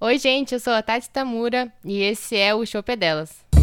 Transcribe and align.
Oi, 0.00 0.16
gente, 0.16 0.54
eu 0.54 0.60
sou 0.60 0.72
a 0.72 0.80
Tati 0.80 1.10
Tamura 1.10 1.72
e 1.84 2.00
esse 2.00 2.36
é 2.36 2.54
o 2.54 2.64
Chope 2.64 2.94
Delas. 2.94 3.44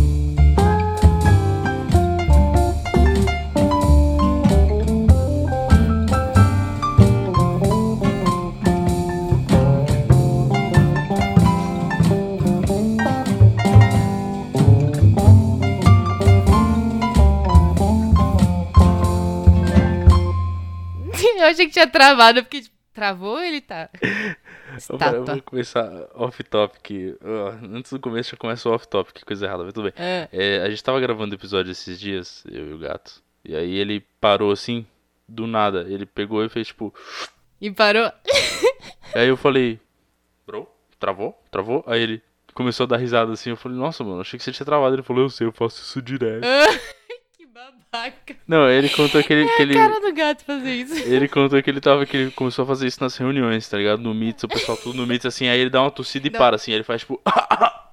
Eu 21.38 21.46
achei 21.46 21.68
que 21.68 21.72
tinha 21.72 21.88
travado, 21.88 22.44
porque 22.44 22.62
tipo, 22.62 22.76
travou 22.94 23.40
ele 23.40 23.62
tá. 23.62 23.90
Pera, 24.98 25.18
eu 25.18 25.26
vou 25.26 25.42
começar 25.44 26.08
off-topic. 26.14 27.18
Antes 27.74 27.92
do 27.94 28.00
começo 28.00 28.32
já 28.32 28.38
começa 28.38 28.68
o 28.70 28.74
off-topic, 28.74 29.24
coisa 29.26 29.46
errada, 29.46 29.64
mas 29.64 29.74
tudo 29.74 29.86
bem. 29.86 29.94
Ah, 29.98 30.28
É, 30.32 30.62
a 30.62 30.70
gente 30.70 30.84
tava 30.84 31.00
gravando 31.00 31.36
episódio 31.36 31.72
esses 31.72 32.00
dias, 32.00 32.44
eu 32.50 32.70
e 32.70 32.74
o 32.74 32.78
gato. 32.78 33.22
E 33.44 33.56
aí 33.56 33.76
ele 33.76 34.04
parou 34.20 34.52
assim, 34.52 34.86
do 35.28 35.46
nada. 35.48 35.86
Ele 35.90 36.06
pegou 36.06 36.44
e 36.44 36.50
fez 36.50 36.68
tipo. 36.68 36.94
e 37.62 37.70
parou. 37.72 38.12
Aí 39.14 39.28
eu 39.28 39.38
falei, 39.38 39.80
bro, 40.46 40.68
travou? 41.00 41.40
Travou? 41.52 41.84
Aí 41.88 42.02
ele 42.02 42.22
começou 42.54 42.86
a 42.86 42.88
dar 42.88 42.98
risada 42.98 43.32
assim. 43.32 43.52
Eu 43.52 43.58
falei, 43.58 43.78
nossa, 43.78 44.04
mano, 44.04 44.22
achei 44.22 44.38
que 44.38 44.44
você 44.44 44.52
tinha 44.52 44.66
travado. 44.66 44.96
Ele 44.96 45.04
falou, 45.04 45.24
eu 45.24 45.30
sei, 45.30 45.46
eu 45.48 45.52
faço 45.52 45.82
isso 45.82 46.02
direto. 46.02 46.44
Não, 48.48 48.70
ele 48.70 48.90
contou 48.90 49.24
que 49.24 49.34
ele. 49.34 49.48
Que 49.50 49.62
ele... 49.62 49.74
Cara 49.74 50.00
do 50.00 50.14
gato 50.14 50.44
fazer 50.44 50.74
isso. 50.74 50.98
Ele 50.98 51.28
contou 51.28 51.62
que 51.62 51.70
ele 51.70 51.82
tava, 51.82 52.06
que 52.06 52.16
ele 52.16 52.32
começou 52.32 52.64
a 52.64 52.68
fazer 52.68 52.88
isso 52.88 53.02
nas 53.02 53.16
reuniões, 53.18 53.68
tá 53.68 53.78
ligado? 53.78 54.02
No 54.02 54.14
Meets, 54.14 54.44
o 54.44 54.48
pessoal 54.48 54.78
tudo 54.78 54.98
no 54.98 55.08
Meets, 55.08 55.26
assim, 55.26 55.48
aí 55.48 55.60
ele 55.60 55.70
dá 55.70 55.82
uma 55.82 55.92
tossida 55.92 56.28
e 56.28 56.32
Não. 56.32 56.38
para, 56.38 56.56
assim, 56.56 56.72
aí 56.72 56.78
ele 56.78 56.84
faz 56.84 57.02
tipo. 57.02 57.22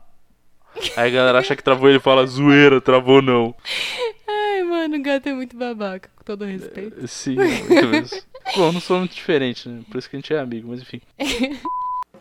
Aí 0.96 1.08
a 1.08 1.10
galera 1.10 1.38
acha 1.38 1.54
que 1.54 1.62
travou 1.62 1.88
ele 1.88 2.00
fala, 2.00 2.26
zoeira, 2.26 2.80
travou 2.80 3.22
não. 3.22 3.54
Ai, 4.26 4.62
mano, 4.64 4.96
o 4.96 5.02
gato 5.02 5.28
é 5.28 5.32
muito 5.32 5.56
babaca, 5.56 6.10
com 6.16 6.24
todo 6.24 6.44
respeito. 6.44 7.06
Sim, 7.06 7.36
muito 7.36 7.86
mesmo. 7.88 8.18
Bom, 8.56 8.72
não 8.72 8.80
sou 8.80 8.98
muito 8.98 9.14
diferente, 9.14 9.68
né? 9.68 9.82
Por 9.88 9.98
isso 9.98 10.10
que 10.10 10.16
a 10.16 10.18
gente 10.18 10.34
é 10.34 10.38
amigo, 10.38 10.68
mas 10.68 10.80
enfim. 10.80 11.00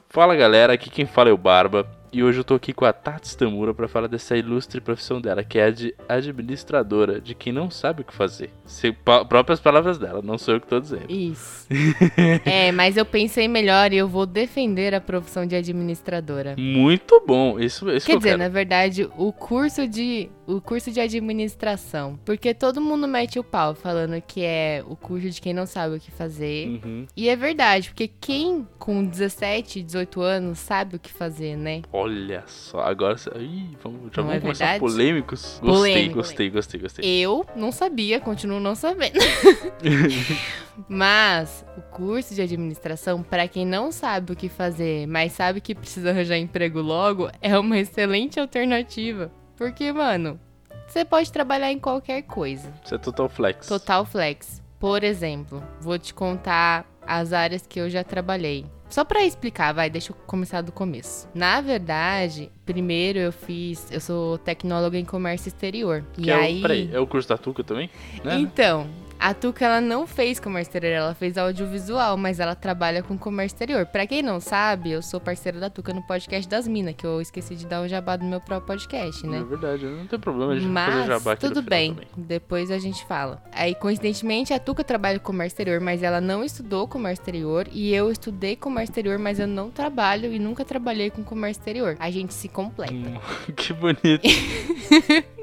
Fala 0.10 0.36
galera, 0.36 0.74
aqui 0.74 0.90
quem 0.90 1.06
fala 1.06 1.30
é 1.30 1.34
o 1.34 1.38
Barba. 1.38 1.90
E 2.14 2.22
hoje 2.22 2.40
eu 2.40 2.44
tô 2.44 2.56
aqui 2.56 2.74
com 2.74 2.84
a 2.84 2.92
Tati 2.92 3.38
Tamura 3.38 3.74
pra 3.74 3.88
falar 3.88 4.08
dessa 4.08 4.36
ilustre 4.36 4.82
profissão 4.82 5.22
dela, 5.22 5.46
que 5.46 5.58
é 5.58 5.64
a 5.64 5.72
de 5.72 5.96
administradora, 6.10 7.22
de 7.22 7.34
quem 7.34 7.54
não 7.54 7.72
sabe 7.72 8.02
o 8.02 8.04
que 8.04 8.14
fazer. 8.14 8.50
Se, 8.66 8.92
próprias 9.30 9.62
palavras 9.62 9.98
dela, 9.98 10.22
não 10.22 10.38
sou 10.38 10.56
eu 10.56 10.62
que 10.62 10.68
tô 10.68 10.78
dizendo. 10.82 11.06
Isso. 11.08 11.68
é, 12.46 12.70
mas 12.74 12.98
eu 12.98 13.06
pensei 13.06 13.48
melhor 13.48 13.94
e 13.94 13.98
eu 13.98 14.10
vou 14.10 14.26
defender 14.26 14.94
a 14.94 15.00
profissão 15.00 15.46
de 15.46 15.56
administradora. 15.56 16.56
Muito 16.58 17.24
bom, 17.26 17.58
isso, 17.58 17.90
isso 17.90 18.06
que 18.06 18.12
Quer 18.12 18.16
eu 18.16 18.20
dizer, 18.20 18.30
quero. 18.32 18.44
na 18.44 18.50
verdade, 18.50 19.10
o 19.18 19.32
curso 19.32 19.88
de 19.88 20.30
o 20.56 20.62
curso 20.62 20.92
de 20.92 21.00
administração, 21.00 22.20
porque 22.26 22.54
todo 22.54 22.82
mundo 22.82 23.08
mete 23.08 23.40
o 23.40 23.44
pau 23.44 23.74
falando 23.74 24.22
que 24.22 24.44
é 24.44 24.84
o 24.88 24.96
curso 24.96 25.30
de 25.30 25.42
quem 25.42 25.54
não 25.54 25.66
sabe 25.66 25.96
o 25.96 26.00
que 26.00 26.12
fazer. 26.12 26.68
Uhum. 26.84 27.08
E 27.16 27.30
é 27.30 27.36
verdade, 27.36 27.90
porque 27.90 28.08
quem 28.08 28.68
com 28.78 29.04
17, 29.04 29.82
18 29.82 30.22
anos 30.22 30.60
sabe 30.60 30.96
o 30.96 31.00
que 31.00 31.12
fazer, 31.12 31.56
né? 31.56 31.82
Olha 31.92 32.44
só, 32.48 32.82
agora. 32.82 33.16
Ih, 33.40 33.78
vamos, 33.84 34.12
já 34.14 34.22
Não 34.22 34.28
vamos 34.30 34.36
é 34.36 34.40
começar 34.40 34.66
verdade? 34.66 34.80
polêmicos? 34.80 35.60
Gostei, 35.62 35.94
Polêmico. 35.94 36.16
gostei, 36.16 36.50
gostei, 36.50 36.80
gostei. 36.80 37.06
Eu 37.06 37.46
não 37.56 37.72
sabia, 37.72 38.20
continuo 38.20 38.60
não 38.60 38.76
sabendo. 38.76 39.20
Mas 40.88 41.66
o 41.78 41.82
curso 41.82 42.34
de 42.34 42.42
administração, 42.42 43.22
pra 43.22 43.48
quem 43.48 43.66
não 43.66 43.92
sabe 43.92 44.34
o 44.34 44.36
que 44.36 44.50
fazer, 44.50 45.06
mas 45.08 45.34
sabe 45.34 45.62
que 45.62 45.76
precisa 45.76 46.10
arranjar 46.10 46.38
emprego 46.38 46.82
logo, 46.82 47.30
é 47.42 47.58
uma 47.60 47.78
excelente 47.78 48.40
alternativa. 48.40 49.32
Porque, 49.62 49.94
mano, 49.94 50.40
você 50.88 51.06
pode 51.06 51.32
trabalhar 51.32 51.72
em 51.72 51.78
qualquer 51.78 52.24
coisa. 52.24 52.74
Isso 52.84 52.96
é 52.96 52.98
total 52.98 53.30
flex. 53.30 53.68
Total 53.68 54.04
flex. 54.04 54.60
Por 54.80 55.04
exemplo, 55.04 55.62
vou 55.80 56.00
te 56.00 56.16
contar 56.16 56.84
as 57.06 57.32
áreas 57.32 57.68
que 57.68 57.80
eu 57.80 57.88
já 57.88 58.04
trabalhei. 58.04 58.66
Só 58.90 59.06
pra 59.06 59.24
explicar, 59.24 59.72
vai, 59.72 59.88
deixa 59.88 60.14
eu 60.14 60.16
começar 60.26 60.62
do 60.62 60.72
começo. 60.72 61.30
Na 61.36 61.62
verdade, 61.62 62.52
primeiro 62.66 63.20
eu 63.20 63.32
fiz, 63.32 63.92
eu 63.92 64.02
sou 64.02 64.40
tecnóloga 64.40 64.98
em 64.98 65.06
comércio 65.06 65.50
exterior. 65.50 66.04
Que 66.12 66.24
e 66.24 66.30
é 66.32 66.34
aí 66.34 66.58
o, 66.58 66.62
peraí, 66.64 66.90
é 66.92 67.00
o 67.00 67.06
curso 67.06 67.30
da 67.30 67.38
Tuca 67.38 67.64
também? 67.64 67.88
Né? 68.24 68.40
então, 68.40 68.90
a 69.22 69.36
Tuca 69.36 69.64
ela 69.66 69.80
não 69.80 70.08
fez 70.08 70.40
comércio 70.40 70.70
exterior, 70.70 70.94
ela 70.94 71.14
fez 71.14 71.38
audiovisual, 71.38 72.18
mas 72.18 72.40
ela 72.40 72.56
trabalha 72.56 73.04
com 73.04 73.16
comércio 73.16 73.54
exterior. 73.56 73.86
Pra 73.86 74.08
quem 74.08 74.24
não 74.24 74.40
sabe, 74.40 74.90
eu 74.90 75.02
sou 75.04 75.20
parceira 75.20 75.60
da 75.60 75.70
Tuca 75.70 75.94
no 75.94 76.02
podcast 76.02 76.50
das 76.50 76.68
Minas, 76.68 76.96
que 76.96 77.06
eu 77.06 77.22
esqueci 77.22 77.56
de 77.56 77.68
dar 77.68 77.84
o 77.84 77.88
jabá 77.88 78.16
do 78.16 78.26
meu 78.26 78.42
próprio 78.42 78.66
podcast, 78.66 79.28
né? 79.28 79.38
É 79.38 79.44
verdade, 79.44 79.86
não 79.86 80.08
tem 80.08 80.20
problema 80.20 80.54
a 80.54 80.56
gente 80.56 80.74
fazer 80.74 80.98
Mas 80.98 81.06
jabá 81.06 81.34
aqui 81.34 81.48
tudo 81.48 81.62
bem, 81.62 81.94
também. 81.94 82.08
depois 82.18 82.72
a 82.72 82.80
gente 82.80 83.06
fala. 83.06 83.44
Aí, 83.52 83.76
coincidentemente, 83.76 84.54
a 84.54 84.60
Tuca 84.60 84.84
trabalha 84.84 85.20
com 85.20 85.26
comércio 85.26 85.54
exterior, 85.54 85.80
mas 85.80 86.02
ela 86.02 86.20
não 86.20 86.44
estudou 86.44 86.88
comércio 86.88 87.22
exterior. 87.22 87.68
E 87.72 87.94
eu 87.94 88.12
estudei 88.12 88.56
comércio 88.56 88.92
exterior, 88.92 89.20
mas 89.20 89.40
eu 89.40 89.48
não 89.48 89.70
trabalho 89.70 90.34
e 90.34 90.40
nunca 90.40 90.66
trabalhei 90.66 91.12
com 91.12 91.24
comércio 91.24 91.62
exterior. 91.62 91.96
A 92.00 92.10
gente 92.10 92.34
se 92.34 92.48
completa. 92.50 92.92
Hum, 92.92 93.20
que 93.56 93.72
bonito. 93.72 94.22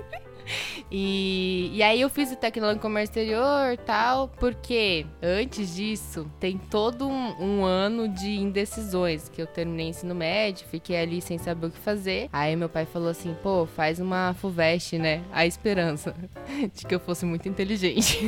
E, 0.90 1.70
e 1.74 1.82
aí 1.82 2.00
eu 2.00 2.08
fiz 2.08 2.32
o 2.32 2.36
tecnólogo 2.36 2.78
em 2.78 2.80
comércio 2.82 3.10
exterior 3.20 3.76
tal, 3.84 4.28
porque 4.28 5.04
antes 5.22 5.74
disso 5.74 6.30
tem 6.40 6.56
todo 6.56 7.06
um, 7.06 7.34
um 7.60 7.64
ano 7.64 8.08
de 8.08 8.30
indecisões, 8.38 9.28
que 9.28 9.42
eu 9.42 9.46
terminei 9.46 9.88
ensino 9.88 10.14
médio, 10.14 10.66
fiquei 10.70 10.96
ali 10.98 11.20
sem 11.20 11.36
saber 11.36 11.66
o 11.66 11.70
que 11.70 11.78
fazer. 11.78 12.28
Aí 12.32 12.56
meu 12.56 12.68
pai 12.68 12.86
falou 12.86 13.08
assim, 13.10 13.36
pô, 13.42 13.66
faz 13.66 14.00
uma 14.00 14.34
FUVEST, 14.34 14.98
né? 14.98 15.22
A 15.30 15.44
esperança 15.44 16.14
de 16.74 16.86
que 16.86 16.94
eu 16.94 17.00
fosse 17.00 17.26
muito 17.26 17.48
inteligente. 17.48 18.18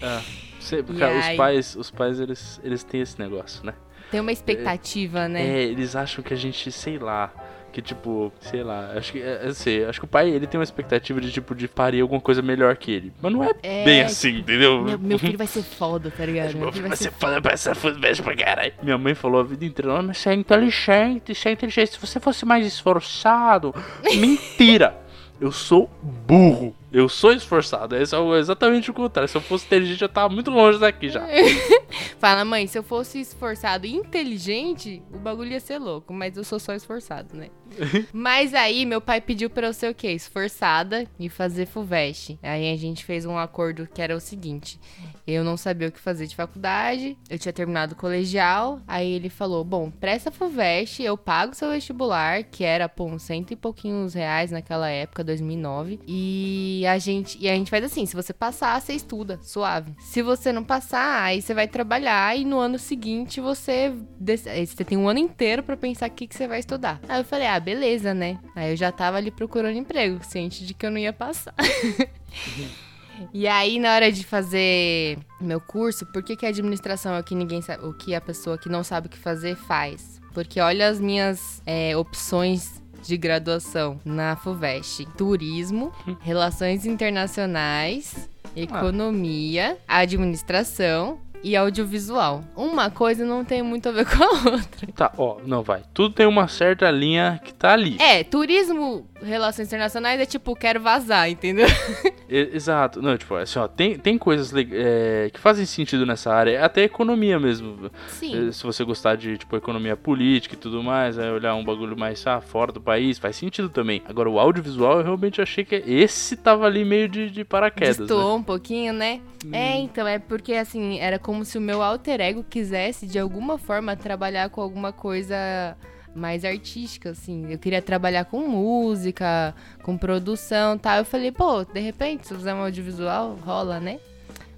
Ah, 0.00 0.22
você- 0.58 0.78
E 0.78 0.98
cara, 0.98 1.18
os 1.18 1.26
aí? 1.26 1.36
pais, 1.36 1.76
os 1.76 1.90
pais 1.90 2.20
eles, 2.20 2.60
eles 2.64 2.82
têm 2.82 3.00
esse 3.02 3.18
negócio, 3.18 3.64
né? 3.66 3.74
Tem 4.10 4.20
uma 4.20 4.32
expectativa, 4.32 5.28
né? 5.28 5.46
É, 5.46 5.62
eles 5.64 5.94
acham 5.94 6.24
que 6.24 6.32
a 6.32 6.36
gente, 6.36 6.72
sei 6.72 6.98
lá, 6.98 7.30
que 7.72 7.82
tipo, 7.82 8.32
sei 8.40 8.62
lá, 8.62 8.92
acho 8.96 9.12
que, 9.12 9.22
é, 9.22 9.42
eu 9.44 9.54
sei, 9.54 9.84
acho 9.84 10.00
que 10.00 10.04
o 10.04 10.08
pai, 10.08 10.28
ele 10.30 10.46
tem 10.46 10.58
uma 10.58 10.64
expectativa 10.64 11.20
de 11.20 11.30
tipo, 11.30 11.54
de 11.54 11.68
parir 11.68 12.00
alguma 12.00 12.20
coisa 12.20 12.40
melhor 12.42 12.76
que 12.76 12.90
ele. 12.90 13.12
Mas 13.20 13.32
não 13.32 13.44
é, 13.44 13.50
É, 13.62 13.84
bem 13.84 14.02
assim, 14.02 14.38
entendeu? 14.38 14.82
Meu, 14.82 14.98
meu 14.98 15.18
filho 15.20 15.36
vai 15.38 15.46
ser 15.46 15.62
foda, 15.62 16.10
tá 16.10 16.24
ligado? 16.24 16.56
Meu 16.56 16.72
filho 16.72 16.88
vai 16.88 16.96
ser 16.96 17.12
foda 17.12 17.40
pra 17.40 17.52
essa 17.52 17.74
fudbest 17.74 18.22
pra 18.22 18.34
caralho. 18.36 18.72
Minha 18.82 18.98
mãe 18.98 19.14
falou 19.14 19.40
a 19.40 19.44
vida 19.44 19.64
inteira, 19.64 19.98
"Ah, 19.98 20.02
mas 20.02 20.18
você 20.18 20.30
é 20.30 20.34
inteligente, 20.34 21.34
você 21.34 21.48
é 21.50 21.52
inteligente. 21.52 21.92
Se 21.92 21.98
você 22.00 22.18
fosse 22.18 22.44
mais 22.44 22.66
esforçado. 22.66 23.74
Mentira! 24.16 24.96
Eu 25.40 25.52
sou 25.52 25.88
burro. 26.26 26.74
Eu 26.90 27.08
sou 27.08 27.32
esforçado. 27.32 27.94
Esse 27.96 28.14
é 28.14 28.38
exatamente 28.38 28.90
o 28.90 28.94
contrário. 28.94 29.28
Se 29.28 29.36
eu 29.36 29.40
fosse 29.40 29.66
inteligente, 29.66 30.02
eu 30.02 30.08
tava 30.08 30.32
muito 30.32 30.50
longe 30.50 30.78
daqui 30.78 31.10
já. 31.10 31.26
Fala, 32.18 32.44
mãe, 32.44 32.66
se 32.66 32.78
eu 32.78 32.82
fosse 32.82 33.20
esforçado 33.20 33.86
e 33.86 33.94
inteligente, 33.94 35.02
o 35.12 35.18
bagulho 35.18 35.52
ia 35.52 35.60
ser 35.60 35.78
louco, 35.78 36.12
mas 36.12 36.36
eu 36.36 36.44
sou 36.44 36.58
só 36.58 36.74
esforçado, 36.74 37.36
né? 37.36 37.48
mas 38.12 38.54
aí 38.54 38.84
meu 38.84 39.00
pai 39.00 39.20
pediu 39.20 39.50
pra 39.50 39.66
eu 39.66 39.72
ser 39.72 39.90
o 39.90 39.94
quê? 39.94 40.08
Esforçada 40.12 41.06
e 41.18 41.28
fazer 41.28 41.66
FUVEST. 41.66 42.38
Aí 42.42 42.72
a 42.72 42.76
gente 42.76 43.04
fez 43.04 43.24
um 43.24 43.38
acordo 43.38 43.86
que 43.92 44.02
era 44.02 44.16
o 44.16 44.20
seguinte: 44.20 44.78
eu 45.26 45.44
não 45.44 45.56
sabia 45.56 45.88
o 45.88 45.92
que 45.92 46.00
fazer 46.00 46.26
de 46.26 46.34
faculdade, 46.34 47.16
eu 47.28 47.38
tinha 47.38 47.52
terminado 47.52 47.92
o 47.92 47.96
colegial, 47.96 48.80
aí 48.88 49.12
ele 49.12 49.28
falou: 49.28 49.62
bom, 49.62 49.90
presta 49.90 50.30
FUVEST, 50.30 51.02
eu 51.02 51.16
pago 51.18 51.54
seu 51.54 51.70
vestibular, 51.70 52.44
que 52.44 52.64
era, 52.64 52.88
pô, 52.88 53.04
uns 53.04 53.22
cento 53.22 53.50
e 53.52 53.56
pouquinhos 53.56 54.14
reais 54.14 54.50
naquela 54.50 54.88
época, 54.88 55.22
2009, 55.22 56.00
e 56.06 56.84
a 56.86 56.98
gente, 56.98 57.36
e 57.38 57.48
a 57.48 57.54
gente 57.54 57.70
faz 57.70 57.84
assim: 57.84 58.06
se 58.06 58.16
você 58.16 58.32
passar, 58.32 58.80
você 58.80 58.94
estuda, 58.94 59.38
suave. 59.42 59.94
Se 59.98 60.22
você 60.22 60.50
não 60.50 60.64
passar, 60.64 61.22
aí 61.22 61.42
você 61.42 61.52
vai 61.52 61.68
trabalhar 61.68 62.36
e 62.36 62.44
no 62.44 62.58
ano 62.58 62.78
seguinte 62.78 63.40
você, 63.40 63.92
você 64.18 64.84
tem 64.84 64.96
um 64.96 65.08
ano 65.08 65.18
inteiro 65.18 65.62
pra 65.62 65.76
pensar 65.76 66.08
o 66.08 66.12
que, 66.12 66.26
que 66.26 66.34
você 66.34 66.48
vai 66.48 66.60
estudar. 66.60 67.00
Aí 67.08 67.20
eu 67.20 67.24
falei: 67.24 67.46
ah, 67.46 67.57
beleza, 67.60 68.14
né? 68.14 68.38
Aí 68.54 68.72
eu 68.72 68.76
já 68.76 68.90
tava 68.92 69.16
ali 69.16 69.30
procurando 69.30 69.76
emprego, 69.76 70.24
ciente 70.24 70.64
de 70.64 70.74
que 70.74 70.86
eu 70.86 70.90
não 70.90 70.98
ia 70.98 71.12
passar. 71.12 71.54
E 73.32 73.48
aí, 73.48 73.78
na 73.78 73.94
hora 73.94 74.12
de 74.12 74.24
fazer 74.24 75.18
meu 75.40 75.60
curso, 75.60 76.06
por 76.06 76.22
que, 76.22 76.36
que 76.36 76.46
a 76.46 76.50
administração 76.50 77.14
é 77.14 77.20
o 77.20 77.24
que 77.24 77.34
ninguém 77.34 77.60
sabe, 77.60 77.84
o 77.84 77.92
que 77.92 78.14
a 78.14 78.20
pessoa 78.20 78.56
que 78.56 78.68
não 78.68 78.84
sabe 78.84 79.08
o 79.08 79.10
que 79.10 79.18
fazer 79.18 79.56
faz? 79.56 80.20
Porque 80.32 80.60
olha 80.60 80.88
as 80.88 81.00
minhas 81.00 81.60
é, 81.66 81.96
opções 81.96 82.80
de 83.02 83.16
graduação 83.16 84.00
na 84.04 84.36
FUVEST: 84.36 85.06
turismo, 85.16 85.92
relações 86.20 86.86
internacionais, 86.86 88.28
economia, 88.54 89.76
administração 89.86 91.18
e 91.42 91.56
audiovisual. 91.56 92.42
Uma 92.56 92.90
coisa 92.90 93.24
não 93.24 93.44
tem 93.44 93.62
muito 93.62 93.88
a 93.88 93.92
ver 93.92 94.06
com 94.06 94.22
a 94.22 94.52
outra. 94.52 94.88
Tá, 94.94 95.12
ó, 95.16 95.38
não 95.44 95.62
vai. 95.62 95.82
Tudo 95.94 96.14
tem 96.14 96.26
uma 96.26 96.48
certa 96.48 96.90
linha 96.90 97.40
que 97.44 97.52
tá 97.52 97.72
ali. 97.72 97.96
É, 98.00 98.24
turismo 98.24 99.06
relações 99.22 99.68
internacionais 99.68 100.20
é 100.20 100.26
tipo, 100.26 100.54
quero 100.54 100.80
vazar, 100.80 101.28
entendeu? 101.28 101.66
Exato. 102.28 103.00
Não, 103.00 103.16
tipo, 103.16 103.34
assim, 103.34 103.58
ó, 103.58 103.66
tem, 103.66 103.98
tem 103.98 104.18
coisas 104.18 104.52
é, 104.54 105.30
que 105.32 105.40
fazem 105.40 105.64
sentido 105.64 106.04
nessa 106.04 106.32
área, 106.32 106.64
até 106.64 106.82
economia 106.82 107.38
mesmo. 107.38 107.90
Sim. 108.08 108.48
Eh, 108.48 108.52
se 108.52 108.62
você 108.62 108.84
gostar 108.84 109.16
de, 109.16 109.38
tipo, 109.38 109.56
economia 109.56 109.96
política 109.96 110.54
e 110.54 110.58
tudo 110.58 110.82
mais, 110.82 111.18
é 111.18 111.30
olhar 111.30 111.54
um 111.54 111.64
bagulho 111.64 111.96
mais 111.96 112.26
ah, 112.26 112.40
fora 112.40 112.70
do 112.70 112.80
país, 112.80 113.18
faz 113.18 113.36
sentido 113.36 113.68
também. 113.68 114.02
Agora, 114.06 114.28
o 114.28 114.38
audiovisual, 114.38 114.98
eu 114.98 115.04
realmente 115.04 115.40
achei 115.40 115.64
que 115.64 115.76
esse 115.86 116.36
tava 116.36 116.66
ali 116.66 116.84
meio 116.84 117.08
de, 117.08 117.30
de 117.30 117.44
paraquedas. 117.44 117.98
Destoou 117.98 118.34
né? 118.34 118.40
um 118.40 118.42
pouquinho, 118.42 118.92
né? 118.92 119.20
Hum. 119.44 119.50
É, 119.52 119.78
então, 119.78 120.06
é 120.06 120.18
porque, 120.18 120.54
assim, 120.54 120.98
era 120.98 121.18
como 121.18 121.44
se 121.44 121.56
o 121.56 121.60
meu 121.60 121.82
alter 121.82 122.20
ego 122.20 122.44
quisesse, 122.48 123.06
de 123.06 123.18
alguma 123.18 123.56
forma, 123.58 123.96
trabalhar 123.96 124.50
com 124.50 124.60
alguma 124.60 124.92
coisa 124.92 125.76
mais 126.14 126.44
artística, 126.44 127.10
assim. 127.10 127.50
Eu 127.50 127.58
queria 127.58 127.82
trabalhar 127.82 128.24
com 128.24 128.46
música, 128.46 129.54
com 129.82 129.96
produção 129.96 130.76
e 130.76 130.78
tal. 130.78 130.98
Eu 130.98 131.04
falei, 131.04 131.32
pô, 131.32 131.64
de 131.64 131.80
repente, 131.80 132.26
se 132.26 132.34
usar 132.34 132.54
um 132.54 132.62
audiovisual, 132.62 133.36
rola, 133.44 133.80
né? 133.80 133.98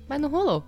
Mas 0.08 0.20
não 0.20 0.28
rolou. 0.28 0.64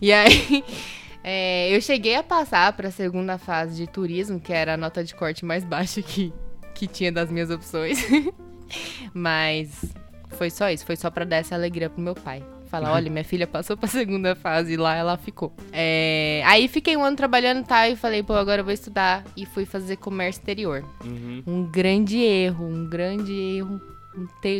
E 0.00 0.12
aí. 0.12 0.64
É, 1.26 1.74
eu 1.74 1.80
cheguei 1.80 2.16
a 2.16 2.22
passar 2.22 2.70
para 2.74 2.88
a 2.88 2.90
segunda 2.90 3.38
fase 3.38 3.76
de 3.76 3.90
turismo, 3.90 4.38
que 4.38 4.52
era 4.52 4.74
a 4.74 4.76
nota 4.76 5.02
de 5.02 5.14
corte 5.14 5.42
mais 5.42 5.64
baixa 5.64 6.02
que, 6.02 6.30
que 6.74 6.86
tinha 6.86 7.10
das 7.10 7.30
minhas 7.30 7.48
opções. 7.48 7.96
Mas 9.14 9.86
foi 10.32 10.50
só 10.50 10.68
isso, 10.68 10.84
foi 10.84 10.96
só 10.96 11.10
para 11.10 11.24
dar 11.24 11.36
essa 11.36 11.54
alegria 11.54 11.88
pro 11.88 12.02
meu 12.02 12.14
pai 12.14 12.44
falar, 12.74 12.92
olha, 12.92 13.10
minha 13.10 13.24
filha 13.24 13.46
passou 13.46 13.76
pra 13.76 13.88
segunda 13.88 14.34
fase 14.34 14.72
e 14.72 14.76
lá 14.76 14.94
ela 14.94 15.16
ficou. 15.16 15.52
É... 15.72 16.42
Aí 16.44 16.68
fiquei 16.68 16.96
um 16.96 17.04
ano 17.04 17.16
trabalhando 17.16 17.64
tá, 17.64 17.88
e 17.88 17.96
falei, 17.96 18.22
pô, 18.22 18.34
agora 18.34 18.60
eu 18.60 18.64
vou 18.64 18.72
estudar. 18.72 19.24
E 19.36 19.46
fui 19.46 19.64
fazer 19.64 19.96
comércio 19.96 20.40
exterior. 20.40 20.84
Uhum. 21.04 21.42
Um 21.46 21.70
grande 21.70 22.18
erro, 22.18 22.66
um 22.66 22.88
grande 22.88 23.32
erro. 23.32 23.80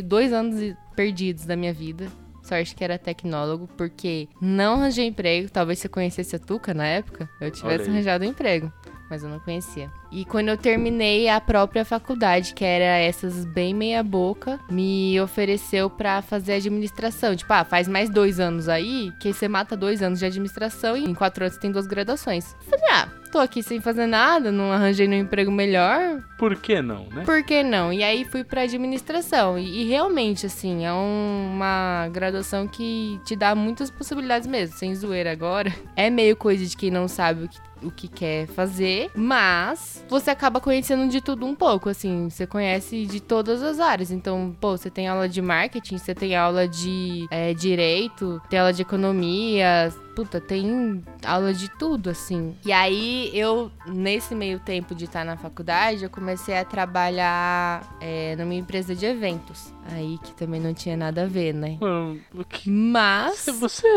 Dois 0.03 0.33
anos 0.33 0.75
perdidos 0.95 1.45
da 1.45 1.55
minha 1.55 1.73
vida. 1.73 2.07
Sorte 2.43 2.75
que 2.75 2.83
era 2.83 2.99
tecnólogo, 2.99 3.67
porque 3.75 4.27
não 4.39 4.75
arranjei 4.75 5.07
emprego. 5.07 5.49
Talvez 5.49 5.79
se 5.79 5.87
eu 5.87 5.91
conhecesse 5.91 6.35
a 6.35 6.39
Tuca 6.39 6.73
na 6.75 6.85
época, 6.85 7.27
eu 7.41 7.49
tivesse 7.49 7.89
arranjado 7.89 8.23
um 8.23 8.27
emprego. 8.27 8.71
Mas 9.09 9.23
eu 9.23 9.29
não 9.29 9.39
conhecia. 9.39 9.89
E 10.11 10.25
quando 10.25 10.49
eu 10.49 10.57
terminei 10.57 11.29
a 11.29 11.39
própria 11.39 11.85
faculdade, 11.85 12.53
que 12.53 12.63
era 12.63 12.97
essas 12.97 13.45
bem 13.45 13.73
meia 13.73 14.01
boca, 14.01 14.59
me 14.69 15.19
ofereceu 15.19 15.89
para 15.89 16.21
fazer 16.21 16.53
administração. 16.53 17.35
Tipo, 17.35 17.53
ah, 17.53 17.63
faz 17.65 17.87
mais 17.87 18.09
dois 18.09 18.39
anos 18.39 18.67
aí, 18.67 19.11
que 19.19 19.33
você 19.33 19.47
mata 19.47 19.75
dois 19.75 20.01
anos 20.01 20.19
de 20.19 20.25
administração 20.25 20.97
e 20.97 21.03
em 21.03 21.13
quatro 21.13 21.43
anos 21.43 21.55
você 21.55 21.61
tem 21.61 21.71
duas 21.71 21.85
graduações. 21.85 22.55
Eu 22.63 22.77
falei, 22.79 22.85
ah, 22.91 23.09
tô 23.31 23.39
aqui 23.39 23.61
sem 23.61 23.81
fazer 23.81 24.07
nada, 24.07 24.51
não 24.51 24.71
arranjei 24.71 25.07
nenhum 25.07 25.23
emprego 25.23 25.51
melhor. 25.51 26.23
Por 26.37 26.55
que 26.55 26.81
não, 26.81 27.07
né? 27.09 27.23
Por 27.25 27.43
que 27.43 27.63
não? 27.63 27.91
E 27.91 28.01
aí 28.01 28.23
fui 28.23 28.45
pra 28.45 28.61
administração. 28.61 29.59
E, 29.59 29.81
e 29.81 29.89
realmente, 29.89 30.45
assim, 30.45 30.85
é 30.85 30.93
um, 30.93 31.51
uma 31.53 32.07
graduação 32.13 32.65
que 32.65 33.19
te 33.25 33.35
dá 33.35 33.53
muitas 33.53 33.91
possibilidades 33.91 34.47
mesmo, 34.47 34.77
sem 34.77 34.95
zoeira 34.95 35.31
agora. 35.31 35.73
É 35.97 36.09
meio 36.09 36.35
coisa 36.35 36.65
de 36.65 36.75
quem 36.75 36.91
não 36.91 37.07
sabe 37.07 37.45
o 37.45 37.47
que 37.47 37.57
o 37.81 37.91
que 37.91 38.07
quer 38.07 38.47
fazer, 38.47 39.11
mas 39.15 40.03
você 40.09 40.31
acaba 40.31 40.59
conhecendo 40.59 41.09
de 41.09 41.21
tudo 41.21 41.45
um 41.45 41.55
pouco, 41.55 41.89
assim, 41.89 42.29
você 42.29 42.47
conhece 42.47 43.05
de 43.05 43.19
todas 43.19 43.61
as 43.61 43.79
áreas. 43.79 44.11
Então, 44.11 44.55
pô, 44.59 44.77
você 44.77 44.89
tem 44.89 45.07
aula 45.07 45.27
de 45.27 45.41
marketing, 45.41 45.97
você 45.97 46.13
tem 46.15 46.35
aula 46.35 46.67
de 46.67 47.27
é, 47.29 47.53
direito, 47.53 48.41
tem 48.49 48.59
aula 48.59 48.73
de 48.73 48.81
economia, 48.81 49.93
puta, 50.15 50.39
tem 50.39 51.03
aula 51.25 51.53
de 51.53 51.69
tudo, 51.77 52.09
assim. 52.09 52.55
E 52.65 52.71
aí, 52.71 53.29
eu, 53.33 53.69
nesse 53.85 54.33
meio 54.33 54.59
tempo 54.59 54.95
de 54.95 55.05
estar 55.05 55.25
na 55.25 55.35
faculdade, 55.35 56.03
eu 56.03 56.09
comecei 56.09 56.57
a 56.57 56.63
trabalhar 56.63 57.97
é, 57.99 58.35
numa 58.37 58.53
empresa 58.53 58.95
de 58.95 59.05
eventos. 59.05 59.73
Aí 59.91 60.17
que 60.23 60.33
também 60.33 60.59
não 60.59 60.73
tinha 60.73 60.97
nada 60.97 61.23
a 61.23 61.25
ver, 61.27 61.53
né? 61.53 61.77
Mano, 61.79 62.19
que... 62.49 62.69
Mas. 62.69 63.45
Você 63.59 63.87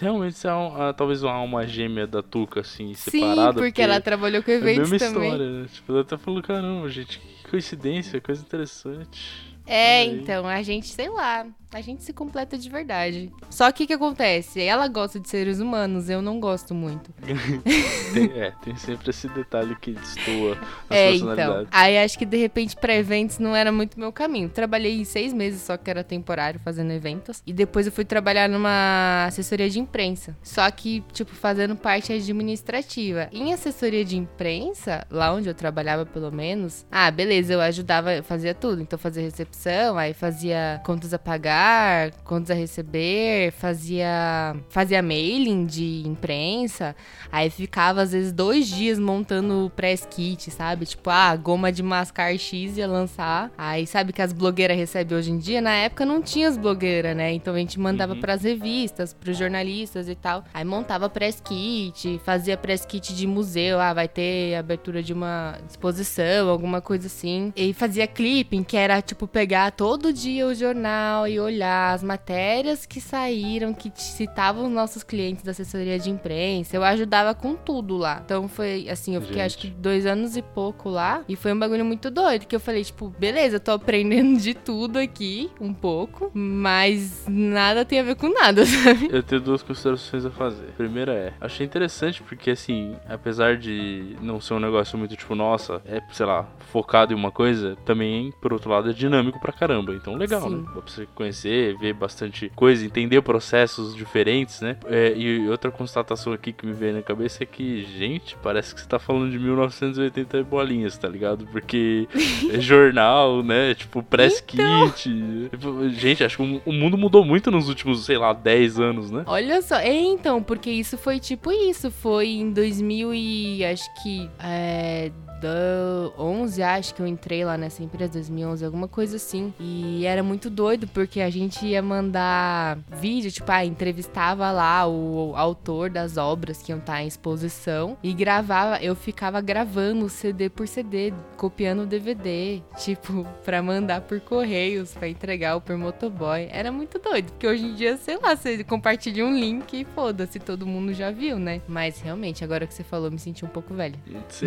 realmente 0.00 0.44
é 0.44 0.52
um, 0.52 0.92
talvez 0.96 1.22
uma 1.22 1.32
alma 1.32 1.66
gêmea 1.66 2.06
da 2.06 2.22
Tuca, 2.22 2.60
assim, 2.60 2.94
separada. 2.94 3.17
Sim, 3.20 3.52
porque, 3.52 3.72
porque 3.72 3.82
ela 3.82 4.00
trabalhou 4.00 4.42
com 4.42 4.50
eventos 4.50 4.92
é 4.92 4.96
a 4.96 4.98
mesma 4.98 4.98
também. 4.98 5.30
história, 5.30 5.62
né? 5.62 5.68
Tipo, 5.72 5.92
ela 5.92 6.00
até 6.02 6.16
falou, 6.18 6.42
caramba, 6.42 6.88
gente, 6.88 7.18
que 7.18 7.48
coincidência, 7.50 8.20
coisa 8.20 8.42
interessante. 8.42 9.57
É, 9.68 10.04
então, 10.04 10.46
a 10.46 10.62
gente, 10.62 10.88
sei 10.88 11.10
lá, 11.10 11.46
a 11.72 11.82
gente 11.82 12.02
se 12.02 12.12
completa 12.12 12.56
de 12.56 12.68
verdade. 12.70 13.30
Só 13.50 13.70
que 13.70 13.84
o 13.84 13.86
que 13.86 13.92
acontece? 13.92 14.62
Ela 14.62 14.88
gosta 14.88 15.20
de 15.20 15.28
seres 15.28 15.60
humanos, 15.60 16.08
eu 16.08 16.22
não 16.22 16.40
gosto 16.40 16.74
muito. 16.74 17.12
tem, 18.14 18.40
é, 18.40 18.52
tem 18.62 18.74
sempre 18.76 19.10
esse 19.10 19.28
detalhe 19.28 19.76
que 19.76 19.92
destoa 19.92 20.56
as 20.88 20.96
é, 20.96 21.14
então. 21.14 21.66
Aí 21.70 21.98
acho 21.98 22.18
que 22.18 22.24
de 22.24 22.38
repente 22.38 22.74
para 22.74 22.94
eventos 22.94 23.38
não 23.38 23.54
era 23.54 23.70
muito 23.70 24.00
meu 24.00 24.10
caminho. 24.10 24.48
Trabalhei 24.48 25.04
seis 25.04 25.32
meses 25.34 25.60
só 25.60 25.76
que 25.76 25.90
era 25.90 26.02
temporário 26.02 26.58
fazendo 26.64 26.90
eventos. 26.90 27.42
E 27.46 27.52
depois 27.52 27.84
eu 27.84 27.92
fui 27.92 28.04
trabalhar 28.04 28.48
numa 28.48 29.26
assessoria 29.26 29.68
de 29.68 29.78
imprensa. 29.78 30.34
Só 30.42 30.70
que, 30.70 31.04
tipo, 31.12 31.34
fazendo 31.34 31.76
parte 31.76 32.12
administrativa. 32.14 33.28
Em 33.30 33.52
assessoria 33.52 34.04
de 34.06 34.16
imprensa, 34.16 35.06
lá 35.10 35.34
onde 35.34 35.48
eu 35.48 35.54
trabalhava 35.54 36.06
pelo 36.06 36.32
menos, 36.32 36.86
ah, 36.90 37.10
beleza, 37.10 37.52
eu 37.52 37.60
ajudava, 37.60 38.14
eu 38.14 38.24
fazia 38.24 38.54
tudo. 38.54 38.80
Então 38.80 38.98
fazia 38.98 39.22
recepção, 39.22 39.57
aí 39.96 40.14
fazia 40.14 40.80
contas 40.84 41.12
a 41.12 41.18
pagar 41.18 42.12
contas 42.24 42.50
a 42.50 42.54
receber, 42.54 43.52
fazia, 43.52 44.56
fazia 44.68 45.02
mailing 45.02 45.66
de 45.66 46.06
imprensa, 46.06 46.94
aí 47.32 47.50
ficava 47.50 48.02
às 48.02 48.12
vezes 48.12 48.32
dois 48.32 48.68
dias 48.68 48.98
montando 48.98 49.66
o 49.66 49.70
press 49.70 50.06
kit, 50.08 50.50
sabe? 50.50 50.86
Tipo, 50.86 51.10
ah, 51.10 51.34
goma 51.34 51.72
de 51.72 51.82
mascar 51.82 52.36
X 52.38 52.76
ia 52.76 52.86
lançar. 52.86 53.50
Aí 53.58 53.86
sabe 53.86 54.12
que 54.12 54.22
as 54.22 54.32
blogueiras 54.32 54.76
recebem 54.76 55.18
hoje 55.18 55.30
em 55.30 55.38
dia? 55.38 55.60
Na 55.60 55.74
época 55.74 56.04
não 56.06 56.22
tinha 56.22 56.48
as 56.48 56.56
blogueiras, 56.56 57.16
né? 57.16 57.32
Então 57.32 57.54
a 57.54 57.58
gente 57.58 57.80
mandava 57.80 58.14
uhum. 58.14 58.20
pras 58.20 58.42
revistas, 58.42 59.12
pros 59.12 59.36
jornalistas 59.36 60.08
e 60.08 60.14
tal. 60.14 60.44
Aí 60.54 60.64
montava 60.64 61.08
press 61.08 61.40
kit, 61.40 62.20
fazia 62.24 62.56
press 62.56 62.84
kit 62.84 63.14
de 63.14 63.26
museu, 63.26 63.80
ah, 63.80 63.92
vai 63.92 64.08
ter 64.08 64.54
abertura 64.54 65.02
de 65.02 65.12
uma 65.12 65.58
exposição, 65.68 66.48
alguma 66.48 66.80
coisa 66.80 67.06
assim. 67.06 67.52
E 67.56 67.72
fazia 67.72 68.06
clipping, 68.06 68.62
que 68.62 68.76
era 68.76 69.00
tipo 69.02 69.26
pegar 69.26 69.47
todo 69.76 70.12
dia 70.12 70.46
o 70.46 70.54
jornal 70.54 71.26
e 71.26 71.38
olhar 71.40 71.94
as 71.94 72.02
matérias 72.02 72.86
que 72.86 73.00
saíram, 73.00 73.72
que 73.72 73.90
citavam 73.94 74.66
os 74.66 74.70
nossos 74.72 75.02
clientes 75.02 75.44
da 75.44 75.52
assessoria 75.52 75.98
de 75.98 76.10
imprensa. 76.10 76.76
Eu 76.76 76.84
ajudava 76.84 77.34
com 77.34 77.54
tudo 77.54 77.96
lá. 77.96 78.20
Então 78.24 78.48
foi 78.48 78.88
assim, 78.88 79.14
eu 79.14 79.20
fiquei 79.20 79.36
Gente. 79.36 79.46
acho 79.46 79.58
que 79.58 79.68
dois 79.68 80.06
anos 80.06 80.36
e 80.36 80.42
pouco 80.42 80.88
lá. 80.88 81.22
E 81.28 81.36
foi 81.36 81.52
um 81.52 81.58
bagulho 81.58 81.84
muito 81.84 82.10
doido. 82.10 82.46
Que 82.46 82.56
eu 82.56 82.60
falei, 82.60 82.84
tipo, 82.84 83.08
beleza, 83.18 83.56
eu 83.56 83.60
tô 83.60 83.72
aprendendo 83.72 84.38
de 84.40 84.54
tudo 84.54 84.98
aqui, 84.98 85.50
um 85.60 85.72
pouco. 85.72 86.30
Mas 86.34 87.24
nada 87.28 87.84
tem 87.84 88.00
a 88.00 88.02
ver 88.02 88.16
com 88.16 88.28
nada, 88.28 88.64
sabe? 88.66 89.08
Eu 89.10 89.22
tenho 89.22 89.40
duas 89.40 89.62
considerações 89.62 90.24
a 90.24 90.30
fazer. 90.30 90.68
A 90.68 90.76
primeira 90.76 91.12
é, 91.12 91.32
achei 91.40 91.64
interessante 91.64 92.22
porque 92.22 92.50
assim, 92.50 92.96
apesar 93.08 93.56
de 93.56 94.16
não 94.20 94.40
ser 94.40 94.54
um 94.54 94.60
negócio 94.60 94.98
muito 94.98 95.16
tipo, 95.16 95.34
nossa, 95.34 95.80
é, 95.84 96.00
sei 96.12 96.26
lá, 96.26 96.46
focado 96.70 97.12
em 97.12 97.16
uma 97.16 97.30
coisa, 97.30 97.76
também, 97.84 98.32
por 98.40 98.52
outro 98.52 98.70
lado, 98.70 98.90
é 98.90 98.92
dinâmico 98.92 99.37
pra 99.38 99.52
caramba. 99.52 99.94
Então 99.94 100.14
legal, 100.14 100.42
Sim. 100.42 100.56
né? 100.56 100.62
Dá 100.74 100.80
pra 100.80 100.92
você 100.92 101.08
conhecer 101.14 101.38
conhecer, 101.38 101.76
ver 101.78 101.92
bastante 101.92 102.50
coisa, 102.54 102.84
entender 102.84 103.20
processos 103.22 103.94
diferentes, 103.94 104.60
né? 104.60 104.76
É, 104.86 105.12
e 105.16 105.48
outra 105.48 105.70
constatação 105.70 106.32
aqui 106.32 106.52
que 106.52 106.66
me 106.66 106.72
veio 106.72 106.94
na 106.94 107.02
cabeça 107.02 107.42
é 107.42 107.46
que, 107.46 107.84
gente, 107.84 108.36
parece 108.42 108.74
que 108.74 108.80
você 108.80 108.86
tá 108.86 108.98
falando 108.98 109.30
de 109.30 109.38
1980 109.38 110.42
bolinhas, 110.44 110.96
tá 110.98 111.08
ligado? 111.08 111.46
Porque 111.46 112.08
é 112.52 112.60
jornal, 112.60 113.42
né? 113.42 113.74
Tipo, 113.74 114.02
press 114.02 114.42
então... 114.52 114.90
kit. 114.90 115.48
Tipo, 115.50 115.88
gente, 115.90 116.24
acho 116.24 116.36
que 116.36 116.62
o 116.64 116.72
mundo 116.72 116.96
mudou 116.98 117.24
muito 117.24 117.50
nos 117.50 117.68
últimos, 117.68 118.04
sei 118.04 118.18
lá, 118.18 118.32
10 118.32 118.78
anos, 118.78 119.10
né? 119.10 119.24
Olha 119.26 119.62
só, 119.62 119.76
é 119.76 119.92
então, 119.92 120.42
porque 120.42 120.70
isso 120.70 120.96
foi 120.96 121.18
tipo 121.18 121.50
isso, 121.50 121.90
foi 121.90 122.28
em 122.28 122.52
2000 122.52 123.14
e 123.14 123.64
acho 123.64 123.88
que 124.02 124.28
é, 124.40 125.10
2011, 125.40 126.62
acho 126.62 126.94
que 126.94 127.00
eu 127.00 127.06
entrei 127.06 127.44
lá 127.44 127.56
nessa 127.56 127.82
empresa, 127.82 128.12
2011, 128.14 128.64
alguma 128.64 128.88
coisa 128.88 129.16
assim. 129.16 129.52
E 129.58 130.04
era 130.04 130.22
muito 130.22 130.50
doido, 130.50 130.86
porque 130.88 131.20
a 131.20 131.30
gente 131.30 131.64
ia 131.66 131.82
mandar 131.82 132.78
vídeo, 133.00 133.30
tipo, 133.30 133.50
ah, 133.50 133.64
entrevistava 133.64 134.50
lá 134.50 134.86
o 134.86 135.34
autor 135.36 135.90
das 135.90 136.16
obras 136.16 136.62
que 136.62 136.72
iam 136.72 136.78
estar 136.78 137.02
em 137.02 137.06
exposição 137.06 137.96
e 138.02 138.12
gravava, 138.12 138.82
eu 138.82 138.94
ficava 138.94 139.40
gravando 139.40 140.08
CD 140.08 140.48
por 140.48 140.66
CD, 140.66 141.12
copiando 141.36 141.82
o 141.82 141.86
DVD, 141.86 142.60
tipo, 142.76 143.26
pra 143.44 143.62
mandar 143.62 144.02
por 144.02 144.20
correios, 144.20 144.94
pra 144.94 145.08
entregar 145.08 145.56
o 145.56 145.60
por 145.60 145.76
motoboy. 145.76 146.48
Era 146.50 146.72
muito 146.72 146.98
doido, 146.98 147.30
porque 147.32 147.46
hoje 147.46 147.64
em 147.64 147.74
dia, 147.74 147.96
sei 147.96 148.18
lá, 148.18 148.36
você 148.36 148.64
compartilha 148.64 149.24
um 149.24 149.36
link 149.36 149.80
e 149.80 149.84
foda-se, 149.84 150.38
todo 150.38 150.66
mundo 150.66 150.92
já 150.92 151.10
viu, 151.10 151.38
né? 151.38 151.60
Mas 151.68 152.00
realmente, 152.00 152.44
agora 152.44 152.66
que 152.66 152.74
você 152.74 152.84
falou, 152.84 153.10
me 153.10 153.18
senti 153.18 153.44
um 153.44 153.48
pouco 153.48 153.74
velha. 153.74 153.98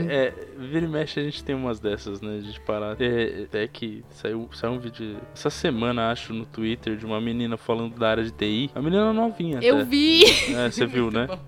É, 0.10 0.34
vira 0.82 0.86
e 0.86 0.88
mexe 0.88 1.20
a 1.20 1.24
gente 1.24 1.44
tem 1.44 1.56
umas 1.56 1.80
dessas, 1.80 2.22
né? 2.22 2.40
De 2.40 2.60
parar. 2.62 2.96
É, 3.00 3.48
é 3.52 3.68
que 3.68 4.04
saiu, 4.10 4.50
saiu 4.54 4.74
um 4.74 4.80
vídeo 4.80 5.18
essa 5.34 5.50
semana, 5.50 6.12
acho, 6.12 6.34
no 6.34 6.46
Twitter 6.46 6.96
de 6.98 7.06
uma 7.06 7.20
menina 7.22 7.58
falando 7.58 7.98
da 7.98 8.10
área 8.10 8.24
de 8.24 8.32
TI. 8.32 8.72
A 8.74 8.82
menina 8.82 9.14
novinha. 9.14 9.60
Eu 9.62 9.78
até. 9.78 9.86
vi! 9.86 10.24
É, 10.54 10.70
você 10.70 10.86
viu, 10.86 11.10
né? 11.12 11.28
Bom. 11.28 11.40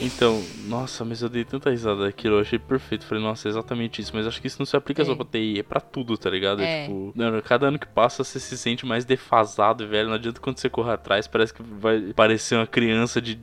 Então, 0.00 0.42
nossa, 0.68 1.04
mas 1.04 1.20
eu 1.20 1.28
dei 1.28 1.44
tanta 1.44 1.68
risada 1.70 2.04
daquilo, 2.04 2.36
eu 2.36 2.40
achei 2.40 2.58
perfeito. 2.58 3.04
Falei, 3.04 3.22
nossa, 3.22 3.46
é 3.46 3.50
exatamente 3.50 4.00
isso. 4.00 4.10
Mas 4.14 4.26
acho 4.26 4.40
que 4.40 4.46
isso 4.46 4.56
não 4.58 4.64
se 4.64 4.74
aplica 4.74 5.02
É. 5.02 5.04
só 5.04 5.14
pra 5.14 5.26
TI, 5.26 5.58
é 5.58 5.62
pra 5.62 5.80
tudo, 5.80 6.16
tá 6.16 6.30
ligado? 6.30 6.62
É. 6.62 6.84
Tipo, 6.86 7.12
não, 7.14 7.40
cada 7.42 7.66
ano 7.68 7.78
que 7.78 7.86
passa 7.86 8.24
você 8.24 8.40
se 8.40 8.56
sente 8.56 8.86
mais 8.86 9.04
defasado, 9.04 9.86
velho. 9.86 10.08
Não 10.08 10.14
adianta 10.14 10.40
quando 10.40 10.56
você 10.58 10.70
correr 10.70 10.92
atrás, 10.92 11.26
parece 11.26 11.52
que 11.52 11.62
vai 11.62 12.00
parecer 12.14 12.54
uma 12.56 12.66
criança 12.66 13.20
de 13.20 13.38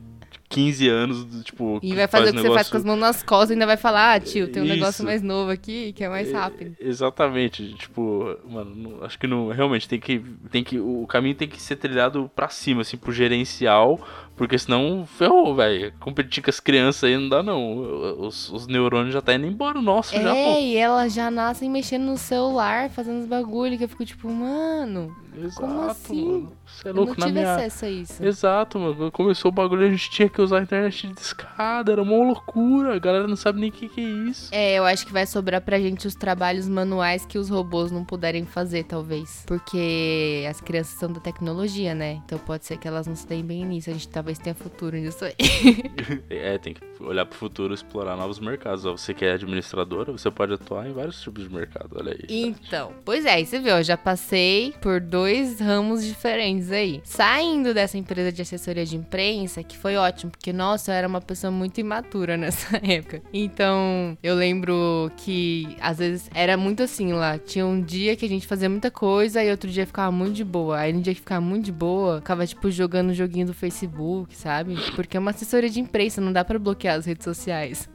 15 0.49 0.89
anos, 0.89 1.23
do- 1.25 1.43
tipo. 1.43 1.79
E 1.83 1.93
vai 1.93 2.07
fazer 2.07 2.23
faz 2.25 2.29
o 2.29 2.33
que 2.33 2.41
você 2.41 2.47
faz 2.47 2.49
negócio- 2.67 2.71
com 2.71 2.77
as 2.77 2.83
mãos 2.83 2.99
nas 2.99 3.21
costas 3.23 3.51
e 3.51 3.53
ainda 3.53 3.67
vai 3.67 3.77
falar, 3.77 4.13
ah, 4.15 4.19
tio, 4.19 4.47
tem 4.47 4.63
um 4.63 4.65
negócio 4.65 4.95
Isso. 5.01 5.05
mais 5.05 5.21
novo 5.21 5.51
aqui 5.51 5.93
que 5.93 6.03
é 6.03 6.09
mais 6.09 6.31
rápido. 6.31 6.75
É, 6.79 6.87
Exatamente, 6.87 7.73
tipo, 7.75 8.35
mano, 8.49 8.73
não- 8.75 9.03
acho 9.05 9.17
que 9.19 9.27
não, 9.27 9.49
realmente 9.49 9.87
tem 9.87 9.99
que, 9.99 10.19
tem 10.51 10.63
que, 10.63 10.79
o 10.79 11.05
caminho 11.07 11.35
tem 11.35 11.47
que 11.47 11.61
ser 11.61 11.75
trilhado 11.75 12.29
pra 12.35 12.49
cima, 12.49 12.81
assim, 12.81 12.97
pro 12.97 13.11
gerencial, 13.11 13.99
porque 14.39 14.57
senão 14.57 15.05
ferrou, 15.05 15.53
velho. 15.53 15.91
Competir 15.99 16.41
com 16.41 16.49
as 16.49 16.61
crianças 16.61 17.03
aí 17.03 17.17
não 17.17 17.27
dá 17.27 17.43
não, 17.43 18.21
os, 18.21 18.49
os 18.49 18.67
neurônios 18.67 19.13
já 19.13 19.21
tá 19.21 19.33
indo 19.33 19.45
embora, 19.45 19.81
nossa, 19.81 20.17
já, 20.17 20.33
É, 20.33 20.61
e 20.61 20.77
elas 20.77 21.13
já 21.13 21.29
nascem 21.29 21.69
mexendo 21.69 22.05
no 22.05 22.17
celular, 22.17 22.89
fazendo 22.89 23.19
os 23.19 23.25
bagulho, 23.25 23.77
que 23.77 23.83
eu 23.83 23.89
fico 23.89 24.05
tipo, 24.05 24.31
mano, 24.31 25.13
Exato, 25.37 25.59
como 25.59 25.81
assim? 25.81 26.25
mano, 26.25 26.51
você 26.65 26.87
é 26.87 26.91
eu 26.91 26.93
não 26.93 27.03
louco 27.03 27.19
tive 27.19 27.33
minha... 27.33 27.55
acesso 27.55 27.85
a 27.85 27.89
isso. 27.89 28.23
Exato, 28.23 28.79
mano, 28.79 29.11
começou 29.11 29.49
o 29.49 29.53
bagulho 29.53 29.85
a 29.85 29.89
gente 29.89 30.09
tinha 30.09 30.29
que 30.29 30.41
usar 30.41 30.59
a 30.59 30.63
internet 30.63 31.07
de 31.07 31.19
escada, 31.19 31.91
era 31.91 32.01
uma 32.01 32.15
loucura, 32.15 32.95
a 32.95 32.99
galera 32.99 33.27
não 33.27 33.35
sabe 33.35 33.59
nem 33.59 33.69
o 33.69 33.73
que 33.73 33.89
que 33.89 33.99
é 33.99 34.03
isso. 34.29 34.49
É, 34.53 34.75
eu 34.75 34.85
acho 34.85 35.05
que 35.05 35.11
vai 35.11 35.25
sobrar 35.25 35.59
pra 35.59 35.77
gente 35.79 36.07
os 36.07 36.15
trabalhos 36.15 36.69
manuais 36.69 37.25
que 37.25 37.37
os 37.37 37.49
robôs 37.49 37.91
não 37.91 38.05
puderem 38.05 38.45
fazer, 38.45 38.85
talvez. 38.85 39.43
Porque 39.45 40.45
as 40.49 40.61
crianças 40.61 40.97
são 40.97 41.11
da 41.11 41.19
tecnologia, 41.19 41.93
né? 41.93 42.21
Então 42.25 42.39
pode 42.39 42.65
ser 42.65 42.77
que 42.77 42.87
elas 42.87 43.05
não 43.05 43.15
se 43.15 43.27
deem 43.27 43.43
bem 43.43 43.65
nisso. 43.65 43.89
A 43.89 43.93
gente 43.93 44.07
talvez 44.29 44.37
tenha 44.37 44.55
futuro 44.55 44.95
nisso 44.97 45.25
aí. 45.25 45.35
É, 46.29 46.57
tem 46.57 46.73
que 46.73 46.81
olhar 46.99 47.25
pro 47.25 47.37
futuro, 47.37 47.73
explorar 47.73 48.15
novos 48.15 48.39
mercados. 48.39 48.85
Ó, 48.85 48.91
você 48.91 49.13
que 49.13 49.25
é 49.25 49.33
administradora, 49.33 50.11
você 50.11 50.29
pode 50.29 50.53
atuar 50.53 50.87
em 50.87 50.93
vários 50.93 51.21
tipos 51.21 51.43
de 51.43 51.53
mercado, 51.53 51.97
olha 51.97 52.13
aí. 52.13 52.25
Então, 52.29 52.93
pois 53.03 53.25
é, 53.25 53.43
você 53.43 53.59
viu, 53.59 53.77
eu 53.77 53.83
já 53.83 53.97
passei 53.97 54.73
por 54.81 54.99
dois 54.99 55.59
ramos 55.59 56.03
diferentes 56.03 56.71
aí. 56.71 57.01
Saindo 57.03 57.73
dessa 57.73 57.97
empresa 57.97 58.31
de 58.31 58.41
assessoria 58.41 58.85
de 58.85 58.95
imprensa, 58.95 59.63
que 59.63 59.77
foi 59.77 59.95
ótimo, 59.97 60.31
porque, 60.31 60.53
nossa, 60.53 60.91
eu 60.91 60.95
era 60.95 61.07
uma 61.07 61.21
pessoa 61.21 61.51
muito 61.51 61.79
imatura 61.79 62.35
nessa 62.37 62.77
época. 62.77 63.21
Então, 63.33 64.17
eu 64.21 64.35
lembro 64.35 65.11
que, 65.17 65.75
às 65.81 65.97
vezes, 65.97 66.29
era 66.33 66.57
muito 66.57 66.83
assim 66.83 67.13
lá. 67.13 67.37
Tinha 67.37 67.65
um 67.65 67.81
dia 67.81 68.15
que 68.15 68.25
a 68.25 68.29
gente 68.29 68.47
fazia 68.47 68.69
muita 68.69 68.91
coisa 68.91 69.43
e 69.43 69.51
outro 69.51 69.69
dia 69.69 69.85
ficava 69.85 70.11
muito 70.11 70.35
de 70.35 70.43
boa. 70.43 70.79
Aí, 70.79 70.93
no 70.93 71.01
dia 71.01 71.13
que 71.13 71.21
ficava 71.21 71.41
muito 71.41 71.65
de 71.65 71.71
boa, 71.71 72.17
ficava, 72.17 72.45
tipo, 72.45 72.69
jogando 72.71 73.09
um 73.09 73.13
joguinho 73.13 73.47
do 73.47 73.53
Facebook, 73.53 74.18
sabe? 74.31 74.75
Porque 74.95 75.17
é 75.17 75.19
uma 75.19 75.31
assessoria 75.31 75.69
de 75.69 75.79
imprensa, 75.79 76.21
não 76.21 76.31
dá 76.31 76.43
pra 76.43 76.57
bloquear 76.59 76.95
as 76.97 77.05
redes 77.05 77.23
sociais. 77.23 77.87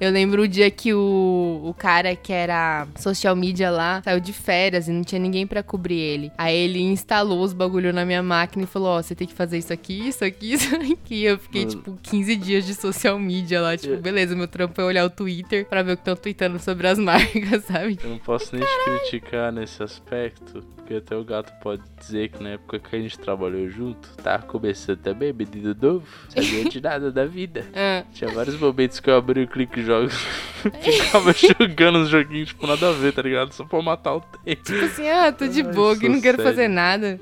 Eu 0.00 0.10
lembro 0.10 0.42
o 0.42 0.48
dia 0.48 0.70
que 0.70 0.92
o, 0.94 1.60
o 1.64 1.74
cara 1.74 2.14
que 2.16 2.32
era 2.32 2.86
social 2.96 3.34
media 3.36 3.70
lá 3.70 4.02
saiu 4.04 4.20
de 4.20 4.32
férias 4.32 4.88
e 4.88 4.92
não 4.92 5.02
tinha 5.02 5.18
ninguém 5.20 5.46
pra 5.46 5.62
cobrir 5.62 5.98
ele. 5.98 6.32
Aí 6.36 6.56
ele 6.56 6.80
instalou 6.80 7.42
os 7.42 7.52
bagulho 7.52 7.92
na 7.92 8.04
minha 8.04 8.22
máquina 8.22 8.64
e 8.64 8.66
falou: 8.66 8.88
Ó, 8.88 9.02
você 9.02 9.14
tem 9.14 9.26
que 9.26 9.34
fazer 9.34 9.58
isso 9.58 9.72
aqui, 9.72 10.08
isso 10.08 10.24
aqui, 10.24 10.52
isso 10.54 10.74
aqui. 10.74 11.24
Eu 11.24 11.38
fiquei, 11.38 11.62
Mano. 11.62 11.76
tipo, 11.76 11.98
15 12.02 12.36
dias 12.36 12.66
de 12.66 12.74
social 12.74 13.18
media 13.18 13.60
lá. 13.60 13.76
Tipo, 13.76 13.96
beleza, 13.98 14.34
meu 14.34 14.48
trampo 14.48 14.80
é 14.80 14.84
olhar 14.84 15.04
o 15.04 15.10
Twitter 15.10 15.66
pra 15.66 15.82
ver 15.82 15.92
o 15.92 15.96
que 15.96 16.02
estão 16.02 16.16
tweetando 16.16 16.58
sobre 16.58 16.88
as 16.88 16.98
marcas, 17.00 17.64
sabe? 17.64 17.98
eu 18.02 18.10
não 18.10 18.18
posso 18.18 18.54
nem 18.54 18.64
te 18.64 18.84
criticar 18.84 19.52
nesse 19.52 19.82
aspecto, 19.82 20.62
porque 20.76 20.94
até 20.94 21.16
o 21.16 21.24
gato 21.24 21.52
pode 21.60 21.82
dizer 21.98 22.30
que 22.30 22.42
na 22.42 22.50
época 22.50 22.78
que 22.78 22.96
a 22.96 23.00
gente 23.00 23.18
trabalhou 23.18 23.68
junto, 23.68 24.08
tava 24.22 24.42
começando 24.44 24.79
também, 24.96 25.32
menino 25.32 25.76
novo, 25.80 26.06
sabia 26.28 26.64
de 26.64 26.80
nada 26.82 27.10
da 27.10 27.24
vida. 27.24 27.64
Ah, 27.74 28.04
Tinha 28.12 28.30
vários 28.30 28.58
momentos 28.58 29.00
que 29.00 29.08
eu 29.10 29.16
abri 29.16 29.42
o 29.42 29.48
clique 29.48 29.82
jogos, 29.82 30.14
ficava 30.82 31.32
jogando 31.32 31.98
uns 32.00 32.08
joguinhos, 32.08 32.48
tipo, 32.48 32.66
nada 32.66 32.88
a 32.88 32.92
ver, 32.92 33.12
tá 33.12 33.22
ligado? 33.22 33.52
Só 33.52 33.64
pra 33.64 33.80
matar 33.82 34.14
o 34.16 34.20
tempo. 34.20 34.62
tipo 34.62 34.84
assim, 34.84 35.08
ah, 35.08 35.30
tô 35.32 35.46
de 35.46 35.62
boa, 35.62 35.94
que 35.94 36.06
sou 36.06 36.10
não 36.10 36.20
quero 36.20 36.36
sério. 36.38 36.52
fazer 36.52 36.68
nada. 36.68 37.20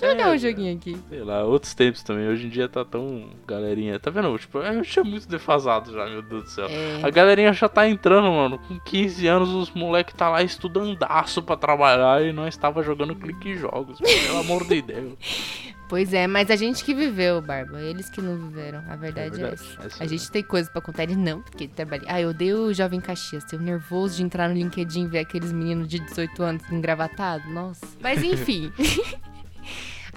Deixa 0.00 0.06
eu 0.06 0.10
jogar 0.18 0.30
É, 0.30 0.34
um 0.34 0.38
joguinho 0.38 0.76
aqui. 0.76 0.98
Sei 1.08 1.22
lá, 1.22 1.44
outros 1.44 1.74
tempos 1.74 2.02
também. 2.02 2.28
Hoje 2.28 2.46
em 2.46 2.50
dia 2.50 2.68
tá 2.68 2.84
tão. 2.84 3.30
Galerinha. 3.46 3.98
Tá 3.98 4.10
vendo? 4.10 4.36
Tipo, 4.38 4.58
eu 4.58 4.82
tinha 4.82 5.04
muito 5.04 5.26
defasado 5.26 5.92
já, 5.92 6.06
meu 6.06 6.22
Deus 6.22 6.44
do 6.44 6.50
céu. 6.50 6.66
É. 6.66 7.00
A 7.02 7.10
galerinha 7.10 7.52
já 7.52 7.68
tá 7.68 7.88
entrando, 7.88 8.30
mano. 8.30 8.58
Com 8.58 8.78
15 8.80 9.26
anos, 9.26 9.48
os 9.50 9.70
moleque 9.70 10.14
tá 10.14 10.28
lá 10.28 10.42
estudandaço 10.42 11.42
pra 11.42 11.56
trabalhar 11.56 12.22
e 12.22 12.32
nós 12.32 12.56
tava 12.56 12.82
jogando 12.82 13.14
clique 13.14 13.56
jogos. 13.56 13.98
Pelo 13.98 14.38
amor 14.38 14.66
de 14.66 14.82
Deus. 14.82 15.14
Pois 15.88 16.12
é, 16.12 16.26
mas 16.26 16.50
a 16.50 16.56
gente 16.56 16.84
que 16.84 16.92
viveu, 16.92 17.40
Barba. 17.40 17.80
Eles 17.80 18.10
que 18.10 18.20
não 18.20 18.36
viveram. 18.36 18.82
A 18.88 18.96
verdade 18.96 19.36
é, 19.36 19.38
verdade, 19.38 19.54
essa. 19.54 19.86
essa 19.86 20.02
A 20.02 20.06
é 20.06 20.08
gente 20.08 20.30
tem 20.32 20.42
coisa 20.42 20.68
pra 20.68 20.82
contar, 20.82 21.04
eles 21.04 21.16
não, 21.16 21.40
porque 21.40 21.68
trabalhei. 21.68 22.06
Ah, 22.10 22.20
eu 22.20 22.30
odeio 22.30 22.64
o 22.64 22.74
Jovem 22.74 23.00
Caxias. 23.00 23.44
Tenho 23.44 23.62
nervoso 23.62 24.16
de 24.16 24.24
entrar 24.24 24.48
no 24.48 24.56
LinkedIn 24.56 25.04
e 25.04 25.06
ver 25.06 25.20
aqueles 25.20 25.52
meninos 25.52 25.86
de 25.86 26.00
18 26.00 26.42
anos 26.42 26.72
engravatados. 26.72 27.48
Nossa. 27.52 27.86
Mas 28.00 28.22
enfim. 28.22 28.72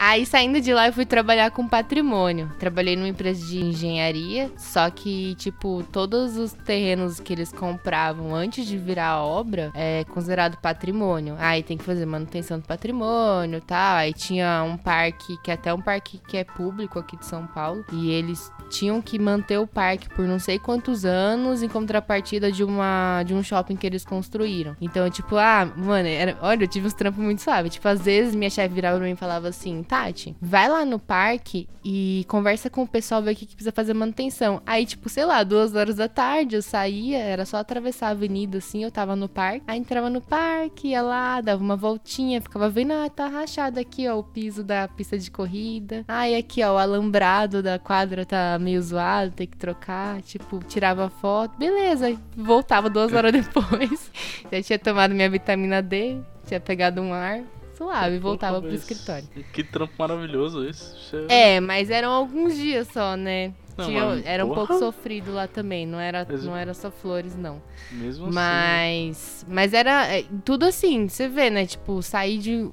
Aí 0.01 0.25
saindo 0.25 0.61
de 0.61 0.73
lá 0.73 0.87
eu 0.87 0.93
fui 0.93 1.05
trabalhar 1.05 1.51
com 1.51 1.67
patrimônio. 1.67 2.49
Trabalhei 2.57 2.95
numa 2.95 3.09
empresa 3.09 3.45
de 3.45 3.59
engenharia, 3.59 4.49
só 4.57 4.89
que, 4.89 5.35
tipo, 5.35 5.83
todos 5.91 6.37
os 6.37 6.53
terrenos 6.53 7.19
que 7.19 7.33
eles 7.33 7.51
compravam 7.51 8.33
antes 8.33 8.65
de 8.65 8.77
virar 8.77 9.21
obra 9.21 9.71
é 9.75 10.05
considerado 10.05 10.55
patrimônio. 10.61 11.35
Aí 11.37 11.61
tem 11.61 11.77
que 11.77 11.83
fazer 11.83 12.05
manutenção 12.05 12.59
do 12.59 12.65
patrimônio 12.65 13.57
e 13.57 13.61
tal. 13.61 13.97
Aí 13.97 14.13
tinha 14.13 14.63
um 14.63 14.77
parque, 14.77 15.37
que 15.43 15.51
é 15.51 15.55
até 15.55 15.73
um 15.73 15.81
parque 15.81 16.17
que 16.29 16.37
é 16.37 16.45
público 16.45 16.97
aqui 16.97 17.17
de 17.17 17.25
São 17.25 17.45
Paulo, 17.45 17.83
e 17.91 18.09
eles 18.09 18.49
tinham 18.69 19.01
que 19.01 19.19
manter 19.19 19.57
o 19.57 19.67
parque 19.67 20.07
por 20.09 20.25
não 20.25 20.39
sei 20.39 20.57
quantos 20.59 21.03
anos 21.03 21.61
em 21.61 21.67
contrapartida 21.67 22.51
de 22.51 22.63
uma 22.63 23.23
de 23.23 23.33
um 23.33 23.43
shopping 23.43 23.75
que 23.75 23.85
eles 23.85 24.05
construíram. 24.05 24.77
Então, 24.79 25.09
tipo, 25.09 25.35
ah, 25.35 25.67
mano, 25.75 26.07
era, 26.07 26.37
olha, 26.41 26.63
eu 26.63 26.67
tive 26.67 26.87
uns 26.87 26.93
trampos 26.93 27.21
muito 27.21 27.41
suaves. 27.41 27.73
Tipo, 27.73 27.89
às 27.89 28.01
vezes 28.01 28.33
minha 28.33 28.49
chefe 28.49 28.73
virava 28.73 28.97
pra 28.97 29.05
mim 29.05 29.13
e 29.13 29.17
falava 29.17 29.49
assim: 29.49 29.83
Tati, 29.89 30.35
vai 30.39 30.69
lá 30.69 30.85
no 30.85 30.99
parque 30.99 31.67
e 31.83 32.23
conversa 32.27 32.69
com 32.69 32.83
o 32.83 32.87
pessoal, 32.87 33.23
ver 33.23 33.31
o 33.31 33.35
que, 33.35 33.47
precisa 33.47 33.71
fazer 33.71 33.95
manutenção. 33.95 34.61
Aí, 34.63 34.85
tipo, 34.85 35.09
sei 35.09 35.25
lá, 35.25 35.41
duas 35.43 35.73
horas 35.73 35.95
da 35.95 36.07
tarde 36.07 36.55
eu 36.55 36.61
saía, 36.61 37.17
era 37.17 37.43
só 37.43 37.57
atravessar 37.57 38.09
a 38.09 38.11
avenida 38.11 38.59
assim, 38.59 38.83
eu 38.83 38.91
tava 38.91 39.15
no 39.15 39.27
parque. 39.27 39.63
Aí 39.65 39.79
entrava 39.79 40.07
no 40.07 40.21
parque, 40.21 40.89
ia 40.89 41.01
lá, 41.01 41.41
dava 41.41 41.63
uma 41.63 41.75
voltinha, 41.75 42.39
ficava 42.39 42.69
vendo, 42.69 42.93
ah, 42.93 43.09
tá 43.09 43.27
rachado 43.27 43.79
aqui, 43.79 44.07
ó, 44.07 44.19
o 44.19 44.23
piso 44.23 44.63
da 44.63 44.87
pista 44.87 45.17
de 45.17 45.31
corrida. 45.31 46.05
Aí 46.07 46.35
aqui, 46.35 46.63
ó, 46.63 46.75
o 46.75 46.77
alambrado 46.77 47.63
da 47.63 47.79
quadra 47.79 48.27
tá 48.27 48.59
meio 48.61 48.79
zoado, 48.83 49.31
tem 49.31 49.47
que 49.47 49.57
trocar. 49.57 50.21
Tipo, 50.21 50.59
tirava 50.65 51.09
foto, 51.09 51.57
beleza. 51.57 52.15
Voltava 52.37 52.91
duas 52.91 53.11
horas 53.11 53.31
depois. 53.33 54.11
Já 54.51 54.61
tinha 54.61 54.77
tomado 54.77 55.15
minha 55.15 55.31
vitamina 55.31 55.81
D, 55.81 56.19
tinha 56.45 56.59
pegado 56.59 57.01
um 57.01 57.11
ar. 57.11 57.41
Suave, 57.79 58.19
voltava 58.19 58.61
Pô, 58.61 58.67
pro 58.67 58.75
escritório. 58.75 59.27
Que 59.53 59.63
trampo 59.63 59.93
maravilhoso 59.97 60.67
esse. 60.67 60.93
É- 61.29 61.55
É, 61.55 61.59
mas 61.61 61.89
eram 61.89 62.11
alguns 62.11 62.55
dias 62.55 62.87
só, 62.89 63.15
né? 63.15 63.53
Não, 63.77 63.85
Tinha- 63.85 64.05
mas, 64.05 64.25
era 64.25 64.45
um 64.45 64.49
porra. 64.49 64.67
pouco 64.67 64.79
sofrido 64.79 65.31
lá 65.31 65.47
também, 65.47 65.87
não 65.87 65.97
era, 65.97 66.27
Mas- 66.29 66.43
não 66.43 66.57
era 66.57 66.73
só 66.73 66.91
flores, 66.91 67.37
não. 67.37 67.61
Mesmo 67.89 68.25
assim. 68.25 68.35
Mas. 68.35 69.45
Mas 69.47 69.73
era 69.73 70.05
é, 70.17 70.25
tudo 70.43 70.65
assim, 70.65 71.07
você 71.07 71.29
vê, 71.29 71.49
né? 71.49 71.65
Tipo, 71.65 72.01
saí 72.03 72.37
de. 72.37 72.69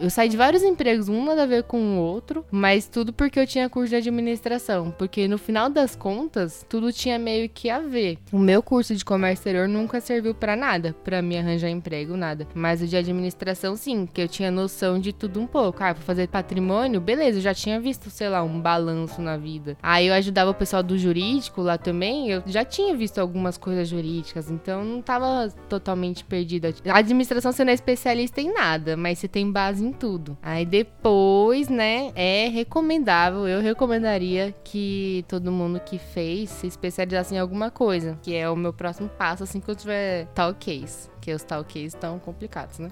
Eu 0.00 0.10
saí 0.10 0.28
de 0.28 0.36
vários 0.36 0.62
empregos, 0.62 1.08
um 1.08 1.24
nada 1.24 1.42
a 1.42 1.46
ver 1.46 1.64
com 1.64 1.98
o 1.98 2.00
outro, 2.00 2.44
mas 2.50 2.88
tudo 2.88 3.12
porque 3.12 3.38
eu 3.38 3.46
tinha 3.46 3.68
curso 3.68 3.90
de 3.90 3.96
administração. 3.96 4.90
Porque 4.96 5.26
no 5.26 5.38
final 5.38 5.68
das 5.68 5.96
contas, 5.96 6.64
tudo 6.68 6.92
tinha 6.92 7.18
meio 7.18 7.48
que 7.48 7.68
a 7.70 7.80
ver. 7.80 8.18
O 8.32 8.38
meu 8.38 8.62
curso 8.62 8.94
de 8.94 9.04
comércio 9.04 9.40
exterior 9.40 9.68
nunca 9.68 10.00
serviu 10.00 10.34
pra 10.34 10.56
nada, 10.56 10.94
pra 11.04 11.22
me 11.22 11.38
arranjar 11.38 11.70
emprego, 11.70 12.16
nada. 12.16 12.46
Mas 12.54 12.82
o 12.82 12.86
de 12.86 12.96
administração, 12.96 13.76
sim, 13.76 14.06
que 14.06 14.20
eu 14.20 14.28
tinha 14.28 14.50
noção 14.50 14.98
de 14.98 15.12
tudo 15.12 15.40
um 15.40 15.46
pouco. 15.46 15.82
Ah, 15.82 15.92
vou 15.92 16.02
fazer 16.02 16.28
patrimônio, 16.28 17.00
beleza, 17.00 17.38
eu 17.38 17.42
já 17.42 17.54
tinha 17.54 17.80
visto, 17.80 18.10
sei 18.10 18.28
lá, 18.28 18.42
um 18.42 18.60
balanço 18.60 19.20
na 19.20 19.36
vida. 19.36 19.76
Aí 19.82 20.06
eu 20.06 20.14
ajudava 20.14 20.50
o 20.50 20.54
pessoal 20.54 20.82
do 20.82 20.98
jurídico 20.98 21.62
lá 21.62 21.78
também, 21.78 22.30
eu 22.30 22.42
já 22.46 22.64
tinha 22.64 22.94
visto 22.96 23.18
algumas 23.18 23.56
coisas 23.56 23.88
jurídicas, 23.88 24.50
então 24.50 24.84
não 24.84 25.02
tava 25.02 25.48
totalmente 25.68 26.24
perdida. 26.24 26.74
A 26.86 26.98
administração 26.98 27.52
você 27.52 27.64
não 27.64 27.70
é 27.70 27.74
especialista 27.74 28.40
em 28.40 28.52
nada, 28.52 28.96
mas 28.96 29.18
você 29.18 29.28
tem 29.28 29.47
base 29.50 29.84
em 29.84 29.92
tudo. 29.92 30.36
Aí 30.42 30.64
depois, 30.64 31.68
né, 31.68 32.12
é 32.14 32.48
recomendável, 32.48 33.46
eu 33.46 33.60
recomendaria 33.60 34.54
que 34.64 35.24
todo 35.28 35.52
mundo 35.52 35.80
que 35.80 35.98
fez 35.98 36.50
se 36.50 36.66
especializasse 36.66 37.34
em 37.34 37.38
alguma 37.38 37.70
coisa, 37.70 38.18
que 38.22 38.34
é 38.34 38.48
o 38.48 38.56
meu 38.56 38.72
próximo 38.72 39.08
passo 39.08 39.42
assim 39.44 39.60
que 39.60 39.70
eu 39.70 39.76
tiver 39.76 40.26
tal 40.34 40.54
case. 40.54 41.08
Porque 41.18 41.32
os 41.32 41.42
tal 41.42 41.64
case 41.64 41.86
estão 41.86 42.18
complicados, 42.18 42.78
né? 42.78 42.90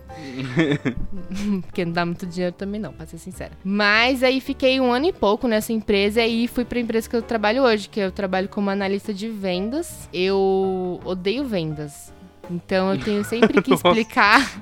Porque 1.62 1.84
não 1.84 1.92
dá 1.92 2.04
muito 2.04 2.26
dinheiro 2.26 2.54
também 2.54 2.80
não, 2.80 2.92
pra 2.92 3.06
ser 3.06 3.18
sincera. 3.18 3.52
Mas 3.64 4.22
aí 4.22 4.40
fiquei 4.40 4.80
um 4.80 4.92
ano 4.92 5.06
e 5.06 5.12
pouco 5.12 5.46
nessa 5.46 5.72
empresa 5.72 6.24
e 6.24 6.48
fui 6.48 6.64
pra 6.64 6.80
empresa 6.80 7.08
que 7.08 7.16
eu 7.16 7.22
trabalho 7.22 7.62
hoje, 7.62 7.88
que 7.88 8.00
eu 8.00 8.10
trabalho 8.10 8.48
como 8.48 8.68
analista 8.68 9.14
de 9.14 9.28
vendas. 9.28 10.08
Eu 10.12 11.00
odeio 11.04 11.44
vendas. 11.44 12.12
Então 12.50 12.92
eu 12.92 13.00
tenho 13.00 13.24
sempre 13.24 13.62
que 13.62 13.72
explicar 13.74 14.60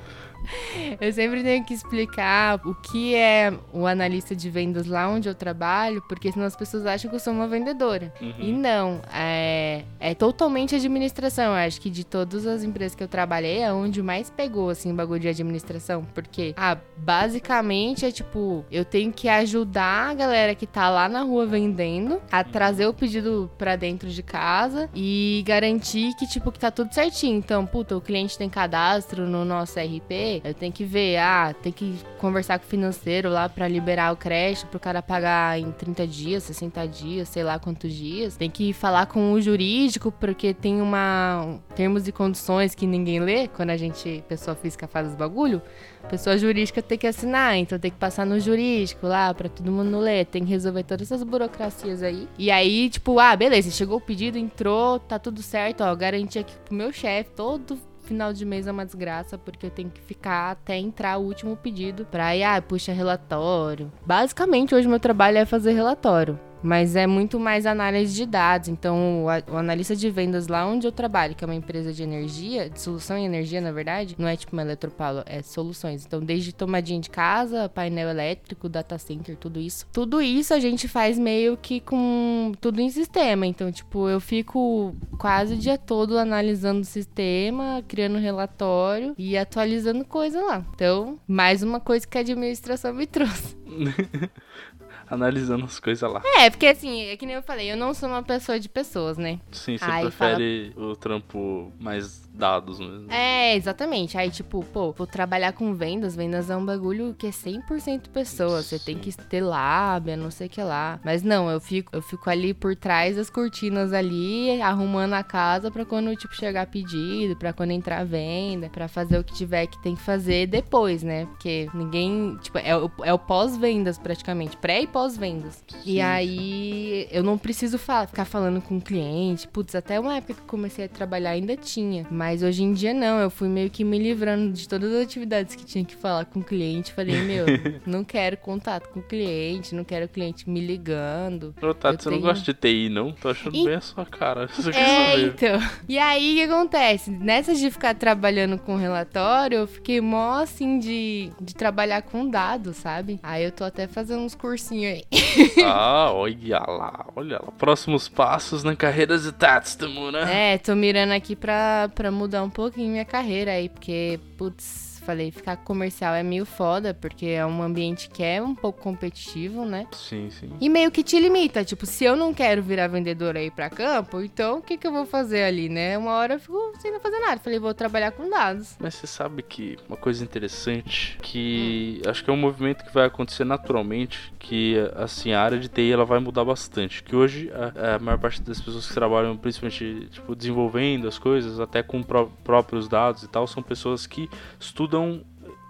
eu 1.01 1.13
sempre 1.13 1.43
tenho 1.43 1.65
que 1.65 1.75
explicar 1.75 2.61
o 2.65 2.75
que 2.75 3.15
é 3.15 3.53
o 3.73 3.87
analista 3.87 4.35
de 4.35 4.51
vendas 4.51 4.87
lá 4.87 5.09
onde 5.09 5.29
eu 5.29 5.35
trabalho, 5.35 6.03
porque 6.09 6.31
senão 6.33 6.47
as 6.47 6.57
pessoas 6.57 6.87
acham 6.87 7.09
que 7.09 7.17
eu 7.17 7.21
sou 7.21 7.33
uma 7.33 7.49
vendedora. 7.49 8.13
Uhum. 8.21 8.35
E 8.39 8.53
não, 8.53 9.01
é, 9.13 9.85
é 10.01 10.15
totalmente 10.15 10.75
administração. 10.75 11.45
Eu 11.45 11.67
acho 11.67 11.81
que 11.81 11.91
de 11.91 12.05
todas 12.05 12.47
as 12.47 12.63
empresas 12.63 12.95
que 12.95 13.03
eu 13.03 13.09
trabalhei, 13.09 13.59
é 13.59 13.73
onde 13.73 14.03
mais 14.03 14.31
pegou, 14.31 14.71
assim, 14.71 14.93
o 14.93 14.95
bagulho 14.95 15.21
de 15.21 15.29
administração. 15.29 16.05
Porque, 16.15 16.55
ah, 16.57 16.77
basicamente 16.97 18.05
é 18.05 18.11
tipo, 18.11 18.65
eu 18.71 18.85
tenho 18.85 19.13
que 19.13 19.29
ajudar 19.29 20.11
a 20.11 20.15
galera 20.15 20.55
que 20.55 20.67
tá 20.67 20.89
lá 20.91 21.09
na 21.09 21.23
rua 21.23 21.47
vendendo 21.47 22.21
a 22.31 22.43
trazer 22.43 22.87
o 22.87 22.95
pedido 22.95 23.51
pra 23.57 23.77
dentro 23.77 24.09
de 24.09 24.23
casa 24.23 24.89
e 24.95 25.43
garantir 25.47 26.15
que, 26.17 26.27
tipo, 26.27 26.51
que 26.51 26.59
tá 26.59 26.71
tudo 26.71 26.93
certinho. 26.93 27.39
Então, 27.39 27.67
puta, 27.67 27.97
o 27.97 28.01
cliente 28.01 28.37
tem 28.37 28.49
cadastro 28.49 29.27
no 29.27 29.45
nosso 29.45 29.79
RP, 29.79 30.34
eu 30.45 30.55
tenho 30.55 30.73
que 30.73 30.85
ver, 30.85 31.19
ah, 31.19 31.55
tem 31.63 31.71
que 31.71 31.99
conversar 32.19 32.59
com 32.59 32.65
o 32.65 32.69
financeiro 32.69 33.29
lá 33.29 33.49
pra 33.49 33.69
liberar 33.69 34.13
o 34.13 34.17
crédito 34.17 34.67
pro 34.67 34.81
cara 34.81 35.03
pagar 35.03 35.59
em 35.59 35.71
30 35.71 36.07
dias, 36.07 36.43
60 36.45 36.87
dias, 36.89 37.29
sei 37.29 37.45
lá 37.45 37.59
quantos 37.59 37.93
dias. 37.93 38.37
Tem 38.37 38.51
que 38.51 38.73
falar 38.73 39.07
com 39.07 39.33
o 39.33 39.41
jurídico, 39.41 40.11
porque 40.13 40.55
tem 40.55 40.81
uma 40.81 41.43
um, 41.45 41.59
termos 41.75 42.09
e 42.09 42.13
condições 42.13 42.75
que 42.75 42.87
ninguém 42.87 43.21
lê 43.21 43.49
quando 43.49 43.71
a 43.71 43.77
gente, 43.77 44.25
pessoa 44.29 44.55
física, 44.55 44.87
faz 44.87 45.09
os 45.09 45.15
bagulho. 45.15 45.61
Pessoa 46.09 46.37
jurídica 46.37 46.83
tem 46.83 46.99
que 46.99 47.07
assinar, 47.07 47.57
então 47.57 47.79
tem 47.79 47.91
que 47.91 47.97
passar 47.97 48.27
no 48.27 48.39
jurídico 48.39 49.07
lá 49.07 49.33
pra 49.33 49.49
todo 49.49 49.71
mundo 49.73 49.99
ler, 49.99 50.27
tem 50.27 50.45
que 50.45 50.51
resolver 50.51 50.83
todas 50.83 51.11
essas 51.11 51.23
burocracias 51.23 52.03
aí. 52.03 52.29
E 52.39 52.51
aí, 52.51 52.91
tipo, 52.91 53.19
ah, 53.19 53.35
beleza, 53.35 53.71
chegou 53.71 53.97
o 53.97 54.01
pedido, 54.01 54.37
entrou, 54.37 54.99
tá 54.99 55.19
tudo 55.19 55.43
certo, 55.43 55.83
ó, 55.83 55.95
garanti 55.95 56.39
aqui 56.39 56.55
pro 56.67 56.75
meu 56.75 56.93
chefe, 56.93 57.31
todo 57.31 57.79
final 58.05 58.33
de 58.33 58.45
mês 58.45 58.67
é 58.67 58.73
uma 58.73 58.87
desgraça, 58.87 59.37
porque 59.37 59.67
eu 59.67 59.71
tenho 59.71 59.91
que 59.91 60.01
ficar 60.01 60.53
até 60.53 60.77
entrar 60.77 61.19
o 61.19 61.25
último 61.25 61.57
pedido 61.57 62.07
pra 62.07 62.37
ir, 62.37 62.45
ah, 62.45 62.61
puxa 62.63 62.93
relatório. 62.93 63.93
Basicamente, 64.07 64.75
hoje 64.75 64.87
meu 64.87 65.01
trabalho 65.01 65.39
é 65.39 65.45
fazer 65.45 65.73
relatório. 65.73 66.39
Mas 66.65 66.97
é 66.97 67.07
muito 67.07 67.39
mais 67.39 67.67
análise 67.67 68.15
de 68.15 68.25
dados. 68.25 68.71
Então, 68.71 69.27
o, 69.27 69.57
analista 69.57 69.95
de 69.95 70.09
vendas 70.09 70.49
lá 70.49 70.67
onde 70.67 70.87
eu 70.87 70.93
trabalho, 70.93 71.35
que 71.35 71.45
é 71.45 71.47
uma 71.47 71.55
empresa 71.55 71.93
de 71.93 72.03
energia, 72.03 72.71
de 72.71 72.81
solução 72.81 73.19
em 73.19 73.27
energia, 73.27 73.61
na 73.61 73.71
verdade, 73.71 74.17
não 74.19 74.27
é 74.27 74.35
tipo 74.35 74.55
uma 74.55 74.63
Eletropaulo, 74.63 75.23
é 75.27 75.43
soluções. 75.43 76.07
Então, 76.07 76.21
desde 76.21 76.55
tomadinha 76.55 76.99
de 76.99 77.11
casa, 77.11 77.69
painel 77.69 78.09
elétrico, 78.09 78.67
data 78.67 78.97
center, 78.97 79.37
tudo 79.37 79.61
isso. 79.61 79.87
Tudo 79.93 80.23
isso 80.23 80.55
a 80.55 80.59
gente 80.59 80.89
faz 80.89 81.19
meio 81.19 81.55
que 81.59 81.81
com 81.81 82.53
tudo 82.63 82.81
em 82.81 82.89
sistema. 82.89 83.47
Então, 83.47 83.71
tipo, 83.71 84.09
eu 84.09 84.19
fico 84.19 84.95
quase 85.19 85.55
o 85.55 85.59
dia 85.59 85.77
todo 85.77 86.19
analisando 86.19 86.81
o 86.81 86.85
sistema, 86.85 87.85
criando 87.87 88.17
relatório 88.17 89.15
e 89.19 89.37
atualizando 89.37 90.03
coisa 90.05 90.41
lá. 90.41 90.65
Então, 90.75 91.19
mais 91.29 91.63
uma 91.63 91.79
coisa 91.79 92.07
que 92.07 92.17
a 92.17 92.23
administração 92.23 92.95
me 92.95 93.05
trouxe. 93.07 93.55
Analisando 95.09 95.65
as 95.65 95.79
coisas 95.79 96.11
lá. 96.11 96.23
É, 96.39 96.51
porque 96.51 96.67
assim, 96.67 97.03
é 97.03 97.17
que 97.17 97.27
nem 97.27 97.37
eu 97.37 97.43
falei, 97.43 97.71
eu 97.71 97.77
não 97.77 97.93
sou 97.95 98.09
uma 98.09 98.23
pessoa 98.23 98.59
de 98.59 98.69
pessoas, 98.69 99.17
né? 99.17 99.39
Sim, 99.53 99.77
você 99.77 99.85
Aí 99.85 100.03
prefere 100.03 100.73
o 100.77 100.97
trampo 100.97 101.73
mais 101.79 102.24
dados 102.35 102.79
mesmo. 102.81 103.11
É, 103.11 103.55
exatamente. 103.57 104.19
Aí, 104.19 104.31
tipo, 104.31 104.65
pô, 104.73 104.93
vou 104.93 105.07
trabalhar 105.07 105.53
com 105.53 105.73
vendas. 105.75 106.17
Vendas 106.17 106.51
é 106.51 106.57
um 106.57 106.65
bagulho 106.65 107.15
que 107.17 107.29
é 107.29 107.31
100% 107.31 108.09
pessoa. 108.13 108.63
Você 108.63 108.79
tem 108.79 108.99
que 108.99 109.13
ter 109.13 109.41
lábia, 109.41 110.17
não 110.17 110.31
sei 110.31 110.47
o 110.49 110.51
que 110.51 110.63
lá. 110.63 110.99
Mas 111.05 111.23
não, 111.23 111.49
eu 111.51 111.61
fico, 111.61 111.95
eu 111.95 112.03
fico 112.03 112.29
ali 112.29 112.53
por 112.53 112.75
trás 112.75 113.17
das 113.17 113.31
cortinas 113.31 113.93
ali, 113.93 114.61
arrumando 114.61 115.13
a 115.15 115.23
casa 115.23 115.71
pra 115.71 115.85
quando, 115.85 116.15
tipo, 116.17 116.35
chegar 116.35 116.67
pedido, 116.67 117.37
pra 117.37 117.53
quando 117.53 117.71
entrar 117.71 118.01
a 118.01 118.05
venda, 118.05 118.69
pra 118.69 118.89
fazer 118.89 119.19
o 119.19 119.25
que 119.25 119.33
tiver 119.35 119.67
que 119.67 119.81
tem 119.83 119.95
que 119.95 120.03
fazer 120.03 120.47
depois, 120.47 121.03
né? 121.03 121.27
Porque 121.27 121.69
ninguém, 121.73 122.37
tipo, 122.43 122.59
é, 122.59 122.77
o- 122.77 122.91
é 123.05 123.13
o 123.13 123.19
pós-vendas 123.19 123.99
praticamente, 123.99 124.57
pré 124.57 124.83
e 124.83 124.87
pós-vendas. 124.87 125.63
E 125.85 126.01
aí 126.01 127.07
eu 127.11 127.23
não 127.23 127.39
preciso 127.39 127.79
fa- 127.79 128.07
ficar 128.07 128.25
falando 128.25 128.61
com 128.61 128.79
o 128.79 128.81
cliente. 128.81 129.47
Putz, 129.49 129.75
até 129.75 130.01
uma 130.01 130.17
época 130.17 130.35
que 130.35 130.41
eu 130.41 130.47
comecei 130.47 130.87
a 130.87 130.89
trabalhar 130.89 131.31
ainda 131.31 131.57
tinha. 131.57 132.07
Mas 132.11 132.24
hoje 132.43 132.63
em 132.63 132.73
dia 132.73 132.93
não. 132.95 133.19
Eu 133.19 133.31
fui 133.31 133.49
meio 133.49 133.71
que 133.71 133.85
me 133.85 133.99
livrando 133.99 134.53
de 134.53 134.69
todas 134.69 134.93
as 134.93 135.03
atividades 135.03 135.55
que 135.55 135.65
tinha 135.65 135.85
que 135.85 135.95
falar 135.97 136.25
com 136.25 136.41
o 136.41 136.45
cliente. 136.45 136.93
Falei, 136.93 137.21
meu, 137.23 137.45
não 137.87 138.05
quero 138.05 138.37
contato 138.37 138.89
com 138.89 139.01
o 139.01 139.03
cliente, 139.03 139.75
não 139.75 139.85
quero 139.85 140.07
o 140.07 140.09
cliente 140.09 140.49
me 140.49 140.61
ligando. 140.61 141.55
Ô, 141.63 141.75
Tati, 141.75 142.03
você 142.03 142.11
não 142.11 142.17
tenho- 142.19 142.29
gosta 142.29 142.45
de 142.45 142.55
TI, 142.55 142.89
não? 142.89 143.13
Tô 143.13 143.29
achando 143.31 143.57
E- 143.57 143.65
bem 143.65 143.75
a 143.75 143.81
sua 143.81 144.05
cara. 144.07 144.47
Você 144.55 144.71
É, 144.71 145.11
saber. 145.11 145.27
então. 145.27 145.61
E 145.89 145.99
aí, 145.99 146.33
o 146.33 146.37
que 146.37 146.43
acontece? 146.53 147.11
Nessas 147.11 147.59
de 147.59 147.71
ficar 147.71 147.95
trabalhando 147.95 148.59
com 148.59 148.77
relatório, 148.77 149.59
eu 149.59 149.67
fiquei 149.67 150.01
mó 150.01 150.41
assim 150.43 150.79
de, 150.79 151.31
de 151.41 151.55
trabalhar 151.55 152.03
com 152.03 152.29
dados, 152.29 152.77
sabe? 152.77 153.19
Aí 153.23 153.45
eu 153.45 153.53
tô 153.53 153.65
até 153.65 153.87
fazendo 153.87 154.21
uns 154.23 154.35
cursinhos 154.35 154.95
aí. 154.95 155.05
Ah, 155.67 156.11
olha 156.13 156.59
lá, 156.61 157.07
olha 157.17 157.41
lá. 157.43 157.51
Próximos 157.53 158.09
passos 158.09 158.63
na 158.63 158.77
carreira 158.77 159.19
de 159.19 159.33
Tats 159.33 159.75
Tamura. 159.75 160.21
É, 160.29 160.59
tô 160.59 160.75
mirando 160.75 161.13
aqui 161.13 161.35
pra, 161.35 161.91
pra 161.95 162.11
mudar 162.15 162.43
um 162.43 162.51
pouquinho 162.51 162.93
minha 162.93 163.05
carreira 163.05 163.53
aí, 163.53 163.69
porque, 163.69 164.19
putz, 164.39 164.84
falei, 165.05 165.31
ficar 165.31 165.57
comercial 165.59 166.15
é 166.15 166.23
meio 166.23 166.45
foda, 166.45 166.95
porque 166.95 167.27
é 167.27 167.45
um 167.47 167.63
ambiente 167.63 168.09
que 168.09 168.23
é 168.23 168.43
um 168.43 168.55
pouco 168.55 168.81
competitivo, 168.83 169.65
né? 169.65 169.87
Sim, 169.93 170.31
sim. 170.31 170.51
E 170.61 170.69
meio 170.69 170.91
que 170.91 171.03
te 171.03 171.19
limita, 171.19 171.65
tipo, 171.65 171.87
se 171.87 172.05
eu 172.05 172.17
não 172.17 172.33
quero 172.35 172.63
virar 172.63 172.89
vendedora 172.89 173.39
aí 173.39 173.51
pra 173.51 173.69
campo, 173.71 174.21
então 174.21 174.59
o 174.59 174.63
que 174.63 174.77
que 174.77 174.87
eu 174.87 174.93
vou 174.93 175.07
fazer 175.07 175.43
ali, 175.45 175.69
né? 175.69 175.97
Uma 175.99 176.13
hora 176.13 176.35
eu 176.35 176.41
fico 176.41 176.73
sem 176.79 176.91
não 176.93 177.01
fazer 177.01 177.19
nada. 177.21 177.41
Falei, 177.41 177.59
vou 177.59 177.75
trabalhar 177.75 178.11
com 178.13 178.29
dados. 178.29 178.77
Mas 178.81 178.95
você 178.95 179.07
sabe 179.07 179.43
que 179.43 179.77
uma 179.89 179.97
coisa 179.97 180.23
interessante 180.25 181.19
que 181.23 182.01
acho 182.07 182.23
que 182.25 182.31
é 182.31 182.33
um 182.33 182.37
movimento 182.37 182.85
que 182.85 182.93
vai 182.93 183.07
acontecer 183.07 183.45
naturalmente, 183.45 184.33
que 184.39 184.77
assim 184.97 185.33
a 185.33 185.43
área 185.43 185.59
de 185.59 185.69
TI 185.69 185.93
ela 185.93 186.05
vai 186.05 186.19
mudar 186.21 186.45
bastante, 186.45 187.03
que 187.03 187.15
hoje 187.17 187.51
a, 187.53 187.97
a 187.97 187.99
maior 187.99 188.19
parte 188.19 188.41
das 188.43 188.61
pessoas 188.61 188.87
que 188.87 188.95
trabalham 188.95 189.37
principalmente 189.37 190.09
tipo 190.11 190.35
desenvolvendo 190.35 191.09
as 191.09 191.19
coisas, 191.19 191.59
até 191.61 191.83
com 191.83 192.03
pró- 192.03 192.31
próprios 192.45 192.89
dados 192.89 193.23
e 193.23 193.29
tal, 193.29 193.47
são 193.47 193.63
pessoas 193.63 194.07
que 194.07 194.29
estudam 194.61 194.94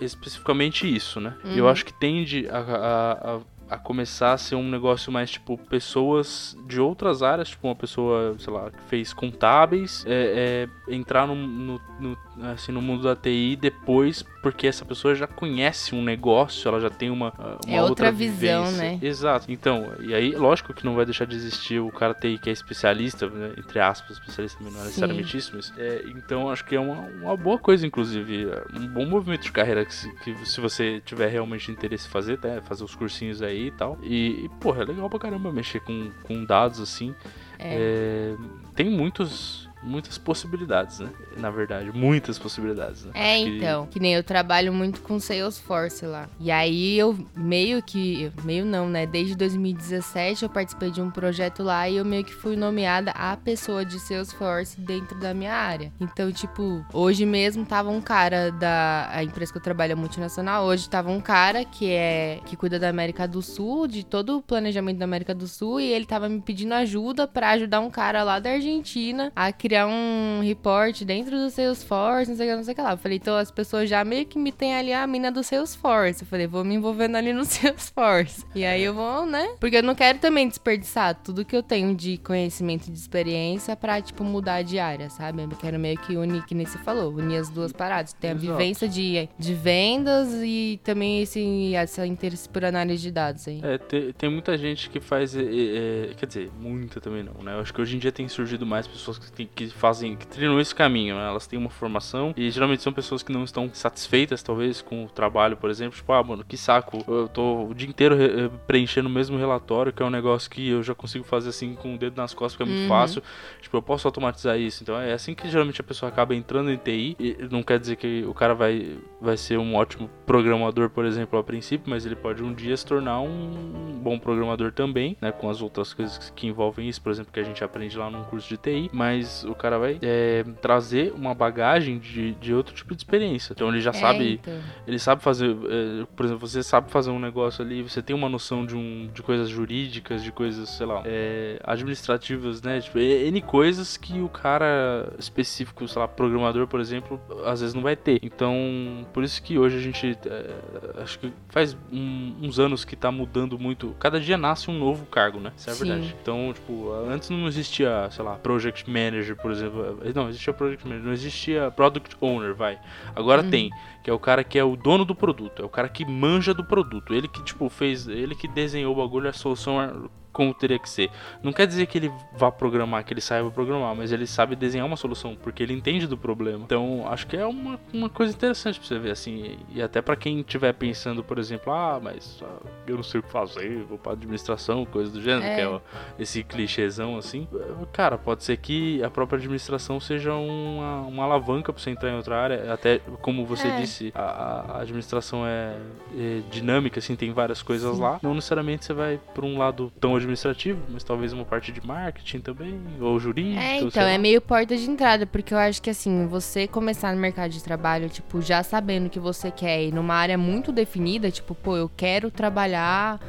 especificamente 0.00 0.92
isso, 0.92 1.20
né? 1.20 1.36
Uhum. 1.44 1.52
Eu 1.52 1.68
acho 1.68 1.84
que 1.84 1.92
tende 1.92 2.48
a, 2.48 2.58
a, 2.58 3.12
a- 3.36 3.40
a 3.70 3.78
começar 3.78 4.32
a 4.34 4.38
ser 4.38 4.56
um 4.56 4.68
negócio 4.70 5.10
mais 5.10 5.30
tipo 5.30 5.56
pessoas 5.56 6.54
de 6.66 6.78
outras 6.80 7.22
áreas, 7.22 7.48
tipo 7.48 7.66
uma 7.66 7.74
pessoa, 7.74 8.36
sei 8.38 8.52
lá, 8.52 8.70
que 8.70 8.80
fez 8.88 9.12
contábeis, 9.14 10.04
é, 10.06 10.68
é, 10.88 10.94
entrar 10.94 11.26
no, 11.26 11.34
no, 11.34 11.80
no- 11.98 12.18
assim, 12.42 12.72
no 12.72 12.82
mundo 12.82 13.02
da 13.02 13.14
TI 13.16 13.56
depois, 13.60 14.22
porque 14.42 14.66
essa 14.66 14.84
pessoa 14.84 15.14
já 15.14 15.26
conhece 15.26 15.94
um 15.94 16.02
negócio, 16.02 16.68
ela 16.68 16.80
já 16.80 16.90
tem 16.90 17.10
uma, 17.10 17.32
ah, 17.38 17.58
uma 17.66 17.76
É 17.76 17.82
outra 17.82 18.10
visão, 18.12 18.64
vivência. 18.64 18.76
né? 18.82 18.98
Exato. 19.00 19.50
Então, 19.50 19.92
e 20.00 20.14
aí, 20.14 20.34
lógico 20.34 20.74
que 20.74 20.84
não 20.84 20.94
vai 20.94 21.04
deixar 21.04 21.26
de 21.26 21.34
existir 21.36 21.80
o 21.80 21.90
cara 21.90 22.12
TI 22.14 22.38
que 22.38 22.50
é 22.50 22.52
especialista, 22.52 23.28
né? 23.28 23.54
entre 23.56 23.80
aspas, 23.80 24.18
especialista 24.18 24.62
não 24.62 24.70
é 24.80 24.84
necessariamente 24.84 25.36
isso, 25.36 25.52
mas 25.54 25.72
é, 25.78 26.04
então 26.08 26.50
acho 26.50 26.64
que 26.64 26.74
é 26.74 26.80
uma, 26.80 27.00
uma 27.22 27.36
boa 27.36 27.58
coisa, 27.58 27.86
inclusive, 27.86 28.48
é 28.50 28.78
um 28.78 28.86
bom 28.86 29.06
movimento 29.06 29.42
de 29.42 29.52
carreira 29.52 29.84
que 29.84 29.94
se, 29.94 30.10
que 30.22 30.34
se 30.46 30.60
você 30.60 31.00
tiver 31.04 31.28
realmente 31.28 31.70
interesse 31.70 32.06
em 32.06 32.10
fazer, 32.10 32.38
né? 32.42 32.60
Fazer 32.64 32.84
os 32.84 32.94
cursinhos 32.94 33.40
aí 33.42 33.68
e 33.68 33.70
tal. 33.70 33.98
E, 34.02 34.44
e 34.44 34.48
porra, 34.60 34.82
é 34.82 34.86
legal 34.86 35.08
pra 35.08 35.18
caramba 35.18 35.52
mexer 35.52 35.80
com, 35.80 36.10
com 36.24 36.44
dados 36.44 36.80
assim. 36.80 37.14
É, 37.58 38.34
tem 38.74 38.90
muitos. 38.90 39.63
Muitas 39.84 40.16
possibilidades, 40.18 40.98
né? 41.00 41.10
Na 41.36 41.50
verdade, 41.50 41.90
muitas 41.92 42.38
possibilidades, 42.38 43.04
né? 43.04 43.12
É, 43.14 43.34
Acho 43.36 43.44
que- 43.44 43.56
então. 43.58 43.86
Que 43.86 44.00
nem 44.00 44.14
eu 44.14 44.22
trabalho 44.24 44.72
muito 44.72 45.00
com 45.02 45.20
Salesforce 45.20 46.06
lá. 46.06 46.28
E 46.40 46.50
aí 46.50 46.98
eu 46.98 47.16
meio 47.36 47.82
que. 47.82 48.32
Meio 48.44 48.64
não, 48.64 48.88
né? 48.88 49.06
Desde 49.06 49.34
2017 49.36 50.42
eu 50.44 50.48
participei 50.48 50.90
de 50.90 51.00
um 51.02 51.10
projeto 51.10 51.62
lá 51.62 51.88
e 51.88 51.96
eu 51.96 52.04
meio 52.04 52.24
que 52.24 52.32
fui 52.34 52.56
nomeada 52.56 53.10
a 53.12 53.36
pessoa 53.36 53.84
de 53.84 53.98
Salesforce 54.00 54.80
dentro 54.80 55.18
da 55.18 55.34
minha 55.34 55.52
área. 55.52 55.92
Então, 56.00 56.32
tipo, 56.32 56.84
hoje 56.92 57.26
mesmo 57.26 57.64
tava 57.64 57.90
um 57.90 58.00
cara 58.00 58.50
da. 58.50 59.08
A 59.12 59.22
empresa 59.22 59.52
que 59.52 59.58
eu 59.58 59.62
trabalho 59.62 59.92
é 59.92 59.94
multinacional. 59.94 60.64
Hoje 60.64 60.88
tava 60.88 61.10
um 61.10 61.20
cara 61.20 61.64
que 61.64 61.90
é. 61.90 62.40
que 62.46 62.56
cuida 62.56 62.78
da 62.78 62.88
América 62.88 63.26
do 63.28 63.42
Sul, 63.42 63.86
de 63.86 64.04
todo 64.04 64.38
o 64.38 64.42
planejamento 64.42 64.98
da 64.98 65.04
América 65.04 65.34
do 65.34 65.46
Sul, 65.46 65.80
e 65.80 65.92
ele 65.92 66.06
tava 66.06 66.28
me 66.28 66.40
pedindo 66.40 66.72
ajuda 66.74 67.26
pra 67.26 67.50
ajudar 67.50 67.80
um 67.80 67.90
cara 67.90 68.22
lá 68.22 68.38
da 68.38 68.50
Argentina 68.50 69.30
a 69.34 69.52
criar 69.52 69.73
um 69.82 70.40
report 70.42 71.02
dentro 71.02 71.36
do 71.36 71.50
Salesforce, 71.50 72.30
não 72.30 72.36
sei 72.36 72.46
o 72.46 72.50
que, 72.50 72.56
não 72.56 72.64
sei 72.64 72.72
o 72.72 72.74
que 72.76 72.82
lá. 72.82 72.92
Eu 72.92 72.98
falei, 72.98 73.18
então 73.18 73.36
as 73.36 73.50
pessoas 73.50 73.88
já 73.88 74.04
meio 74.04 74.26
que 74.26 74.38
me 74.38 74.52
tem 74.52 74.74
ali 74.74 74.92
a 74.92 75.06
mina 75.06 75.30
do 75.32 75.42
Salesforce. 75.42 76.22
Eu 76.22 76.26
falei, 76.26 76.46
vou 76.46 76.64
me 76.64 76.74
envolvendo 76.74 77.16
ali 77.16 77.32
no 77.32 77.44
Salesforce. 77.46 78.44
E 78.54 78.64
aí 78.64 78.82
eu 78.82 78.94
vou, 78.94 79.26
né? 79.26 79.54
Porque 79.58 79.76
eu 79.76 79.82
não 79.82 79.94
quero 79.94 80.18
também 80.18 80.48
desperdiçar 80.48 81.14
tudo 81.22 81.44
que 81.44 81.56
eu 81.56 81.62
tenho 81.62 81.94
de 81.94 82.18
conhecimento 82.18 82.88
e 82.88 82.92
de 82.92 82.98
experiência 82.98 83.74
pra, 83.74 84.00
tipo, 84.00 84.22
mudar 84.22 84.62
de 84.62 84.78
área, 84.78 85.08
sabe? 85.10 85.42
Eu 85.42 85.48
quero 85.50 85.78
meio 85.78 85.98
que 85.98 86.16
unir, 86.16 86.44
que 86.44 86.54
nem 86.54 86.66
você 86.66 86.78
falou, 86.78 87.12
unir 87.12 87.38
as 87.38 87.48
duas 87.48 87.72
paradas. 87.72 88.12
Tem 88.12 88.30
a 88.30 88.34
vivência 88.34 88.88
de, 88.88 89.28
de 89.38 89.54
vendas 89.54 90.28
e 90.42 90.80
também 90.84 91.22
esse, 91.22 91.74
essa 91.74 92.06
interesse 92.06 92.48
por 92.48 92.64
análise 92.64 93.02
de 93.02 93.10
dados 93.10 93.46
aí. 93.48 93.60
É, 93.62 93.78
tem, 93.78 94.12
tem 94.12 94.30
muita 94.30 94.56
gente 94.58 94.90
que 94.90 95.00
faz. 95.00 95.34
é, 95.36 95.42
é, 95.42 96.14
quer 96.16 96.26
dizer, 96.26 96.50
muita 96.60 97.00
também 97.00 97.22
não, 97.22 97.42
né? 97.42 97.54
Eu 97.54 97.60
acho 97.60 97.72
que 97.72 97.80
hoje 97.80 97.96
em 97.96 97.98
dia 97.98 98.12
tem 98.12 98.28
surgido 98.28 98.66
mais 98.66 98.86
pessoas 98.86 99.18
que, 99.18 99.44
que 99.44 99.63
que 99.72 99.78
fazem, 99.78 100.16
que 100.16 100.26
trilham 100.26 100.60
esse 100.60 100.74
caminho, 100.74 101.16
né? 101.16 101.26
Elas 101.26 101.46
têm 101.46 101.58
uma 101.58 101.70
formação 101.70 102.34
e 102.36 102.50
geralmente 102.50 102.82
são 102.82 102.92
pessoas 102.92 103.22
que 103.22 103.32
não 103.32 103.44
estão 103.44 103.70
satisfeitas, 103.72 104.42
talvez, 104.42 104.80
com 104.80 105.04
o 105.04 105.08
trabalho, 105.08 105.56
por 105.56 105.70
exemplo. 105.70 105.96
Tipo, 105.96 106.12
ah, 106.12 106.22
mano, 106.22 106.44
que 106.44 106.56
saco, 106.56 107.04
eu 107.08 107.28
tô 107.28 107.66
o 107.66 107.74
dia 107.74 107.88
inteiro 107.88 108.16
eh, 108.20 108.50
preenchendo 108.66 109.08
o 109.08 109.12
mesmo 109.12 109.38
relatório, 109.38 109.92
que 109.92 110.02
é 110.02 110.06
um 110.06 110.10
negócio 110.10 110.50
que 110.50 110.68
eu 110.68 110.82
já 110.82 110.94
consigo 110.94 111.24
fazer 111.24 111.50
assim 111.50 111.74
com 111.74 111.94
o 111.94 111.98
dedo 111.98 112.16
nas 112.16 112.34
costas, 112.34 112.56
porque 112.56 112.70
é 112.70 112.72
muito 112.72 112.82
uhum. 112.82 112.88
fácil. 112.88 113.22
Tipo, 113.60 113.76
eu 113.76 113.82
posso 113.82 114.06
automatizar 114.08 114.58
isso. 114.58 114.82
Então 114.82 114.98
é 114.98 115.12
assim 115.12 115.34
que 115.34 115.48
geralmente 115.48 115.80
a 115.80 115.84
pessoa 115.84 116.08
acaba 116.10 116.34
entrando 116.34 116.70
em 116.70 116.76
TI. 116.76 117.16
E 117.18 117.36
não 117.50 117.62
quer 117.62 117.78
dizer 117.78 117.96
que 117.96 118.24
o 118.26 118.34
cara 118.34 118.54
vai, 118.54 118.98
vai 119.20 119.36
ser 119.36 119.58
um 119.58 119.74
ótimo 119.74 120.10
programador, 120.26 120.90
por 120.90 121.04
exemplo, 121.04 121.38
a 121.38 121.44
princípio, 121.44 121.90
mas 121.90 122.04
ele 122.04 122.16
pode 122.16 122.42
um 122.42 122.52
dia 122.52 122.76
se 122.76 122.84
tornar 122.84 123.20
um 123.20 123.98
bom 124.02 124.18
programador 124.18 124.72
também, 124.72 125.16
né? 125.20 125.32
Com 125.32 125.48
as 125.48 125.62
outras 125.62 125.92
coisas 125.92 126.32
que 126.34 126.46
envolvem 126.46 126.88
isso, 126.88 127.00
por 127.00 127.10
exemplo, 127.10 127.32
que 127.32 127.40
a 127.40 127.44
gente 127.44 127.62
aprende 127.62 127.96
lá 127.96 128.10
num 128.10 128.24
curso 128.24 128.48
de 128.48 128.56
TI. 128.56 128.90
Mas 128.92 129.43
o 129.44 129.54
cara 129.54 129.78
vai 129.78 129.98
é, 130.02 130.44
trazer 130.60 131.12
uma 131.12 131.34
bagagem 131.34 131.98
de, 131.98 132.32
de 132.34 132.54
outro 132.54 132.74
tipo 132.74 132.94
de 132.94 133.00
experiência. 133.00 133.52
Então 133.52 133.68
ele 133.68 133.80
já 133.80 133.90
é, 133.90 133.94
sabe. 133.94 134.34
Então. 134.34 134.54
Ele 134.86 134.98
sabe 134.98 135.22
fazer. 135.22 135.50
É, 135.50 136.06
por 136.14 136.26
exemplo, 136.26 136.46
você 136.46 136.62
sabe 136.62 136.90
fazer 136.90 137.10
um 137.10 137.18
negócio 137.18 137.64
ali, 137.64 137.82
você 137.82 138.02
tem 138.02 138.14
uma 138.14 138.28
noção 138.28 138.64
de, 138.64 138.76
um, 138.76 139.08
de 139.12 139.22
coisas 139.22 139.48
jurídicas, 139.48 140.22
de 140.22 140.32
coisas, 140.32 140.68
sei 140.70 140.86
lá, 140.86 141.02
é, 141.04 141.58
administrativas, 141.64 142.62
né? 142.62 142.80
Tipo, 142.80 142.98
N 142.98 143.40
coisas 143.42 143.96
que 143.96 144.20
o 144.20 144.28
cara 144.28 145.12
específico, 145.18 145.86
sei 145.88 146.00
lá, 146.00 146.08
programador, 146.08 146.66
por 146.66 146.80
exemplo, 146.80 147.20
às 147.44 147.60
vezes 147.60 147.74
não 147.74 147.82
vai 147.82 147.96
ter. 147.96 148.18
Então, 148.22 149.06
por 149.12 149.24
isso 149.24 149.42
que 149.42 149.58
hoje 149.58 149.76
a 149.76 149.80
gente. 149.80 150.18
É, 150.26 151.02
acho 151.02 151.18
que 151.18 151.32
faz 151.48 151.76
um, 151.92 152.34
uns 152.42 152.58
anos 152.58 152.84
que 152.84 152.96
tá 152.96 153.10
mudando 153.10 153.58
muito. 153.58 153.94
Cada 153.98 154.20
dia 154.20 154.36
nasce 154.36 154.70
um 154.70 154.78
novo 154.78 155.06
cargo, 155.06 155.40
né? 155.40 155.52
Isso 155.56 155.70
é 155.70 155.72
Sim. 155.72 155.84
verdade. 155.84 156.16
Então, 156.20 156.52
tipo, 156.52 156.92
antes 157.08 157.30
não 157.30 157.46
existia, 157.46 158.08
sei 158.10 158.24
lá, 158.24 158.34
Project 158.36 158.88
Manager, 158.90 159.33
por 159.36 159.50
exemplo. 159.50 159.98
Não, 160.14 160.28
existia 160.28 160.52
Project 160.52 160.86
Manager, 160.86 161.06
não 161.06 161.12
existia 161.12 161.70
Product 161.70 162.16
Owner, 162.20 162.54
vai. 162.54 162.78
Agora 163.14 163.42
uhum. 163.42 163.50
tem 163.50 163.70
que 164.02 164.10
é 164.10 164.12
o 164.12 164.18
cara 164.18 164.44
que 164.44 164.58
é 164.58 164.64
o 164.64 164.76
dono 164.76 165.04
do 165.04 165.14
produto, 165.14 165.62
é 165.62 165.64
o 165.64 165.68
cara 165.68 165.88
que 165.88 166.04
manja 166.04 166.52
do 166.52 166.62
produto, 166.62 167.14
ele 167.14 167.26
que 167.26 167.42
tipo 167.42 167.68
fez, 167.70 168.06
ele 168.06 168.34
que 168.34 168.46
desenhou 168.46 168.92
o 168.92 168.96
bagulho, 168.96 169.28
a 169.28 169.32
solução 169.32 170.10
como 170.34 170.52
teria 170.52 170.78
que 170.78 170.90
ser. 170.90 171.10
Não 171.42 171.52
quer 171.52 171.66
dizer 171.66 171.86
que 171.86 171.96
ele 171.96 172.12
vá 172.36 172.50
programar, 172.50 173.04
que 173.04 173.14
ele 173.14 173.20
saiba 173.20 173.50
programar, 173.50 173.94
mas 173.94 174.12
ele 174.12 174.26
sabe 174.26 174.56
desenhar 174.56 174.86
uma 174.86 174.96
solução, 174.96 175.36
porque 175.36 175.62
ele 175.62 175.72
entende 175.72 176.06
do 176.06 176.18
problema. 176.18 176.64
Então, 176.64 177.06
acho 177.08 177.26
que 177.26 177.36
é 177.36 177.46
uma, 177.46 177.80
uma 177.92 178.10
coisa 178.10 178.34
interessante 178.34 178.78
pra 178.78 178.88
você 178.88 178.98
ver, 178.98 179.12
assim. 179.12 179.56
E 179.72 179.80
até 179.80 180.02
para 180.02 180.16
quem 180.16 180.40
estiver 180.40 180.72
pensando, 180.74 181.22
por 181.22 181.38
exemplo, 181.38 181.72
ah, 181.72 182.00
mas 182.02 182.42
ah, 182.42 182.66
eu 182.86 182.96
não 182.96 183.02
sei 183.04 183.20
o 183.20 183.22
que 183.22 183.30
fazer, 183.30 183.84
vou 183.84 183.96
pra 183.96 184.12
administração, 184.12 184.84
coisa 184.84 185.10
do 185.10 185.22
gênero, 185.22 185.44
é. 185.44 185.54
que 185.54 185.60
é 185.60 185.68
ó, 185.68 185.80
esse 186.18 186.42
clichêzão, 186.42 187.16
assim. 187.16 187.46
Cara, 187.92 188.18
pode 188.18 188.42
ser 188.42 188.56
que 188.56 189.02
a 189.04 189.10
própria 189.10 189.38
administração 189.38 190.00
seja 190.00 190.34
uma, 190.34 191.02
uma 191.02 191.22
alavanca 191.22 191.72
pra 191.72 191.80
você 191.80 191.90
entrar 191.90 192.10
em 192.10 192.16
outra 192.16 192.36
área. 192.36 192.72
Até, 192.72 192.98
como 193.22 193.46
você 193.46 193.68
é. 193.68 193.80
disse, 193.80 194.12
a, 194.14 194.78
a 194.78 194.80
administração 194.80 195.46
é, 195.46 195.76
é, 196.18 196.42
dinâmica, 196.50 196.98
assim, 196.98 197.14
tem 197.14 197.32
várias 197.32 197.62
coisas 197.62 197.94
Sim. 197.94 198.02
lá. 198.02 198.18
Não 198.20 198.34
necessariamente 198.34 198.84
você 198.84 198.92
vai 198.92 199.20
pra 199.32 199.46
um 199.46 199.56
lado 199.56 199.92
tão 200.00 200.16
administrativo, 200.24 200.80
mas 200.88 201.04
talvez 201.04 201.32
uma 201.32 201.44
parte 201.44 201.70
de 201.72 201.84
marketing 201.86 202.40
também, 202.40 202.80
ou 203.00 203.18
jurídico. 203.18 203.60
É, 203.60 203.80
então, 203.80 204.02
é 204.02 204.18
meio 204.18 204.40
porta 204.40 204.76
de 204.76 204.90
entrada, 204.90 205.26
porque 205.26 205.54
eu 205.54 205.58
acho 205.58 205.80
que 205.80 205.90
assim, 205.90 206.26
você 206.26 206.66
começar 206.66 207.14
no 207.14 207.20
mercado 207.20 207.50
de 207.50 207.62
trabalho, 207.62 208.08
tipo, 208.08 208.42
já 208.42 208.62
sabendo 208.62 209.08
que 209.08 209.18
você 209.18 209.50
quer 209.50 209.84
ir 209.84 209.92
numa 209.92 210.14
área 210.14 210.36
muito 210.36 210.72
definida, 210.72 211.30
tipo, 211.30 211.54
pô, 211.54 211.76
eu 211.76 211.90
quero 211.96 212.30
trabalhar 212.30 213.20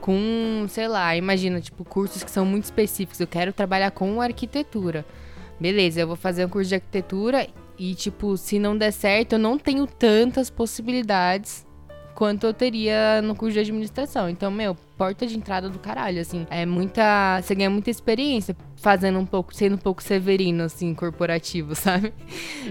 com, 0.00 0.66
sei 0.68 0.88
lá, 0.88 1.16
imagina, 1.16 1.60
tipo, 1.60 1.84
cursos 1.84 2.22
que 2.22 2.30
são 2.30 2.44
muito 2.44 2.64
específicos, 2.64 3.20
eu 3.20 3.26
quero 3.26 3.52
trabalhar 3.52 3.90
com 3.90 4.20
arquitetura. 4.20 5.04
Beleza, 5.58 6.00
eu 6.00 6.06
vou 6.06 6.16
fazer 6.16 6.44
um 6.44 6.48
curso 6.48 6.68
de 6.68 6.74
arquitetura 6.74 7.48
e, 7.78 7.94
tipo, 7.94 8.36
se 8.36 8.58
não 8.58 8.76
der 8.76 8.92
certo, 8.92 9.34
eu 9.34 9.38
não 9.38 9.58
tenho 9.58 9.86
tantas 9.86 10.50
possibilidades 10.50 11.66
quanto 12.14 12.46
eu 12.46 12.54
teria 12.54 13.20
no 13.22 13.34
curso 13.34 13.54
de 13.54 13.60
administração. 13.60 14.28
Então, 14.28 14.50
meu, 14.50 14.76
porta 14.96 15.26
de 15.26 15.36
entrada 15.36 15.68
do 15.68 15.78
caralho, 15.78 16.20
assim. 16.20 16.46
É 16.50 16.64
muita. 16.64 17.40
Você 17.42 17.54
ganha 17.54 17.70
muita 17.70 17.90
experiência 17.90 18.56
fazendo 18.76 19.18
um 19.18 19.26
pouco, 19.26 19.54
sendo 19.54 19.74
um 19.74 19.78
pouco 19.78 20.02
severino, 20.02 20.64
assim, 20.64 20.94
corporativo, 20.94 21.74
sabe? 21.76 22.12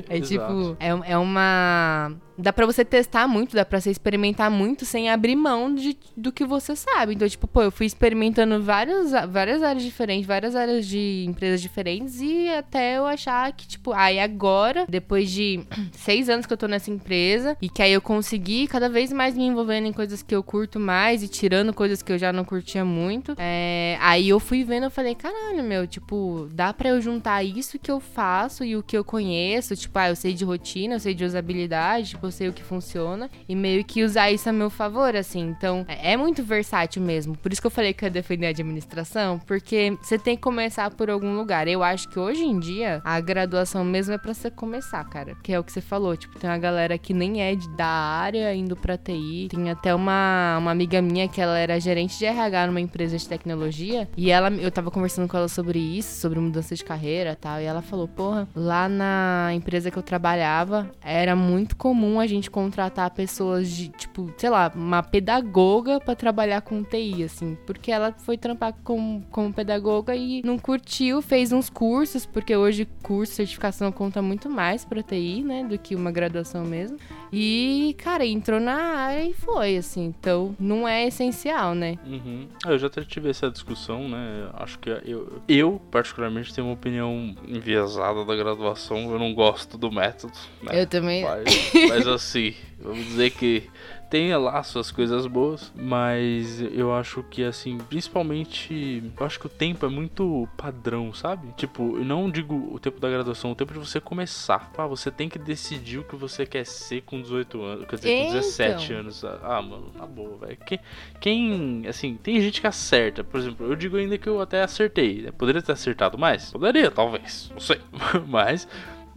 É 0.09 0.17
Exato. 0.17 0.27
tipo, 0.27 0.77
é, 0.79 1.11
é 1.11 1.17
uma. 1.17 2.13
Dá 2.37 2.51
pra 2.51 2.65
você 2.65 2.83
testar 2.83 3.29
muito, 3.29 3.55
dá 3.55 3.63
pra 3.63 3.79
você 3.79 3.89
experimentar 3.89 4.51
muito 4.51 4.83
sem 4.83 5.09
abrir 5.09 5.37
mão 5.37 5.73
de, 5.73 5.97
do 6.17 6.33
que 6.33 6.43
você 6.43 6.75
sabe. 6.75 7.13
Então, 7.13 7.29
tipo, 7.29 7.47
pô, 7.47 7.61
eu 7.61 7.71
fui 7.71 7.85
experimentando 7.85 8.61
várias, 8.61 9.11
várias 9.29 9.63
áreas 9.63 9.81
diferentes, 9.81 10.27
várias 10.27 10.53
áreas 10.53 10.85
de 10.85 11.23
empresas 11.25 11.61
diferentes 11.61 12.19
e 12.19 12.49
até 12.49 12.97
eu 12.97 13.05
achar 13.05 13.53
que, 13.53 13.65
tipo, 13.65 13.93
aí 13.93 14.19
agora, 14.19 14.85
depois 14.89 15.31
de 15.31 15.65
seis 15.93 16.27
anos 16.27 16.45
que 16.45 16.51
eu 16.51 16.57
tô 16.57 16.67
nessa 16.67 16.91
empresa 16.91 17.55
e 17.61 17.69
que 17.69 17.81
aí 17.81 17.93
eu 17.93 18.01
consegui 18.01 18.67
cada 18.67 18.89
vez 18.89 19.13
mais 19.13 19.37
me 19.37 19.45
envolvendo 19.45 19.87
em 19.87 19.93
coisas 19.93 20.21
que 20.21 20.35
eu 20.35 20.43
curto 20.43 20.77
mais 20.77 21.23
e 21.23 21.29
tirando 21.29 21.73
coisas 21.73 22.01
que 22.01 22.11
eu 22.11 22.17
já 22.17 22.33
não 22.33 22.43
curtia 22.43 22.83
muito, 22.83 23.33
é, 23.37 23.97
aí 24.01 24.27
eu 24.27 24.41
fui 24.41 24.61
vendo, 24.65 24.83
eu 24.83 24.91
falei, 24.91 25.15
caralho, 25.15 25.63
meu, 25.63 25.87
tipo, 25.95 26.49
dá 26.51 26.73
pra 26.73 26.89
eu 26.89 27.01
juntar 27.01 27.43
isso 27.43 27.79
que 27.79 27.89
eu 27.89 27.99
faço 27.99 28.63
e 28.63 28.75
o 28.75 28.83
que 28.83 28.97
eu 28.97 29.03
conheço, 29.03 29.75
tipo, 29.75 29.97
ah, 29.97 30.09
eu 30.09 30.15
sei 30.15 30.33
de 30.33 30.43
rotina, 30.43 30.95
eu 30.95 30.99
sei 30.99 31.13
de 31.13 31.23
usabilidade, 31.23 32.09
tipo, 32.09 32.25
eu 32.25 32.31
sei 32.31 32.49
o 32.49 32.53
que 32.53 32.63
funciona, 32.63 33.29
e 33.47 33.55
meio 33.55 33.83
que 33.83 34.03
usar 34.03 34.29
isso 34.29 34.49
a 34.49 34.51
meu 34.51 34.69
favor, 34.69 35.15
assim. 35.15 35.41
Então, 35.41 35.85
é, 35.87 36.13
é 36.13 36.17
muito 36.17 36.43
versátil 36.43 37.01
mesmo. 37.01 37.37
Por 37.37 37.51
isso 37.51 37.61
que 37.61 37.67
eu 37.67 37.71
falei 37.71 37.93
que 37.93 38.03
eu 38.03 38.07
ia 38.07 38.11
defender 38.11 38.47
a 38.47 38.49
administração, 38.49 39.39
porque 39.39 39.97
você 40.01 40.19
tem 40.19 40.35
que 40.35 40.41
começar 40.41 40.91
por 40.91 41.09
algum 41.09 41.35
lugar. 41.35 41.67
Eu 41.67 41.81
acho 41.81 42.09
que 42.09 42.19
hoje 42.19 42.43
em 42.43 42.59
dia, 42.59 43.01
a 43.05 43.19
graduação 43.21 43.85
mesmo 43.85 44.13
é 44.13 44.17
pra 44.17 44.33
você 44.33 44.51
começar, 44.51 45.03
cara. 45.05 45.35
Que 45.41 45.53
é 45.53 45.59
o 45.59 45.63
que 45.63 45.71
você 45.71 45.81
falou, 45.81 46.17
tipo, 46.17 46.37
tem 46.37 46.49
uma 46.49 46.57
galera 46.57 46.97
que 46.97 47.13
nem 47.13 47.41
é 47.41 47.55
da 47.77 47.87
área 47.87 48.53
indo 48.53 48.75
pra 48.75 48.97
TI. 48.97 49.47
Tem 49.49 49.69
até 49.69 49.95
uma, 49.95 50.57
uma 50.59 50.71
amiga 50.71 51.01
minha 51.01 51.27
que 51.29 51.39
ela 51.39 51.57
era 51.57 51.79
gerente 51.79 52.17
de 52.17 52.25
RH 52.25 52.67
numa 52.67 52.81
empresa 52.81 53.17
de 53.17 53.27
tecnologia, 53.27 54.09
e 54.17 54.29
ela, 54.29 54.49
eu 54.49 54.69
tava 54.69 54.91
conversando 54.91 55.27
com 55.27 55.37
ela 55.37 55.47
sobre 55.47 55.84
isso, 55.85 56.19
sobre 56.19 56.39
mudança 56.39 56.75
de 56.75 56.83
carreira 56.83 57.31
e 57.31 57.35
tal. 57.35 57.59
E 57.59 57.63
ela 57.63 57.81
falou: 57.81 58.07
Porra, 58.07 58.47
lá 58.55 58.89
na 58.89 59.51
empresa 59.53 59.91
que 59.91 59.97
eu 59.97 60.03
trabalhava, 60.03 60.89
era 61.01 61.35
muito 61.35 61.75
comum 61.75 62.19
a 62.19 62.27
gente 62.27 62.49
contratar 62.49 63.09
pessoas 63.11 63.69
de, 63.69 63.89
tipo, 63.89 64.33
sei 64.37 64.49
lá, 64.49 64.71
uma 64.75 65.03
pedagoga 65.03 65.99
para 65.99 66.15
trabalhar 66.15 66.61
com 66.61 66.83
TI, 66.83 67.23
assim. 67.23 67.57
Porque 67.65 67.91
ela 67.91 68.11
foi 68.11 68.37
trampar 68.37 68.73
com, 68.83 69.21
como 69.31 69.53
pedagoga 69.53 70.15
e 70.15 70.41
não 70.43 70.57
curtiu, 70.57 71.21
fez 71.21 71.51
uns 71.51 71.69
cursos, 71.69 72.25
porque 72.25 72.55
hoje 72.55 72.87
curso, 73.03 73.33
certificação 73.33 73.91
conta 73.91 74.21
muito 74.21 74.49
mais 74.49 74.83
pra 74.83 75.03
TI, 75.03 75.43
né, 75.43 75.63
do 75.63 75.77
que 75.77 75.95
uma 75.95 76.11
graduação 76.11 76.63
mesmo. 76.65 76.97
E, 77.31 77.95
cara, 77.97 78.25
entrou 78.25 78.59
na 78.59 78.75
área 78.75 79.25
e 79.25 79.33
foi, 79.33 79.77
assim. 79.77 80.05
Então, 80.05 80.55
não 80.59 80.87
é 80.87 81.07
essencial, 81.07 81.75
né? 81.75 81.97
Uhum. 82.05 82.47
Eu 82.65 82.77
já 82.77 82.87
até 82.87 83.01
tive 83.03 83.29
essa 83.29 83.49
discussão, 83.49 84.07
né? 84.07 84.49
Acho 84.53 84.79
que 84.79 84.89
eu, 84.89 85.41
eu 85.47 85.74
particularmente, 85.91 86.53
tenho 86.53 86.67
uma 86.67 86.73
opinião 86.73 87.35
enviesada 87.47 88.23
da 88.25 88.35
graduação. 88.35 89.11
Eu 89.11 89.19
não 89.19 89.33
gosto 89.33 89.77
do 89.77 89.91
método. 89.91 90.33
Né? 90.61 90.81
Eu 90.81 90.87
também. 90.87 91.23
Mas, 91.23 91.71
mas 91.89 92.07
assim, 92.07 92.53
vamos 92.79 93.05
dizer 93.05 93.31
que 93.31 93.69
tenha 94.09 94.37
lá 94.37 94.61
suas 94.63 94.91
coisas 94.91 95.27
boas, 95.27 95.71
mas 95.75 96.61
eu 96.61 96.93
acho 96.93 97.23
que 97.23 97.43
assim, 97.43 97.77
principalmente, 97.77 99.03
eu 99.19 99.25
acho 99.25 99.39
que 99.39 99.45
o 99.45 99.49
tempo 99.49 99.85
é 99.85 99.89
muito 99.89 100.47
padrão, 100.55 101.13
sabe? 101.13 101.47
Tipo, 101.57 101.97
eu 101.97 102.05
não 102.05 102.29
digo 102.29 102.69
o 102.73 102.79
tempo 102.79 102.99
da 102.99 103.09
graduação, 103.09 103.51
o 103.51 103.55
tempo 103.55 103.73
de 103.73 103.79
você 103.79 103.99
começar. 103.99 104.71
Ah, 104.77 104.87
você 104.87 105.09
tem 105.11 105.27
que 105.27 105.39
decidir 105.39 105.99
o 105.99 106.03
que 106.03 106.15
você 106.15 106.45
quer 106.45 106.65
ser 106.65 107.01
com 107.01 107.21
18 107.21 107.61
anos, 107.61 107.85
quer 107.87 107.95
dizer, 107.97 108.25
com 108.25 108.33
17 108.33 108.85
então. 108.85 108.97
anos. 108.97 109.23
Ah, 109.23 109.61
mano, 109.61 109.91
na 109.95 110.05
boa, 110.05 110.37
velho. 110.37 110.57
Quem, 110.65 110.79
quem, 111.19 111.87
assim, 111.87 112.15
tem 112.15 112.39
gente 112.41 112.61
que 112.61 112.67
acerta, 112.67 113.23
por 113.23 113.39
exemplo, 113.39 113.65
eu 113.65 113.75
digo 113.75 113.97
ainda 113.97 114.17
que 114.17 114.27
eu 114.27 114.41
até 114.41 114.61
acertei, 114.61 115.23
né? 115.23 115.31
Poderia 115.31 115.61
ter 115.61 115.71
acertado 115.71 116.17
mais? 116.17 116.51
Poderia, 116.51 116.91
talvez, 116.91 117.49
não 117.53 117.59
sei, 117.59 117.79
mas 118.27 118.67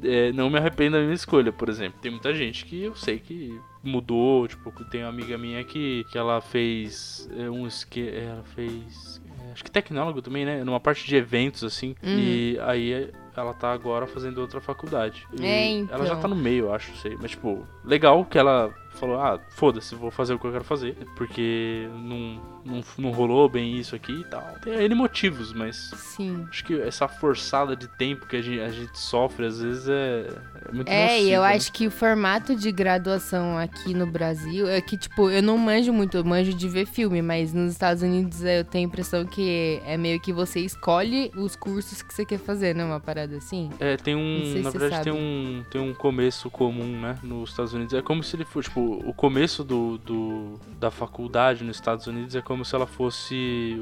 é, 0.03 0.33
não 0.33 0.49
me 0.51 0.59
arrependo 0.59 0.97
da 0.97 1.03
minha 1.03 1.15
escolha, 1.15 1.53
por 1.53 1.69
exemplo. 1.69 1.99
Tem 2.01 2.11
muita 2.11 2.35
gente 2.35 2.65
que 2.65 2.83
eu 2.83 2.95
sei 2.95 3.19
que 3.19 3.59
mudou, 3.83 4.47
tipo, 4.47 4.73
tem 4.87 5.03
uma 5.03 5.11
amiga 5.11 5.37
minha 5.39 5.63
que, 5.65 6.05
que 6.11 6.19
ela 6.19 6.41
fez 6.41 7.29
é, 7.37 7.49
um 7.51 7.67
esque... 7.67 8.09
ela 8.09 8.43
fez 8.55 9.21
é, 9.49 9.53
acho 9.53 9.65
que 9.65 9.71
tecnólogo 9.71 10.21
também, 10.21 10.45
né? 10.45 10.65
Numa 10.65 10.81
parte 10.81 11.07
de 11.07 11.17
eventos, 11.17 11.65
assim. 11.65 11.95
Uhum. 12.03 12.19
E 12.19 12.59
aí 12.61 13.11
ela 13.37 13.55
tá 13.55 13.73
agora 13.73 14.07
fazendo 14.07 14.39
outra 14.39 14.61
faculdade. 14.61 15.27
É, 15.41 15.71
então. 15.71 15.97
Ela 15.97 16.07
já 16.07 16.17
tá 16.17 16.29
no 16.29 16.37
meio, 16.37 16.67
eu 16.67 16.75
acho, 16.75 16.95
sei. 16.97 17.17
Mas, 17.21 17.33
tipo, 17.33 17.67
legal 17.85 18.25
que 18.25 18.39
ela 18.39 18.75
falou, 18.99 19.21
ah, 19.21 19.41
foda-se, 19.51 19.95
vou 19.95 20.11
fazer 20.11 20.35
o 20.35 20.39
que 20.39 20.47
eu 20.47 20.53
quero 20.53 20.65
fazer, 20.65 20.97
porque 21.17 21.89
não, 21.95 22.41
não, 22.65 22.85
não 22.99 23.11
rolou 23.11 23.49
bem 23.49 23.77
isso 23.79 23.95
aqui 23.95 24.13
e 24.13 24.25
tal. 24.25 24.43
Tem 24.63 24.75
N 24.75 24.95
motivos, 24.95 25.53
mas 25.53 25.91
Sim. 25.97 26.47
acho 26.51 26.65
que 26.65 26.81
essa 26.81 27.07
forçada 27.09 27.75
de 27.77 27.89
tempo 27.89 28.27
que 28.27 28.37
a 28.37 28.43
gente, 28.43 28.61
a 28.61 28.69
gente 28.71 28.99
sofre, 28.99 29.47
às 29.47 29.61
vezes, 29.61 29.89
é, 29.89 30.29
é 30.69 30.73
muito 30.73 30.89
É, 30.89 31.05
nociva, 31.15 31.31
eu 31.31 31.43
né? 31.43 31.55
acho 31.55 31.73
que 31.73 31.87
o 31.87 31.91
formato 31.91 32.55
de 32.55 32.71
graduação 32.73 33.57
aqui 33.59 33.95
no 33.95 34.07
Brasil 34.07 34.69
é 34.69 34.81
que, 34.81 34.97
tipo, 34.97 35.31
eu 35.31 35.43
não 35.43 35.57
manjo 35.57 35.93
muito, 35.93 36.17
eu 36.17 36.25
manjo 36.25 36.53
de 36.55 36.69
ver 36.69 36.87
filme, 36.87 37.23
mas 37.23 37.53
nos 37.53 37.73
Estados 37.73 38.03
Unidos 38.03 38.43
eu 38.43 38.65
tenho 38.65 38.87
a 38.87 38.89
impressão 38.89 39.25
que 39.25 39.81
é 39.85 39.97
meio 39.97 40.21
que 40.21 40.33
você 40.33 40.61
escolhe 40.61 41.31
os 41.37 41.55
cursos 41.57 42.03
que 42.03 42.13
você 42.13 42.25
quer 42.25 42.39
fazer, 42.39 42.75
não 42.75 42.85
é 42.85 42.87
uma 42.89 43.01
parada 43.01 43.37
assim? 43.37 43.71
É, 43.79 43.97
tem 43.97 44.15
um. 44.17 44.63
Na 44.63 44.71
verdade, 44.71 45.05
tem 45.05 45.13
um, 45.13 45.65
tem 45.71 45.81
um 45.81 45.95
começo 45.95 46.51
comum, 46.51 47.01
né? 47.01 47.17
Nos 47.23 47.51
Estados 47.51 47.73
Unidos. 47.73 47.95
É 47.95 48.03
como 48.03 48.23
se 48.23 48.35
ele 48.37 48.45
fosse. 48.45 48.69
Tipo, 48.69 48.88
o 48.93 49.13
começo 49.13 49.65
do, 49.65 49.99
do, 49.99 50.61
da 50.79 50.91
faculdade 50.91 51.65
nos 51.65 51.77
Estados 51.77 52.07
Unidos 52.07 52.35
é 52.35 52.41
como 52.41 52.65
se 52.65 52.75
ela 52.75 52.87
fosse 52.87 53.79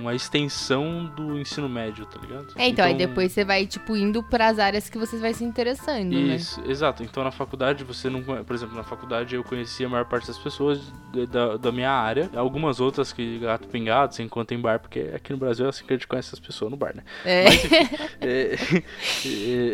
uma 0.00 0.14
extensão 0.14 1.06
do 1.16 1.38
ensino 1.38 1.68
médio, 1.68 2.06
tá 2.06 2.20
ligado? 2.20 2.46
É, 2.56 2.68
então, 2.68 2.84
aí 2.84 2.94
depois 2.94 3.32
você 3.32 3.44
vai, 3.44 3.66
tipo, 3.66 3.96
indo 3.96 4.22
pras 4.22 4.58
áreas 4.58 4.88
que 4.88 4.98
você 4.98 5.18
vai 5.18 5.32
se 5.34 5.44
interessando, 5.44 6.10
né? 6.12 6.36
Isso, 6.36 6.60
exato. 6.66 7.02
Então 7.02 7.22
na 7.22 7.30
faculdade 7.30 7.84
você 7.84 8.08
não. 8.08 8.22
Por 8.22 8.54
exemplo, 8.54 8.76
na 8.76 8.84
faculdade 8.84 9.34
eu 9.34 9.44
conhecia 9.44 9.86
a 9.86 9.90
maior 9.90 10.04
parte 10.04 10.26
das 10.26 10.38
pessoas 10.38 10.80
da- 11.30 11.56
da, 11.56 11.72
minha 11.72 11.90
área. 11.90 12.30
Algumas 12.34 12.80
outras 12.80 13.12
que 13.12 13.38
gato 13.38 13.68
pingado, 13.68 14.14
você 14.14 14.22
encontra 14.22 14.56
em 14.56 14.60
bar, 14.60 14.78
porque 14.80 15.10
aqui 15.14 15.32
no 15.32 15.38
Brasil 15.38 15.66
é 15.66 15.68
assim 15.68 15.84
que 15.84 15.92
a 15.92 15.96
gente 15.96 16.06
conhece 16.06 16.30
as 16.32 16.40
pessoas 16.40 16.70
no 16.70 16.76
bar, 16.76 16.94
né? 16.94 17.02
É. 17.24 17.44
Mas, 17.44 17.64
é, 18.20 18.54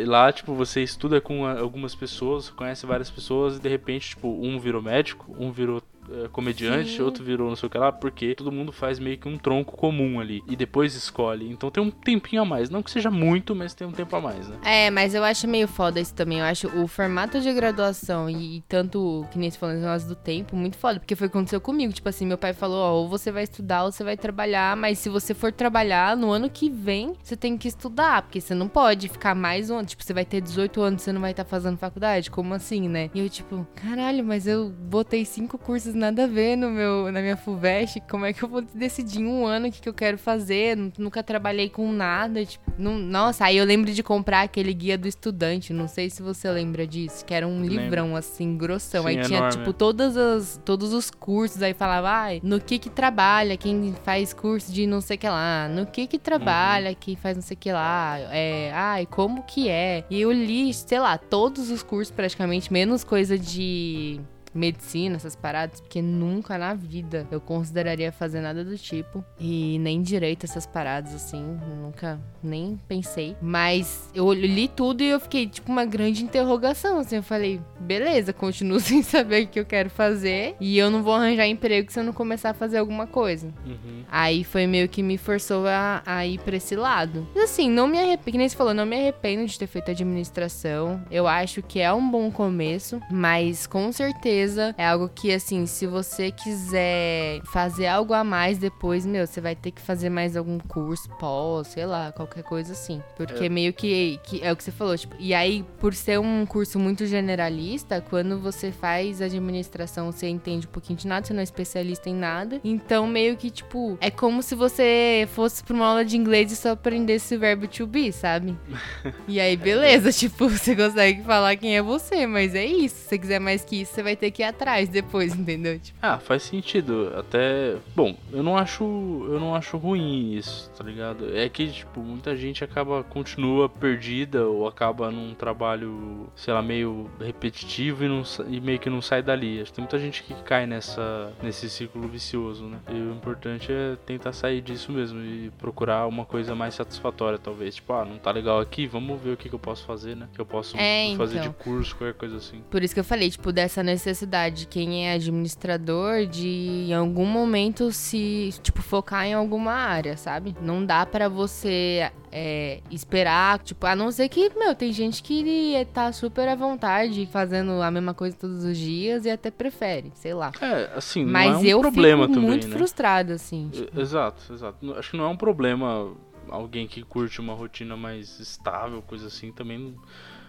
é, 0.03 0.05
lá, 0.07 0.33
tipo, 0.33 0.55
você 0.55 0.83
estuda 0.83 1.21
com 1.21 1.47
algumas 1.47 1.95
pessoas, 1.95 2.51
conhece 2.51 2.87
várias 2.87 3.11
pessoas 3.11 3.57
e 3.57 3.61
de 3.61 3.69
repente, 3.69 4.11
tipo, 4.11 4.29
um 4.29 4.59
virou 4.59 4.76
médico, 4.83 5.35
um 5.39 5.51
virou 5.51 5.83
é, 6.11 6.29
comediante, 6.29 6.97
Sim. 6.97 7.03
outro 7.03 7.25
virou 7.25 7.49
não 7.49 7.57
sei 7.57 7.67
o 7.67 7.71
que 7.71 7.79
lá, 7.79 7.93
porque 7.93 8.35
todo 8.35 8.53
mundo 8.53 8.73
faz 8.73 8.99
meio 8.99 9.19
que 9.19 9.29
um 9.29 9.39
tronco 9.39 9.77
comum 9.77 10.21
ali 10.21 10.43
e 10.49 10.57
depois 10.57 10.95
escolhe. 10.95 11.51
Então 11.51 11.71
tem 11.71 11.83
um 11.83 11.91
tempinho 11.91 12.43
a 12.43 12.45
mais. 12.45 12.71
Não 12.71 12.83
que 12.83 12.91
seja 12.91 13.11
muito, 13.11 13.55
mas 13.55 13.75
tem 13.75 13.87
um 13.87 13.93
tempo 13.93 14.15
a 14.17 14.21
mais, 14.21 14.49
né? 14.49 14.57
É, 14.65 14.91
mas 14.91 15.15
eu 15.15 15.25
acho 15.25 15.49
meio 15.49 15.67
foda 15.67 16.01
isso 16.01 16.15
também. 16.15 16.39
Eu 16.39 16.45
acho 16.45 16.69
o 16.69 16.87
formato 16.87 17.41
de 17.41 17.53
graduação 17.53 18.29
e, 18.31 18.59
e 18.59 18.61
tanto 18.63 19.27
que 19.31 19.39
nem 19.39 19.51
se 19.51 19.57
esse 19.57 19.75
negócio 19.75 20.09
do 20.09 20.15
tempo, 20.15 20.57
muito 20.57 20.77
foda. 20.77 21.01
Porque 21.01 21.17
foi 21.17 21.27
o 21.27 21.31
que 21.31 21.37
aconteceu 21.37 21.61
comigo. 21.61 21.93
Tipo 21.93 22.09
assim, 22.09 22.27
meu 22.27 22.39
pai 22.39 22.53
falou, 22.53 22.79
ó, 22.79 22.93
ou 22.95 23.09
você 23.09 23.33
vai 23.33 23.43
estudar 23.43 23.85
ou 23.85 23.93
você 23.93 24.05
vai 24.05 24.17
trabalhar. 24.17 24.77
Mas 24.77 24.99
se 24.99 25.09
você 25.09 25.35
for 25.35 25.53
trabalhar, 25.53 26.17
no 26.17 26.31
ano 26.31 26.49
que 26.49 26.71
vem, 26.71 27.15
você 27.23 27.37
tem 27.37 27.57
que 27.57 27.69
estudar. 27.69 28.23
Porque 28.23 28.41
você 28.41 28.55
não 28.55 28.69
pode 28.69 29.09
ficar 29.09 29.35
mais 29.35 29.71
um 29.71 29.79
ano. 29.79 29.87
Tipo, 29.87 30.05
você 30.05 30.13
vai 30.13 30.25
ter 30.25 30.41
18 30.41 30.81
anos 30.81 31.03
e 31.03 31.05
você 31.07 31.13
não 31.13 31.21
vai 31.21 31.33
estar 31.33 31.45
fazendo 31.45 31.77
faculdade? 31.77 32.31
Como 32.31 32.55
assim, 32.55 32.89
né? 32.89 33.11
E 33.15 33.21
eu, 33.21 33.29
tipo, 33.29 33.67
caralho, 33.75 34.25
mas 34.25 34.47
eu 34.47 34.69
botei 34.71 35.25
cinco 35.25 35.59
cursos 35.59 35.95
nada 35.97 36.25
a 36.25 36.27
ver 36.27 36.57
no 36.57 36.71
meu, 36.71 37.11
na 37.11 37.21
minha 37.21 37.37
FUVEST. 37.37 38.01
Como 38.11 38.25
é 38.25 38.33
que 38.33 38.43
eu 38.43 38.49
vou 38.49 38.63
decidir 38.75 39.21
em 39.21 39.27
um 39.27 39.47
ano 39.47 39.69
o 39.69 39.73
que, 39.73 39.81
que 39.81 39.89
eu 39.89 39.95
quero 39.95 40.19
fazer? 40.19 40.77
Nu- 40.77 40.93
Nunca 40.99 41.23
trabalhei 41.23 41.69
com 41.69 41.91
nada. 41.93 42.45
Tipo, 42.45 42.71
não- 42.79 42.99
nossa, 42.99 43.45
aí 43.45 43.57
eu 43.57 43.65
lembro 43.65 43.93
de 43.93 44.03
comprar 44.03 44.43
aquele 44.43 44.73
guia 44.75 44.97
do 44.99 45.09
estudante. 45.09 45.73
Não 45.73 45.89
sei 45.89 46.11
se 46.11 46.23
você 46.23 46.51
lembra 46.51 46.87
disso. 46.87 47.25
Que 47.25 47.35
era 47.35 47.47
um 47.47 47.63
livrão, 47.65 48.15
assim, 48.17 48.57
grossão. 48.57 49.03
Sim, 49.05 49.09
aí 49.09 49.21
tinha, 49.23 49.39
enorme. 49.39 49.59
tipo, 49.59 49.73
todas 49.73 50.17
as, 50.17 50.61
todos 50.65 50.93
os 50.93 51.11
cursos. 51.11 51.63
Aí 51.63 51.75
falava, 51.75 52.09
ai, 52.11 52.41
no 52.43 52.61
que 52.61 52.79
que 52.79 52.91
trabalha 52.91 53.57
quem 53.57 53.95
faz 54.05 54.33
curso 54.33 54.73
de 54.73 54.87
não 54.87 55.01
sei 55.01 55.17
o 55.17 55.19
que 55.21 55.29
lá. 55.29 55.69
No 55.69 55.87
que 55.87 56.07
que 56.07 56.19
trabalha 56.19 56.95
quem 56.95 57.17
faz 57.17 57.37
não 57.37 57.43
sei 57.43 57.55
o 57.57 57.59
que 57.59 57.73
lá. 57.73 58.19
É, 58.31 58.71
ai, 58.75 59.07
como 59.07 59.43
que 59.45 59.69
é. 59.69 60.05
E 60.11 60.21
eu 60.21 60.31
li, 60.33 60.73
sei 60.75 60.99
lá, 61.01 61.17
todos 61.19 61.71
os 61.71 61.83
cursos 61.83 62.11
praticamente, 62.15 62.73
menos 62.73 63.05
coisa 63.05 63.39
de 63.39 64.21
medicina, 64.57 65.17
essas 65.17 65.37
paradas, 65.37 65.81
porque 65.81 66.01
nunca 66.01 66.59
na 66.59 66.75
vida 66.75 67.27
eu 67.31 67.41
consideraria 67.41 68.11
fazer 68.11 68.41
nada 68.41 68.65
do 68.65 68.77
tipo. 68.77 69.25
E 69.39 69.79
nem 69.81 70.03
direito 70.03 70.45
essas 70.45 70.67
paradas, 70.67 71.15
assim, 71.15 71.59
nunca 71.83 72.19
nem 72.43 72.79
pensei. 72.89 73.37
Mas 73.41 74.11
eu 74.15 74.33
li 74.33 74.69
tudo 74.69 75.03
e 75.03 75.09
eu 75.09 75.21
fiquei, 75.21 75.47
tipo, 75.47 75.71
uma 75.71 75.85
grande 75.85 76.25
interrogação, 76.25 76.99
assim. 76.99 77.17
Eu 77.17 77.23
falei, 77.23 77.61
beleza, 77.79 78.33
continuo 78.33 78.79
sem 78.81 79.03
saber 79.03 79.45
o 79.45 79.49
que 79.49 79.61
eu 79.61 79.65
quero 79.65 79.91
fazer. 79.91 80.57
E 80.61 80.79
eu 80.79 80.91
não 80.91 81.03
vou 81.03 81.15
arranjar 81.15 81.47
emprego 81.47 81.91
se 81.91 82.01
eu 82.01 82.05
não 82.05 82.13
começar 82.13 82.51
a 82.51 82.55
fazer 82.55 82.79
alguma 82.79 83.07
coisa. 83.07 83.49
Uhum. 83.65 84.05
Aí 84.11 84.45
foi 84.45 84.67
meio 84.67 84.89
que 84.89 85.03
me 85.03 85.19
forçou 85.19 85.67
a, 85.67 86.03
a 86.07 86.27
ir 86.27 86.39
pra 86.41 86.57
esse 86.57 86.77
lado. 86.77 87.27
Mas 87.35 87.51
assim, 87.51 87.71
não 87.71 87.87
me 87.87 87.99
arrependo, 87.99 88.33
que 88.33 88.39
nem 88.39 88.49
você 88.49 88.57
falou, 88.57 88.75
não 88.75 88.87
me 88.87 88.97
arrependo 88.97 89.47
de 89.47 89.59
ter 89.59 89.67
feito 89.67 89.91
administração. 89.91 91.03
Eu 91.11 91.27
acho 91.27 91.63
que 91.63 91.81
é 91.81 91.93
um 91.93 92.11
bom 92.11 92.31
começo, 92.31 93.01
mas 93.11 93.67
com 93.67 93.91
certeza 93.93 94.46
é 94.77 94.87
algo 94.87 95.09
que, 95.09 95.33
assim, 95.33 95.67
se 95.67 95.87
você 95.87 96.31
quiser 96.31 97.41
fazer 97.45 97.87
algo 97.87 98.13
a 98.15 98.23
mais 98.25 98.59
depois, 98.59 99.05
meu, 99.07 99.27
você 99.27 99.41
vai 99.41 99.55
ter 99.55 99.71
que 99.71 99.81
fazer 99.81 100.11
mais 100.11 100.37
algum 100.37 100.59
curso, 100.59 101.09
pós, 101.19 101.69
sei 101.69 101.87
lá, 101.87 102.13
qualquer 102.13 102.43
coisa 102.43 102.73
assim. 102.73 103.03
Porque 103.17 103.45
É. 103.45 103.49
meio 103.49 103.73
que, 103.73 104.19
que 104.25 104.43
é 104.43 104.53
o 104.53 104.57
que 104.57 104.63
você 104.65 104.71
falou, 104.73 104.97
tipo, 104.97 105.15
e 105.19 105.35
aí, 105.35 105.65
por 105.79 105.95
ser 105.95 106.19
um 106.21 106.45
curso 106.47 106.79
muito 106.79 107.07
generalista, 107.07 108.01
quando 108.01 108.39
você 108.39 108.71
faz 108.73 109.21
administração, 109.23 110.11
você 110.13 110.29
entende 110.29 110.67
um 110.67 110.71
pouquinho 110.71 110.99
de 110.99 111.07
nada, 111.07 111.27
você 111.27 111.33
não 111.33 111.41
é 111.41 111.45
especialista 111.45 112.09
em 112.09 112.15
nada. 112.15 112.61
Então, 112.65 113.07
meio 113.07 113.37
que, 113.37 113.51
tipo, 113.51 113.97
é 114.01 114.11
como 114.11 114.43
se 114.43 114.55
você 114.55 115.29
fosse 115.33 115.63
pra 115.65 115.75
uma 115.75 115.87
aula 115.87 116.05
de 116.05 116.17
inglês 116.17 116.51
e 116.53 116.57
só 116.57 116.71
aprendesse 116.71 117.35
o 117.35 117.39
verbo 117.39 117.67
to 117.67 117.87
be, 117.87 118.13
sabe? 118.13 118.57
E 119.29 119.41
aí, 119.41 119.57
beleza, 119.57 120.13
tipo, 120.13 120.49
você 120.49 120.75
consegue 120.77 121.23
falar 121.23 121.57
quem 121.57 121.77
é 121.77 121.83
você, 121.83 122.27
mas 122.27 122.55
é 122.55 122.65
isso. 122.65 122.95
Se 122.97 123.09
você 123.09 123.19
quiser 123.19 123.39
mais 123.41 123.65
que 123.65 123.83
isso, 123.83 123.93
você 123.95 124.03
vai 124.03 124.17
ter 124.17 124.31
que 124.31 124.36
ir 124.43 124.45
atrás 124.47 124.89
depois, 124.89 125.35
entendeu? 125.35 125.79
Tipo, 125.79 125.99
Ah, 126.03 126.19
faz 126.19 126.43
sentido. 126.43 127.13
Até. 127.17 127.77
Bom, 127.95 128.17
eu 128.33 128.43
não 128.43 128.57
acho. 128.57 128.85
Eu 129.29 129.41
não 129.41 129.55
acho 129.55 129.77
ruim 129.77 130.33
isso, 130.35 130.71
tá 130.77 130.85
ligado? 130.85 131.37
É 131.37 131.49
que, 131.49 131.71
tipo, 131.71 132.01
muita 132.01 132.37
gente 132.37 132.63
acaba, 132.65 133.03
continua 133.05 133.69
perdida 133.69 134.47
ou 134.47 134.67
acaba 134.67 135.11
num 135.11 135.35
trabalho, 135.35 136.29
sei 136.37 136.53
lá, 136.55 136.63
meio 136.63 137.11
repetitivo 137.21 138.05
e, 138.05 138.09
não, 138.09 138.23
e 138.49 138.61
meio 138.61 138.79
que 138.79 138.91
não 138.91 139.01
sai 139.03 139.23
dali. 139.23 139.61
Acho 139.61 139.71
que 139.71 139.77
tem 139.77 139.83
muita 139.85 139.99
gente 139.99 140.23
que 140.23 140.35
cai 140.43 140.67
nessa, 140.67 141.33
nesse 141.43 141.69
círculo 141.71 142.09
vicioso, 142.09 142.65
né? 142.65 142.79
E 142.91 142.95
o 142.95 143.13
importante 143.13 143.71
é 143.73 143.97
tentar 144.07 144.33
sair 144.33 144.61
disso 144.61 144.93
mesmo 144.93 145.21
e 145.21 145.51
procurar 145.59 146.07
uma 146.07 146.25
coisa 146.25 146.55
mais 146.55 146.75
satisfatória, 146.75 147.39
talvez. 147.39 147.77
Tipo, 147.77 147.93
ah, 147.95 148.05
não 148.05 148.19
tá 148.19 148.31
legal 148.31 148.61
aqui, 148.61 148.87
vamos 148.87 149.21
ver 149.21 149.31
o 149.33 149.37
que, 149.37 149.49
que 149.49 149.55
eu 149.55 149.59
posso 149.59 149.85
fazer, 149.85 150.17
né? 150.17 150.29
Que 150.35 150.41
eu 150.41 150.47
posso 150.47 150.77
É, 150.77 151.15
fazer 151.17 151.39
então. 151.39 151.51
de 151.53 151.57
curso, 151.59 151.97
qualquer 151.97 152.15
coisa 152.15 152.37
assim. 152.37 152.61
Por 152.71 152.83
isso 152.83 152.93
que 152.95 153.01
eu 153.01 153.05
falei, 153.05 153.31
tipo, 153.31 153.53
dessa 153.53 153.83
necessidade 153.83 154.16
de 154.55 154.67
quem 154.67 155.07
é 155.09 155.15
administrador 155.15 156.25
de 156.27 156.87
em 156.89 156.95
algum 156.95 157.27
momento 157.27 157.91
se, 157.91 158.51
tipo, 158.63 158.81
focar 158.81 159.27
em 159.27 159.35
alguma 159.35 159.73
área, 159.73 160.17
sabe? 160.17 160.55
Não 160.63 160.85
dá 160.85 161.05
pra 161.05 161.29
você 161.29 162.11
é, 162.31 162.81
esperar, 162.91 163.59
tipo, 163.59 163.87
a 163.87 163.97
não 163.97 164.11
ser 164.13 164.29
que, 164.29 164.51
meu, 164.57 164.75
tem 164.75 164.93
gente 164.93 165.23
que 165.23 165.87
tá 165.93 166.13
super 166.13 166.49
à 166.49 166.55
vontade 166.55 167.27
fazendo 167.33 167.83
a 167.83 167.91
mesma 167.91 168.15
coisa 168.15 168.37
todos 168.37 168.65
os 168.65 168.77
dias 168.77 169.25
e 169.25 169.31
até 169.31 169.51
prefere, 169.51 170.13
sei 170.15 170.35
lá. 170.35 170.53
É, 170.61 170.91
assim, 170.97 171.25
Mas 171.25 171.51
não 171.53 171.57
é 171.57 171.59
um 171.59 171.65
eu 171.65 171.81
problema 171.81 172.23
fico 172.25 172.35
também, 172.35 172.51
muito 172.51 172.69
né? 172.69 172.77
frustrada, 172.77 173.35
assim. 173.35 173.69
Tipo. 173.73 174.01
Exato, 174.01 174.53
exato. 174.53 174.95
Acho 174.95 175.11
que 175.11 175.17
não 175.17 175.25
é 175.25 175.29
um 175.29 175.37
problema 175.37 176.13
alguém 176.49 176.87
que 176.87 177.03
curte 177.03 177.41
uma 177.41 177.55
rotina 177.55 177.97
mais 177.97 178.39
estável, 178.39 179.03
coisa 179.03 179.27
assim, 179.27 179.51
também 179.51 179.79
não- 179.79 179.95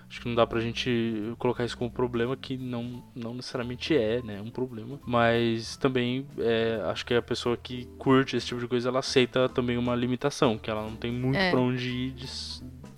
acho 0.10 0.22
que 0.22 0.28
não 0.28 0.36
dá 0.36 0.46
pra 0.48 0.60
gente 0.60 1.34
colocar 1.38 1.66
isso 1.66 1.78
como 1.78 1.92
problema 1.92 2.36
que 2.38 2.58
não, 2.58 3.04
não 3.16 3.34
necessariamente 3.34 3.96
é, 3.96 4.22
né, 4.22 4.42
um 4.42 4.50
problema. 4.50 5.00
Mas 5.06 5.76
também 5.78 6.26
é, 6.40 6.82
acho 6.86 7.06
que 7.06 7.14
a 7.14 7.22
pessoa 7.22 7.58
que 7.58 7.86
curte 7.98 8.36
esse 8.38 8.48
tipo 8.48 8.60
de 8.62 8.68
coisa, 8.68 8.90
ela 8.90 9.00
aceita 9.00 9.50
também 9.50 9.78
uma 9.78 9.96
limitação, 9.96 10.58
que 10.58 10.70
ela 10.70 10.82
não 10.82 10.96
tem 10.96 11.12
muito 11.12 11.38
É. 11.38 11.52
pra 11.52 11.60
onde 11.60 11.90
ir 11.90 12.12
de 12.12 12.28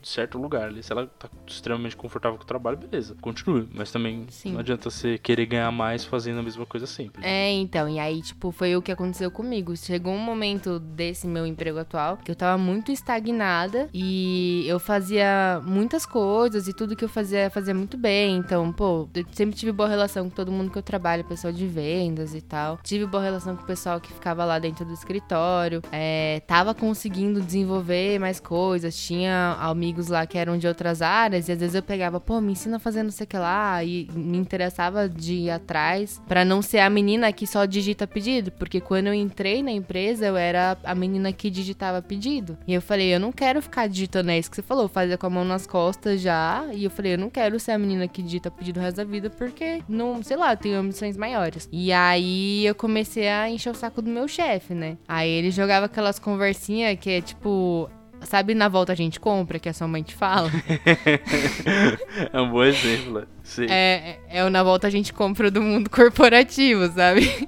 certo 0.10 0.38
lugar 0.38 0.67
ali. 0.67 0.84
Se 0.84 0.91
ela 0.91 1.08
tá 1.08 1.30
extremamente 1.48 1.95
confortável 1.95 2.38
com 2.38 2.43
o 2.43 2.48
trabalho, 2.48 2.78
beleza, 2.78 3.15
continue. 3.22 3.67
Mas 3.74 3.91
também 3.91 4.26
Sim. 4.30 4.54
não 4.54 4.60
adianta 4.60 4.89
você 4.89 5.17
querer 5.17 5.45
ganhar 5.45 5.72
mais 5.72 6.04
fazendo 6.04 6.39
a 6.39 6.43
mesma 6.43 6.65
coisa 6.65 6.86
sempre. 6.86 7.26
É, 7.26 7.52
então, 7.52 7.88
e 7.88 8.00
aí, 8.00 8.22
tipo, 8.22 8.52
foi 8.52 8.76
o 8.76 8.82
que 8.82 8.91
aconteceu 8.91 9.30
comigo. 9.32 9.76
Chegou 9.76 10.13
um 10.13 10.19
momento 10.19 10.80
desse 10.80 11.28
meu 11.28 11.45
emprego 11.45 11.80
atual 11.80 12.17
que 12.17 12.32
eu 12.32 12.36
tava 12.36 12.58
muito 12.58 12.91
estagnada 12.91 13.89
e 13.93 14.65
eu 14.67 14.80
fazia 14.80 15.62
muitas 15.63 16.06
coisas 16.06 16.67
e 16.67 16.74
tudo 16.74 16.95
que 16.95 17.04
eu 17.04 17.10
fazia, 17.10 17.50
fazia 17.50 17.74
muito 17.74 17.98
bem. 17.98 18.38
Então, 18.38 18.72
pô, 18.72 19.08
eu 19.13 19.26
sempre 19.32 19.56
tive 19.56 19.72
boa 19.72 19.89
relação 19.89 20.30
com 20.30 20.36
todo 20.36 20.52
mundo 20.52 20.72
que 20.72 20.78
eu 20.78 20.84
trabalho, 20.84 21.24
pessoal 21.24 21.54
de 21.54 21.67
vendas 21.67 22.34
e 22.34 22.41
tal. 22.41 22.80
Tive 22.84 23.06
boa 23.06 23.24
relação 23.24 23.56
com 23.56 23.63
o 23.63 23.65
pessoal 23.67 24.00
que 24.00 24.12
ficava 24.12 24.45
lá 24.45 24.60
dentro 24.60 24.86
do 24.86 24.93
escritório. 24.93 25.82
É, 25.91 26.41
tava 26.48 26.74
conseguindo 26.74 27.41
desenvolver 27.41 28.19
mais 28.19 28.39
coisas, 28.39 28.95
tinha 28.98 29.58
amigos 29.60 29.99
amigos 30.00 30.08
lá 30.08 30.26
que 30.26 30.38
eram 30.38 30.58
de 30.58 30.68
outras 30.68 31.02
áreas, 31.02 31.50
e 31.50 31.52
às 31.52 31.60
vezes 31.60 31.76
eu 31.76 31.84
pegava, 31.84 32.20
pô, 32.20 32.40
me 32.40 32.54
ensina 32.54 32.78
a 32.78 32.80
fazer 32.80 33.04
não 33.04 33.12
sei 33.12 33.26
o 33.26 33.28
que 33.28 33.38
lá, 33.38 33.84
e 33.84 34.08
me 34.14 34.38
interessava 34.38 35.10
de 35.10 35.34
ir 35.34 35.52
atrás, 35.52 36.22
para 36.28 36.46
não 36.46 36.62
ser 36.62 36.80
a 36.80 36.90
menina 36.90 37.32
que 37.34 37.46
só 37.46 37.66
digita 37.66 38.08
pedido, 38.08 38.52
porque 38.52 38.80
quando 38.80 39.08
eu 39.08 39.14
entrei 39.14 39.62
na 39.62 39.72
empresa, 39.72 40.26
eu 40.26 40.38
era 40.38 40.78
a 40.84 40.96
menina 40.96 41.32
que 41.34 41.50
digitava 41.50 42.02
pedido. 42.02 42.58
E 42.68 42.74
eu 42.74 42.82
falei, 42.82 43.14
eu 43.14 43.20
não 43.20 43.32
quero 43.32 43.62
ficar 43.62 43.88
digitando, 43.88 44.32
é 44.32 44.40
isso 44.40 44.50
que 44.50 44.56
você 44.56 44.62
falou, 44.62 44.88
fazer 44.88 45.18
com 45.18 45.28
a 45.28 45.30
mão 45.30 45.44
nas 45.44 45.68
costas 45.68 46.22
já, 46.22 46.66
e 46.74 46.84
eu 46.86 46.90
falei, 46.90 47.14
eu 47.14 47.18
não 47.18 47.30
quero 47.30 47.60
ser 47.60 47.72
a 47.72 47.78
menina 47.78 48.08
que 48.08 48.22
digita 48.22 48.50
pedido 48.50 48.80
o 48.80 48.84
resto 48.84 48.98
da 48.98 49.04
vida, 49.04 49.30
porque 49.30 49.82
não, 49.88 50.24
sei 50.24 50.38
lá, 50.38 50.54
eu 50.54 50.58
tenho 50.58 50.78
ambições 50.78 51.18
maiores. 51.18 51.68
E 51.72 51.92
aí 51.92 52.66
eu 52.66 52.76
comecei 52.76 53.28
a 53.28 53.50
encher 53.50 53.72
o 53.72 53.76
saco 53.76 54.02
do 54.02 54.10
meu 54.10 54.28
chefe, 54.28 54.74
né? 54.74 54.98
Aí 55.08 55.30
ele 55.30 55.52
jogava 55.52 55.88
aquelas 55.88 56.20
conversinhas 56.20 56.98
que 57.00 57.10
é 57.10 57.22
tipo, 57.22 57.90
Sabe 58.21 58.53
na 58.53 58.67
volta 58.67 58.91
a 58.93 58.95
gente 58.95 59.19
compra, 59.19 59.60
que 59.60 59.69
a 59.69 59.73
sua 59.73 59.88
mãe 59.88 60.03
te 60.03 60.13
fala? 60.13 60.49
é 62.32 62.41
um 62.41 62.51
bom 62.51 62.63
exemplo. 62.63 63.25
Sim. 63.43 63.65
É, 63.69 64.19
é, 64.29 64.39
é 64.39 64.45
o 64.45 64.49
na 64.49 64.63
volta 64.63 64.88
a 64.88 64.89
gente 64.89 65.13
compra 65.13 65.49
do 65.49 65.62
mundo 65.62 65.89
corporativo, 65.89 66.88
sabe? 66.91 67.47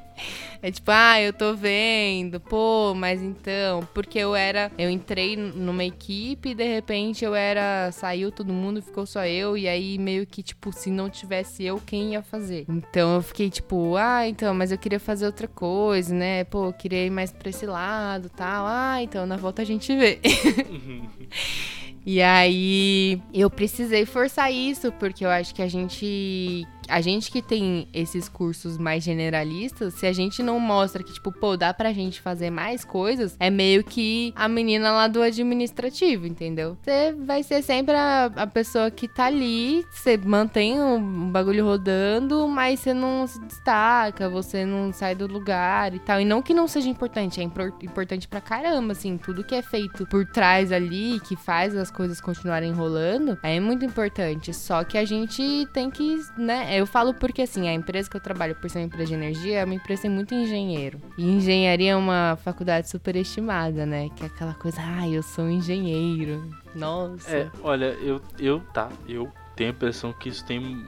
É 0.64 0.70
tipo, 0.70 0.92
ah, 0.92 1.20
eu 1.20 1.34
tô 1.34 1.56
vendo, 1.56 2.40
pô, 2.40 2.94
mas 2.94 3.22
então, 3.22 3.88
porque 3.96 4.20
eu 4.20 4.36
era, 4.36 4.72
eu 4.78 4.92
entrei 4.92 5.36
numa 5.36 5.84
equipe 5.84 6.50
e 6.50 6.56
de 6.56 6.64
repente 6.64 7.26
eu 7.26 7.34
era, 7.34 7.92
saiu 7.92 8.32
todo 8.32 8.54
mundo, 8.54 8.82
ficou 8.82 9.08
só 9.08 9.26
eu 9.26 9.58
e 9.58 9.68
aí 9.68 9.98
meio 9.98 10.26
que 10.28 10.44
tipo, 10.44 10.72
se 10.72 10.92
não 10.92 11.10
tivesse 11.10 11.64
eu, 11.64 11.82
quem 11.84 12.12
ia 12.12 12.22
fazer? 12.22 12.66
Então 12.70 13.16
eu 13.16 13.22
fiquei 13.24 13.50
tipo, 13.50 13.96
ah, 13.96 14.28
então, 14.28 14.54
mas 14.54 14.72
eu 14.72 14.78
queria 14.78 15.00
fazer 15.00 15.26
outra 15.26 15.48
coisa, 15.48 16.14
né? 16.14 16.44
Pô, 16.44 16.68
eu 16.68 16.74
queria 16.74 17.08
ir 17.08 17.10
mais 17.10 17.32
pra 17.32 17.50
esse 17.50 17.66
lado, 17.66 18.30
tal. 18.30 18.66
Ah, 18.68 19.02
então 19.02 19.26
na 19.26 19.38
volta 19.38 19.64
a 19.64 19.66
gente 19.66 19.96
vê. 19.96 20.20
E 22.04 22.20
aí 22.20 23.22
eu 23.32 23.48
precisei 23.48 24.06
forçar 24.08 24.52
isso, 24.52 24.92
porque 24.94 25.24
eu 25.24 25.30
acho 25.30 25.54
que 25.54 25.62
a 25.62 25.68
gente 25.68 26.68
a 26.92 27.02
gente 27.02 27.32
que 27.32 27.42
tem 27.42 27.88
esses 27.94 28.28
cursos 28.28 28.78
mais 28.78 29.04
generalistas, 29.04 29.94
se 29.94 30.06
a 30.06 30.14
gente 30.14 30.44
não 30.44 30.60
mostra 30.60 31.02
que, 31.02 31.14
tipo, 31.14 31.32
pô, 31.32 31.56
dá 31.56 31.74
pra 31.74 31.94
gente 31.94 32.20
fazer 32.22 32.50
mais 32.50 32.84
coisas, 32.84 33.36
é 33.40 33.50
meio 33.50 33.84
que 33.84 34.34
a 34.36 34.48
menina 34.48 34.92
lá 34.92 35.08
do 35.08 35.22
administrativo, 35.22 36.28
entendeu? 36.28 36.78
Você 36.82 37.14
vai 37.14 37.44
ser 37.44 37.62
sempre 37.62 37.96
a, 37.96 38.26
a 38.36 38.48
pessoa 38.48 38.92
que 38.92 39.08
tá 39.08 39.26
ali, 39.26 39.86
você 39.90 40.18
mantém 40.18 40.82
o, 40.82 41.00
bagulho 41.32 41.66
rodando, 41.66 42.48
mas 42.48 42.82
você 42.82 42.94
não 42.94 43.26
se 43.26 43.40
destaca, 43.42 44.30
você 44.30 44.66
não 44.66 44.92
sai 44.92 45.16
do 45.16 45.28
lugar 45.28 45.94
e 45.96 46.00
tal. 46.00 46.20
E 46.20 46.26
não 46.26 46.42
que 46.42 46.54
não 46.54 46.68
seja 46.68 46.90
importante, 46.90 47.40
é 47.40 47.44
importante 47.44 48.28
pra 48.28 48.42
caramba, 48.42 48.92
assim, 48.92 49.18
tudo 49.18 49.44
que 49.44 49.56
é 49.56 49.62
feito 49.62 50.06
por 50.08 50.26
trás 50.26 50.72
ali, 50.72 51.20
que 51.22 51.36
faz 51.36 51.76
as 51.76 51.90
coisas 51.90 52.20
continuarem 52.20 52.74
rolando, 52.74 53.38
é 53.44 53.60
muito 53.60 53.86
importante. 53.86 54.54
Só 54.54 54.84
que 54.84 54.98
a 54.98 55.06
gente 55.06 55.66
tem 55.74 55.90
que, 55.90 56.20
né, 56.38 56.81
eu 56.82 56.86
falo 56.88 57.14
porque, 57.14 57.44
assim, 57.44 57.68
a 57.68 57.74
empresa 57.74 58.10
que 58.10 58.18
eu 58.18 58.22
trabalho, 58.22 58.56
por 58.56 58.70
ser 58.70 58.80
uma 58.80 58.86
empresa 58.86 59.10
de 59.10 59.14
energia, 59.14 59.60
é 59.60 59.66
uma 59.66 59.76
empresa 59.76 60.04
que 60.04 60.10
muito 60.10 60.34
engenheiro. 60.34 61.00
E 61.18 61.24
engenharia 61.24 61.92
é 61.92 61.96
uma 61.96 62.38
faculdade 62.44 62.90
superestimada, 62.90 63.86
né? 63.86 64.10
Que 64.16 64.24
é 64.24 64.28
aquela 64.28 64.54
coisa, 64.54 64.82
ah, 64.82 65.08
eu 65.08 65.22
sou 65.22 65.46
um 65.46 65.50
engenheiro. 65.50 66.50
Nossa. 66.76 67.30
É, 67.30 67.52
olha, 67.62 67.86
eu, 68.02 68.22
eu, 68.40 68.60
tá, 68.74 68.90
eu 69.08 69.32
tenho 69.56 69.70
a 69.70 69.74
impressão 69.74 70.12
que 70.12 70.30
isso 70.30 70.46
tem 70.46 70.84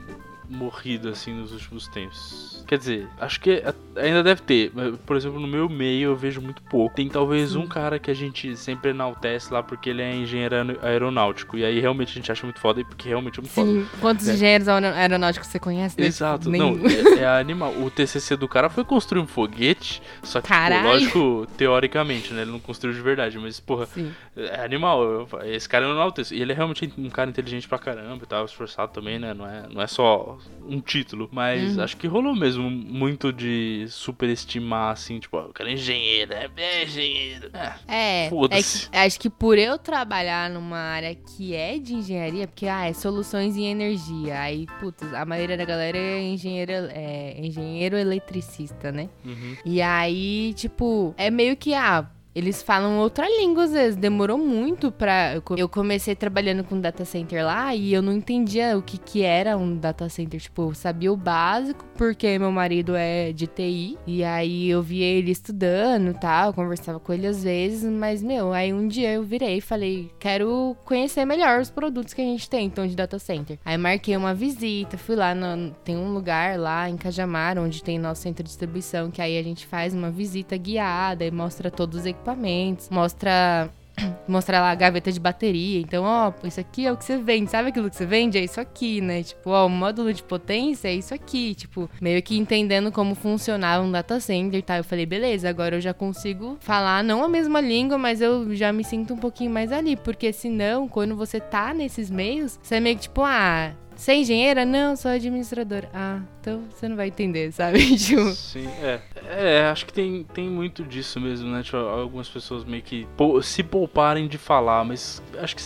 morrido, 0.48 1.08
assim, 1.08 1.32
nos 1.32 1.52
últimos 1.52 1.88
tempos 1.88 2.54
Quer 2.66 2.78
dizer, 2.78 3.08
acho 3.20 3.40
que 3.40 3.62
ainda 3.96 4.22
deve 4.22 4.40
ter. 4.42 4.72
Por 5.04 5.16
exemplo, 5.16 5.38
no 5.38 5.46
meu 5.46 5.68
meio 5.68 6.10
eu 6.10 6.16
vejo 6.16 6.40
muito 6.40 6.62
pouco. 6.62 6.94
Tem 6.94 7.08
talvez 7.08 7.54
um 7.54 7.66
cara 7.66 7.98
que 7.98 8.10
a 8.10 8.14
gente 8.14 8.56
sempre 8.56 8.90
enaltece 8.90 9.52
lá 9.52 9.62
porque 9.62 9.90
ele 9.90 10.00
é 10.00 10.14
engenheiro 10.14 10.56
aeronáutico. 10.82 11.58
E 11.58 11.64
aí 11.64 11.78
realmente 11.78 12.10
a 12.10 12.14
gente 12.14 12.32
acha 12.32 12.44
muito 12.44 12.60
foda, 12.60 12.82
porque 12.84 13.08
realmente 13.08 13.38
é 13.38 13.42
muito 13.42 13.52
Sim. 13.52 13.84
foda. 13.84 14.00
Quantos 14.00 14.28
é. 14.28 14.32
engenheiros 14.32 14.66
aeronáuticos 14.68 15.48
você 15.48 15.58
conhece? 15.58 16.00
Né? 16.00 16.06
Exato. 16.06 16.48
Nenhum. 16.48 16.76
Não, 16.76 16.88
é, 16.88 17.18
é, 17.20 17.26
animal. 17.26 17.72
O 17.72 17.90
TCC 17.90 18.36
do 18.36 18.48
cara 18.48 18.70
foi 18.70 18.84
construir 18.84 19.20
um 19.20 19.26
foguete, 19.26 20.00
só 20.22 20.40
que, 20.40 20.48
tipo, 20.48 20.88
lógico, 20.88 21.46
teoricamente, 21.58 22.32
né? 22.32 22.42
Ele 22.42 22.50
não 22.50 22.60
construiu 22.60 22.94
de 22.94 23.02
verdade, 23.02 23.38
mas, 23.38 23.60
porra, 23.60 23.86
Sim. 23.86 24.10
é 24.36 24.64
animal. 24.64 25.28
Esse 25.44 25.68
cara 25.68 25.84
é 25.84 25.88
um 25.88 26.12
E 26.32 26.40
ele 26.40 26.52
é 26.52 26.54
realmente 26.54 26.92
um 26.96 27.10
cara 27.10 27.28
inteligente 27.28 27.68
pra 27.68 27.78
caramba 27.78 28.24
e 28.24 28.26
tal, 28.26 28.44
esforçado 28.46 28.92
também, 28.92 29.18
né? 29.18 29.34
Não 29.34 29.46
é, 29.46 29.64
não 29.70 29.82
é 29.82 29.86
só 29.86 30.33
um 30.66 30.80
título. 30.80 31.28
Mas 31.32 31.76
uhum. 31.76 31.82
acho 31.82 31.96
que 31.96 32.06
rolou 32.06 32.34
mesmo 32.34 32.70
muito 32.70 33.32
de 33.32 33.86
superestimar, 33.88 34.92
assim, 34.92 35.18
tipo, 35.18 35.36
o 35.38 35.52
cara 35.52 35.70
é 35.70 35.74
engenheiro, 35.74 36.32
é, 36.32 36.50
é 36.56 36.84
engenheiro. 36.84 37.50
É, 37.52 37.74
é, 37.88 38.26
é 38.26 38.62
que, 38.62 38.96
acho 38.96 39.20
que 39.20 39.30
por 39.30 39.58
eu 39.58 39.78
trabalhar 39.78 40.50
numa 40.50 40.78
área 40.78 41.14
que 41.14 41.54
é 41.54 41.78
de 41.78 41.94
engenharia, 41.94 42.46
porque, 42.46 42.66
ah, 42.66 42.86
é 42.86 42.92
soluções 42.92 43.56
em 43.56 43.66
energia, 43.66 44.40
aí, 44.40 44.66
putz, 44.80 45.02
a 45.12 45.24
maioria 45.24 45.56
da 45.56 45.64
galera 45.64 45.98
é 45.98 46.22
engenheiro, 46.22 46.72
é, 46.72 47.36
engenheiro 47.38 47.96
eletricista, 47.96 48.90
né? 48.90 49.08
Uhum. 49.24 49.56
E 49.64 49.82
aí, 49.82 50.54
tipo, 50.54 51.14
é 51.16 51.30
meio 51.30 51.56
que, 51.56 51.74
ah, 51.74 52.08
eles 52.34 52.62
falam 52.62 52.98
outra 52.98 53.28
língua 53.28 53.64
às 53.64 53.72
vezes. 53.72 53.96
Demorou 53.96 54.36
muito 54.36 54.90
pra. 54.90 55.40
Eu 55.56 55.68
comecei 55.68 56.16
trabalhando 56.16 56.64
com 56.64 56.80
data 56.80 57.04
center 57.04 57.44
lá 57.44 57.74
e 57.74 57.92
eu 57.92 58.02
não 58.02 58.12
entendia 58.12 58.76
o 58.76 58.82
que, 58.82 58.98
que 58.98 59.22
era 59.22 59.56
um 59.56 59.76
data 59.76 60.08
center. 60.08 60.40
Tipo, 60.40 60.62
eu 60.62 60.74
sabia 60.74 61.12
o 61.12 61.16
básico, 61.16 61.84
porque 61.96 62.38
meu 62.38 62.50
marido 62.50 62.96
é 62.96 63.32
de 63.32 63.46
TI. 63.46 63.96
E 64.06 64.24
aí 64.24 64.68
eu 64.68 64.82
via 64.82 65.06
ele 65.06 65.30
estudando 65.30 66.10
e 66.10 66.14
tal, 66.14 66.52
conversava 66.52 66.98
com 66.98 67.12
ele 67.12 67.26
às 67.26 67.44
vezes. 67.44 67.84
Mas, 67.84 68.22
meu, 68.22 68.52
aí 68.52 68.72
um 68.72 68.88
dia 68.88 69.12
eu 69.12 69.22
virei 69.22 69.58
e 69.58 69.60
falei: 69.60 70.10
quero 70.18 70.76
conhecer 70.84 71.24
melhor 71.24 71.60
os 71.60 71.70
produtos 71.70 72.12
que 72.12 72.20
a 72.20 72.24
gente 72.24 72.50
tem, 72.50 72.66
então, 72.66 72.86
de 72.86 72.96
data 72.96 73.18
center. 73.18 73.58
Aí 73.64 73.78
marquei 73.78 74.16
uma 74.16 74.34
visita, 74.34 74.98
fui 74.98 75.14
lá, 75.14 75.34
no, 75.34 75.70
tem 75.84 75.96
um 75.96 76.12
lugar 76.12 76.58
lá 76.58 76.90
em 76.90 76.96
Cajamar, 76.96 77.58
onde 77.58 77.82
tem 77.82 77.96
nosso 77.98 78.22
centro 78.22 78.42
de 78.42 78.48
distribuição, 78.48 79.10
que 79.10 79.22
aí 79.22 79.38
a 79.38 79.42
gente 79.42 79.66
faz 79.66 79.94
uma 79.94 80.10
visita 80.10 80.56
guiada 80.56 81.24
e 81.24 81.30
mostra 81.30 81.70
todos 81.70 82.00
os 82.00 82.06
equipamentos 82.06 82.23
equipamentos, 82.24 82.88
mostra 82.88 83.70
mostra 84.26 84.60
lá 84.60 84.70
a 84.70 84.74
gaveta 84.74 85.12
de 85.12 85.20
bateria. 85.20 85.80
Então, 85.80 86.04
ó, 86.04 86.32
isso 86.42 86.58
aqui 86.58 86.86
é 86.86 86.92
o 86.92 86.96
que 86.96 87.04
você 87.04 87.16
vende. 87.16 87.50
Sabe 87.50 87.68
aquilo 87.68 87.88
que 87.88 87.96
você 87.96 88.06
vende? 88.06 88.38
É 88.38 88.42
isso 88.42 88.60
aqui, 88.60 89.00
né? 89.00 89.22
Tipo, 89.22 89.50
ó, 89.50 89.66
o 89.66 89.70
módulo 89.70 90.12
de 90.12 90.22
potência 90.22 90.88
é 90.88 90.94
isso 90.94 91.14
aqui. 91.14 91.54
Tipo, 91.54 91.88
meio 92.00 92.20
que 92.22 92.36
entendendo 92.36 92.90
como 92.90 93.14
funcionava 93.14 93.84
um 93.84 93.92
data 93.92 94.18
center, 94.18 94.62
tá? 94.62 94.78
Eu 94.78 94.84
falei, 94.84 95.06
beleza, 95.06 95.48
agora 95.48 95.76
eu 95.76 95.80
já 95.80 95.94
consigo 95.94 96.56
falar 96.60 97.04
não 97.04 97.22
a 97.22 97.28
mesma 97.28 97.60
língua, 97.60 97.96
mas 97.96 98.20
eu 98.20 98.54
já 98.54 98.72
me 98.72 98.82
sinto 98.82 99.14
um 99.14 99.18
pouquinho 99.18 99.52
mais 99.52 99.70
ali. 99.70 99.94
Porque 99.96 100.32
senão, 100.32 100.88
quando 100.88 101.14
você 101.14 101.38
tá 101.38 101.72
nesses 101.72 102.10
meios, 102.10 102.58
você 102.60 102.76
é 102.76 102.80
meio 102.80 102.96
que 102.96 103.02
tipo, 103.02 103.22
ah, 103.22 103.72
você 103.96 104.12
é 104.12 104.16
engenheira? 104.16 104.64
Não, 104.64 104.96
sou 104.96 105.10
administradora. 105.10 105.88
Ah, 105.92 106.20
então 106.40 106.62
você 106.70 106.88
não 106.88 106.96
vai 106.96 107.08
entender, 107.08 107.52
sabe? 107.52 107.78
tipo... 107.96 108.30
Sim, 108.30 108.66
é. 108.82 109.00
É, 109.28 109.66
acho 109.66 109.86
que 109.86 109.92
tem, 109.92 110.24
tem 110.34 110.48
muito 110.48 110.84
disso 110.84 111.20
mesmo, 111.20 111.50
né? 111.50 111.62
Tipo, 111.62 111.76
algumas 111.76 112.28
pessoas 112.28 112.64
meio 112.64 112.82
que 112.82 113.06
se 113.42 113.62
pouparem 113.62 114.28
de 114.28 114.38
falar, 114.38 114.84
mas 114.84 115.22
acho 115.38 115.56
que 115.56 115.62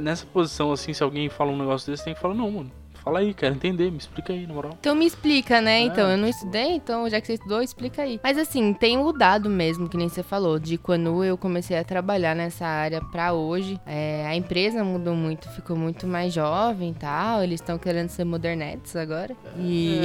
nessa 0.00 0.26
posição, 0.26 0.72
assim, 0.72 0.92
se 0.92 1.02
alguém 1.02 1.28
fala 1.28 1.50
um 1.50 1.58
negócio 1.58 1.90
desse, 1.90 2.04
tem 2.04 2.14
que 2.14 2.20
falar, 2.20 2.34
não, 2.34 2.50
mano 2.50 2.81
Fala 3.02 3.18
aí, 3.18 3.34
quero 3.34 3.56
entender, 3.56 3.90
me 3.90 3.98
explica 3.98 4.32
aí, 4.32 4.46
na 4.46 4.54
moral. 4.54 4.76
Então 4.78 4.94
me 4.94 5.04
explica, 5.04 5.60
né? 5.60 5.80
É, 5.80 5.80
então, 5.80 6.08
eu 6.08 6.16
não 6.16 6.28
estudei, 6.28 6.74
então 6.76 7.08
já 7.10 7.20
que 7.20 7.26
você 7.26 7.32
estudou, 7.32 7.60
explica 7.60 8.02
aí. 8.02 8.20
Mas 8.22 8.38
assim, 8.38 8.72
tem 8.72 8.96
mudado 8.96 9.50
mesmo, 9.50 9.88
que 9.88 9.96
nem 9.96 10.08
você 10.08 10.22
falou, 10.22 10.56
de 10.56 10.78
quando 10.78 11.24
eu 11.24 11.36
comecei 11.36 11.76
a 11.76 11.82
trabalhar 11.82 12.36
nessa 12.36 12.64
área 12.64 13.00
pra 13.00 13.32
hoje. 13.32 13.76
É, 13.84 14.24
a 14.28 14.36
empresa 14.36 14.84
mudou 14.84 15.16
muito, 15.16 15.48
ficou 15.50 15.76
muito 15.76 16.06
mais 16.06 16.32
jovem 16.32 16.90
e 16.90 16.94
tal. 16.94 17.42
Eles 17.42 17.60
estão 17.60 17.76
querendo 17.76 18.08
ser 18.08 18.24
modernetes 18.24 18.94
agora. 18.94 19.34
E, 19.58 20.00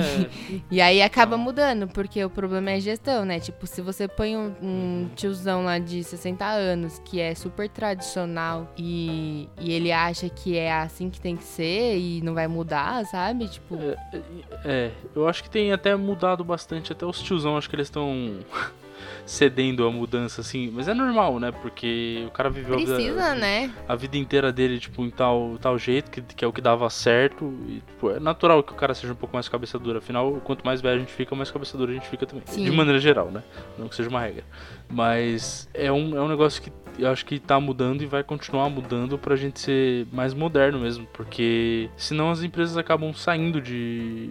é. 0.50 0.62
e 0.72 0.82
aí 0.82 1.02
acaba 1.04 1.38
mudando, 1.38 1.88
porque 1.88 2.24
o 2.26 2.32
problema 2.32 2.72
é 2.72 2.80
gestão, 2.80 3.24
né? 3.26 3.40
Tipo, 3.40 3.68
se 3.68 3.80
você 3.80 4.08
põe 4.08 4.36
um, 4.36 4.56
um 4.60 5.10
tiozão 5.16 5.66
lá 5.66 5.78
de 5.78 6.04
60 6.04 6.44
anos, 6.44 7.00
que 7.06 7.20
é 7.20 7.36
super 7.36 7.70
tradicional, 7.70 8.74
e, 8.76 9.48
e 9.60 9.72
ele 9.72 9.92
acha 9.92 10.28
que 10.30 10.58
é 10.58 10.74
assim 10.74 11.12
que 11.12 11.22
tem 11.22 11.36
que 11.36 11.44
ser 11.44 12.00
e 12.00 12.22
não 12.24 12.34
vai 12.34 12.48
mudar 12.48 12.87
sabe? 13.06 13.48
Tipo. 13.48 13.76
É, 13.76 13.98
é, 14.14 14.22
é, 14.66 14.92
eu 15.16 15.28
acho 15.28 15.44
que 15.44 15.50
tem 15.50 15.72
até 15.72 15.96
mudado 15.96 16.44
bastante. 16.44 16.92
Até 16.92 17.06
os 17.06 17.22
tiozão, 17.22 17.58
acho 17.58 17.70
que 17.70 17.76
eles 17.76 17.88
estão. 17.88 18.40
cedendo 19.26 19.86
a 19.86 19.92
mudança, 19.92 20.42
assim. 20.42 20.72
Mas 20.74 20.88
é 20.88 20.94
normal, 20.94 21.40
né? 21.40 21.52
Porque 21.52 22.24
o 22.28 22.32
cara 22.32 22.50
viveu 22.50 22.76
Precisa, 22.76 22.96
a 22.96 22.98
vida, 22.98 23.36
né? 23.36 23.72
a 23.88 23.96
vida 23.96 24.18
inteira 24.18 24.52
dele, 24.52 24.80
tipo, 24.80 25.04
em 25.04 25.10
tal, 25.10 25.58
tal 25.60 25.78
jeito, 25.78 26.10
que, 26.10 26.22
que 26.22 26.46
é 26.46 26.48
o 26.48 26.54
que 26.54 26.62
dava 26.62 26.90
certo. 26.90 27.54
E, 27.68 27.82
tipo, 27.86 28.12
é 28.12 28.20
natural 28.20 28.64
que 28.64 28.72
o 28.72 28.76
cara 28.76 28.94
seja 28.94 29.14
um 29.14 29.16
pouco 29.16 29.36
mais 29.36 29.50
cabeça 29.50 29.78
dura. 29.78 30.00
Afinal, 30.00 30.42
quanto 30.44 30.66
mais 30.66 30.82
velho 30.82 30.96
a 30.96 31.00
gente 31.00 31.12
fica, 31.12 31.36
mais 31.36 31.52
cabeça 31.52 31.78
dura 31.78 31.92
a 31.92 31.94
gente 31.94 32.08
fica 32.08 32.26
também. 32.26 32.44
Sim. 32.48 32.64
De 32.64 32.72
maneira 32.72 33.00
geral, 33.00 33.30
né? 33.30 33.44
Não 33.78 33.88
que 33.88 33.96
seja 33.96 34.10
uma 34.10 34.22
regra. 34.22 34.44
Mas 34.90 35.70
é 35.74 35.92
um, 35.92 36.16
é 36.18 36.22
um 36.22 36.28
negócio 36.28 36.62
que 36.62 36.72
eu 36.98 37.10
acho 37.10 37.26
que 37.26 37.40
tá 37.40 37.60
mudando 37.60 38.02
e 38.02 38.06
vai 38.06 38.24
continuar 38.24 38.70
mudando 38.70 39.18
pra 39.18 39.36
gente 39.36 39.60
ser 39.60 40.08
mais 40.12 40.34
moderno 40.34 40.80
mesmo, 40.80 41.08
porque 41.14 41.90
senão 41.96 42.32
as 42.32 42.44
empresas 42.44 42.78
acabam 42.78 43.14
saindo 43.14 43.62
de 43.62 44.30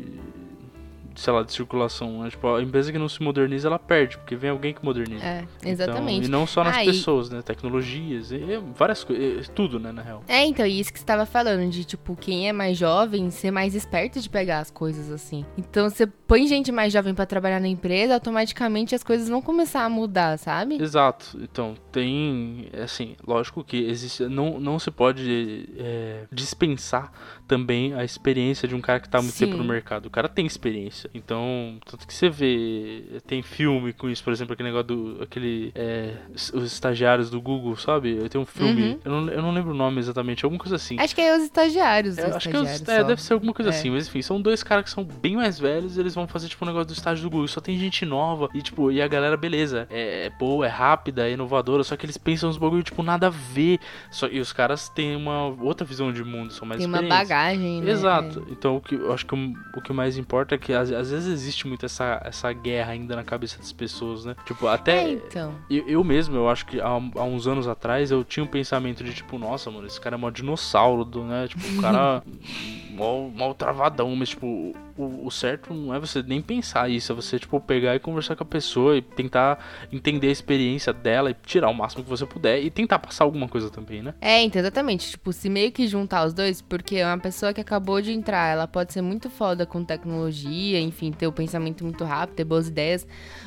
sei 1.16 1.32
lá, 1.32 1.42
de 1.42 1.52
circulação. 1.52 2.22
Né? 2.22 2.30
Tipo, 2.30 2.54
a 2.54 2.62
empresa 2.62 2.92
que 2.92 2.98
não 2.98 3.08
se 3.08 3.22
moderniza, 3.22 3.68
ela 3.68 3.78
perde, 3.78 4.18
porque 4.18 4.36
vem 4.36 4.50
alguém 4.50 4.72
que 4.72 4.84
moderniza. 4.84 5.24
É, 5.24 5.44
exatamente. 5.64 6.18
Então, 6.18 6.24
e 6.24 6.28
não 6.28 6.46
só 6.46 6.62
nas 6.62 6.76
Ah, 6.76 6.82
e- 6.84 6.86
pessoas, 6.86 7.30
né? 7.30 7.42
Tecnologias, 7.42 8.30
e 8.30 8.38
várias 8.76 9.02
coisas, 9.02 9.48
tudo, 9.48 9.80
né, 9.80 9.90
na 9.92 10.02
real. 10.02 10.22
É, 10.28 10.44
então, 10.44 10.66
e 10.66 10.78
isso 10.78 10.92
que 10.92 10.98
você 10.98 11.04
tava 11.04 11.26
falando, 11.26 11.68
de, 11.70 11.84
tipo, 11.84 12.14
quem 12.14 12.48
é 12.48 12.52
mais 12.52 12.76
jovem 12.76 13.30
ser 13.30 13.50
mais 13.50 13.74
esperto 13.74 14.20
de 14.20 14.28
pegar 14.28 14.60
as 14.60 14.70
coisas 14.70 15.10
assim. 15.10 15.44
Então, 15.56 15.88
você 15.88 16.06
põe 16.26 16.46
gente 16.46 16.72
mais 16.72 16.92
jovem 16.92 17.14
pra 17.14 17.24
trabalhar 17.26 17.60
na 17.60 17.68
empresa, 17.68 18.14
automaticamente 18.14 18.94
as 18.94 19.02
coisas 19.04 19.28
vão 19.28 19.40
começar 19.40 19.84
a 19.84 19.88
mudar, 19.88 20.38
sabe? 20.38 20.80
Exato. 20.82 21.38
Então, 21.40 21.74
tem, 21.92 22.68
assim, 22.82 23.14
lógico 23.26 23.62
que 23.62 23.76
existe, 23.84 24.24
não, 24.24 24.58
não 24.58 24.78
se 24.78 24.90
pode 24.90 25.68
é, 25.78 26.24
dispensar 26.32 27.12
também 27.46 27.94
a 27.94 28.04
experiência 28.04 28.66
de 28.66 28.74
um 28.74 28.80
cara 28.80 28.98
que 29.00 29.08
tá 29.08 29.20
muito 29.22 29.34
Sim. 29.34 29.46
tempo 29.46 29.56
no 29.56 29.64
mercado. 29.64 30.06
O 30.06 30.10
cara 30.10 30.28
tem 30.28 30.46
experiência. 30.46 31.08
Então, 31.14 31.78
tanto 31.88 32.06
que 32.06 32.12
você 32.12 32.28
vê, 32.28 33.04
tem 33.26 33.42
filme 33.42 33.92
com 33.92 34.08
isso, 34.10 34.24
por 34.24 34.32
exemplo, 34.32 34.54
aquele 34.54 34.68
negócio 34.70 34.86
do, 34.88 35.22
aquele, 35.22 35.70
é, 35.74 36.14
os 36.34 36.52
estagiários 36.72 37.30
do 37.30 37.40
Google, 37.40 37.76
sabe? 37.76 38.28
Tem 38.28 38.40
um 38.40 38.44
filme, 38.46 38.82
Uhum. 38.82 38.98
eu, 39.04 39.10
não, 39.12 39.28
eu 39.32 39.42
não 39.42 39.52
lembro 39.52 39.70
o 39.70 39.74
nome 39.76 40.00
exatamente, 40.00 40.44
alguma 40.44 40.58
coisa 40.60 40.76
assim. 40.76 40.96
Acho 40.98 41.14
que 41.14 41.20
é 41.20 41.36
os 41.36 41.44
estagiários. 41.44 42.18
É, 42.18 42.28
os 42.30 42.36
acho 42.36 42.48
que 42.48 42.56
é, 42.56 42.60
os- 42.60 42.70
estagiários 42.70 43.04
é, 43.04 43.08
deve 43.08 43.22
ser 43.22 43.32
alguma 43.34 43.54
coisa 43.54 43.70
É. 43.70 43.74
assim, 43.74 43.90
mas 43.90 44.08
enfim, 44.08 44.22
são 44.22 44.40
dois 44.40 44.62
caras 44.62 44.84
que 44.84 44.90
são 44.90 45.04
bem 45.04 45.36
mais 45.36 45.58
velhos 45.58 45.96
eles 45.96 46.15
vão 46.16 46.26
fazer 46.26 46.48
tipo 46.48 46.64
um 46.64 46.68
negócio 46.68 46.86
do 46.88 46.92
estágio 46.92 47.22
do 47.22 47.30
Google. 47.30 47.46
Só 47.46 47.60
tem 47.60 47.78
gente 47.78 48.04
nova 48.04 48.48
e 48.52 48.60
tipo, 48.60 48.90
e 48.90 49.00
a 49.00 49.06
galera, 49.06 49.36
beleza, 49.36 49.86
é, 49.90 50.26
é 50.26 50.30
boa, 50.30 50.66
é 50.66 50.68
rápida, 50.68 51.28
é 51.28 51.32
inovadora, 51.32 51.84
só 51.84 51.96
que 51.96 52.04
eles 52.04 52.16
pensam 52.18 52.50
uns 52.50 52.56
bagulho, 52.58 52.82
tipo, 52.82 53.02
nada 53.02 53.28
a 53.28 53.30
ver. 53.30 53.78
Só, 54.10 54.26
e 54.26 54.40
os 54.40 54.52
caras 54.52 54.88
têm 54.88 55.14
uma 55.14 55.46
outra 55.62 55.86
visão 55.86 56.12
de 56.12 56.24
mundo, 56.24 56.52
são 56.52 56.66
mais 56.66 56.80
Tem 56.80 56.88
uma 56.88 57.02
bagagem, 57.02 57.82
né? 57.82 57.90
Exato. 57.90 58.46
Então 58.50 58.76
o 58.76 58.80
que 58.80 58.94
eu 58.94 59.12
acho 59.12 59.24
que 59.26 59.34
o, 59.34 59.54
o 59.76 59.80
que 59.80 59.92
mais 59.92 60.16
importa 60.16 60.54
é 60.54 60.58
que 60.58 60.72
às, 60.72 60.90
às 60.90 61.10
vezes 61.10 61.28
existe 61.32 61.68
muito 61.68 61.86
essa, 61.86 62.20
essa 62.24 62.52
guerra 62.52 62.92
ainda 62.92 63.14
na 63.14 63.22
cabeça 63.22 63.58
das 63.58 63.72
pessoas, 63.72 64.24
né? 64.24 64.34
Tipo, 64.44 64.66
É, 64.66 64.72
até. 64.72 65.10
então. 65.12 65.54
Eu, 65.70 65.86
eu 65.86 66.04
mesmo, 66.04 66.36
eu 66.36 66.48
acho 66.48 66.66
que 66.66 66.80
há, 66.80 66.86
há 66.88 67.24
uns 67.24 67.46
anos 67.46 67.68
atrás 67.68 68.10
eu 68.10 68.24
tinha 68.24 68.42
um 68.42 68.48
pensamento 68.48 69.04
de 69.04 69.12
tipo, 69.12 69.38
nossa, 69.38 69.70
mano, 69.70 69.86
esse 69.86 70.00
cara 70.00 70.16
é 70.16 70.18
mó 70.18 70.30
dinossauro, 70.30 71.04
do, 71.04 71.22
né? 71.24 71.46
Tipo, 71.48 71.66
o 71.78 71.80
cara 71.80 72.22
mó, 72.96 73.54
travadão, 73.54 74.14
mas 74.16 74.30
tipo, 74.30 74.74
o, 74.96 75.26
o 75.26 75.30
certo 75.30 75.74
não 75.74 75.94
é 75.94 75.98
você 75.98 76.22
nem 76.22 76.40
pensar 76.40 76.90
isso, 76.90 77.12
é 77.12 77.14
você, 77.14 77.38
tipo, 77.38 77.60
pegar 77.60 77.94
e 77.94 77.98
conversar 77.98 78.34
com 78.36 78.42
a 78.42 78.46
pessoa 78.46 78.96
e 78.96 79.02
tentar 79.02 79.58
entender 79.92 80.28
a 80.28 80.32
experiência 80.32 80.92
dela 80.92 81.30
e 81.30 81.36
tirar 81.44 81.68
o 81.68 81.74
máximo 81.74 82.02
que 82.02 82.10
você 82.10 82.24
puder 82.24 82.62
e 82.62 82.70
tentar 82.70 82.98
passar 82.98 83.24
alguma 83.24 83.48
coisa 83.48 83.70
também, 83.70 84.02
né? 84.02 84.14
É, 84.20 84.42
então, 84.42 84.60
exatamente. 84.60 85.10
Tipo, 85.10 85.32
se 85.32 85.48
meio 85.48 85.70
que 85.70 85.86
juntar 85.86 86.26
os 86.26 86.32
dois, 86.32 86.62
porque 86.62 87.02
uma 87.02 87.18
pessoa 87.18 87.52
que 87.52 87.60
acabou 87.60 88.00
de 88.00 88.12
entrar, 88.12 88.52
ela 88.52 88.66
pode 88.66 88.92
ser 88.92 89.02
muito 89.02 89.28
foda 89.28 89.66
com 89.66 89.84
tecnologia, 89.84 90.80
enfim, 90.80 91.12
ter 91.12 91.26
o 91.26 91.32
pensamento 91.32 91.84
muito 91.84 92.04
rápido, 92.04 92.36
ter 92.36 92.44
boas 92.44 92.68
ideias, 92.68 93.06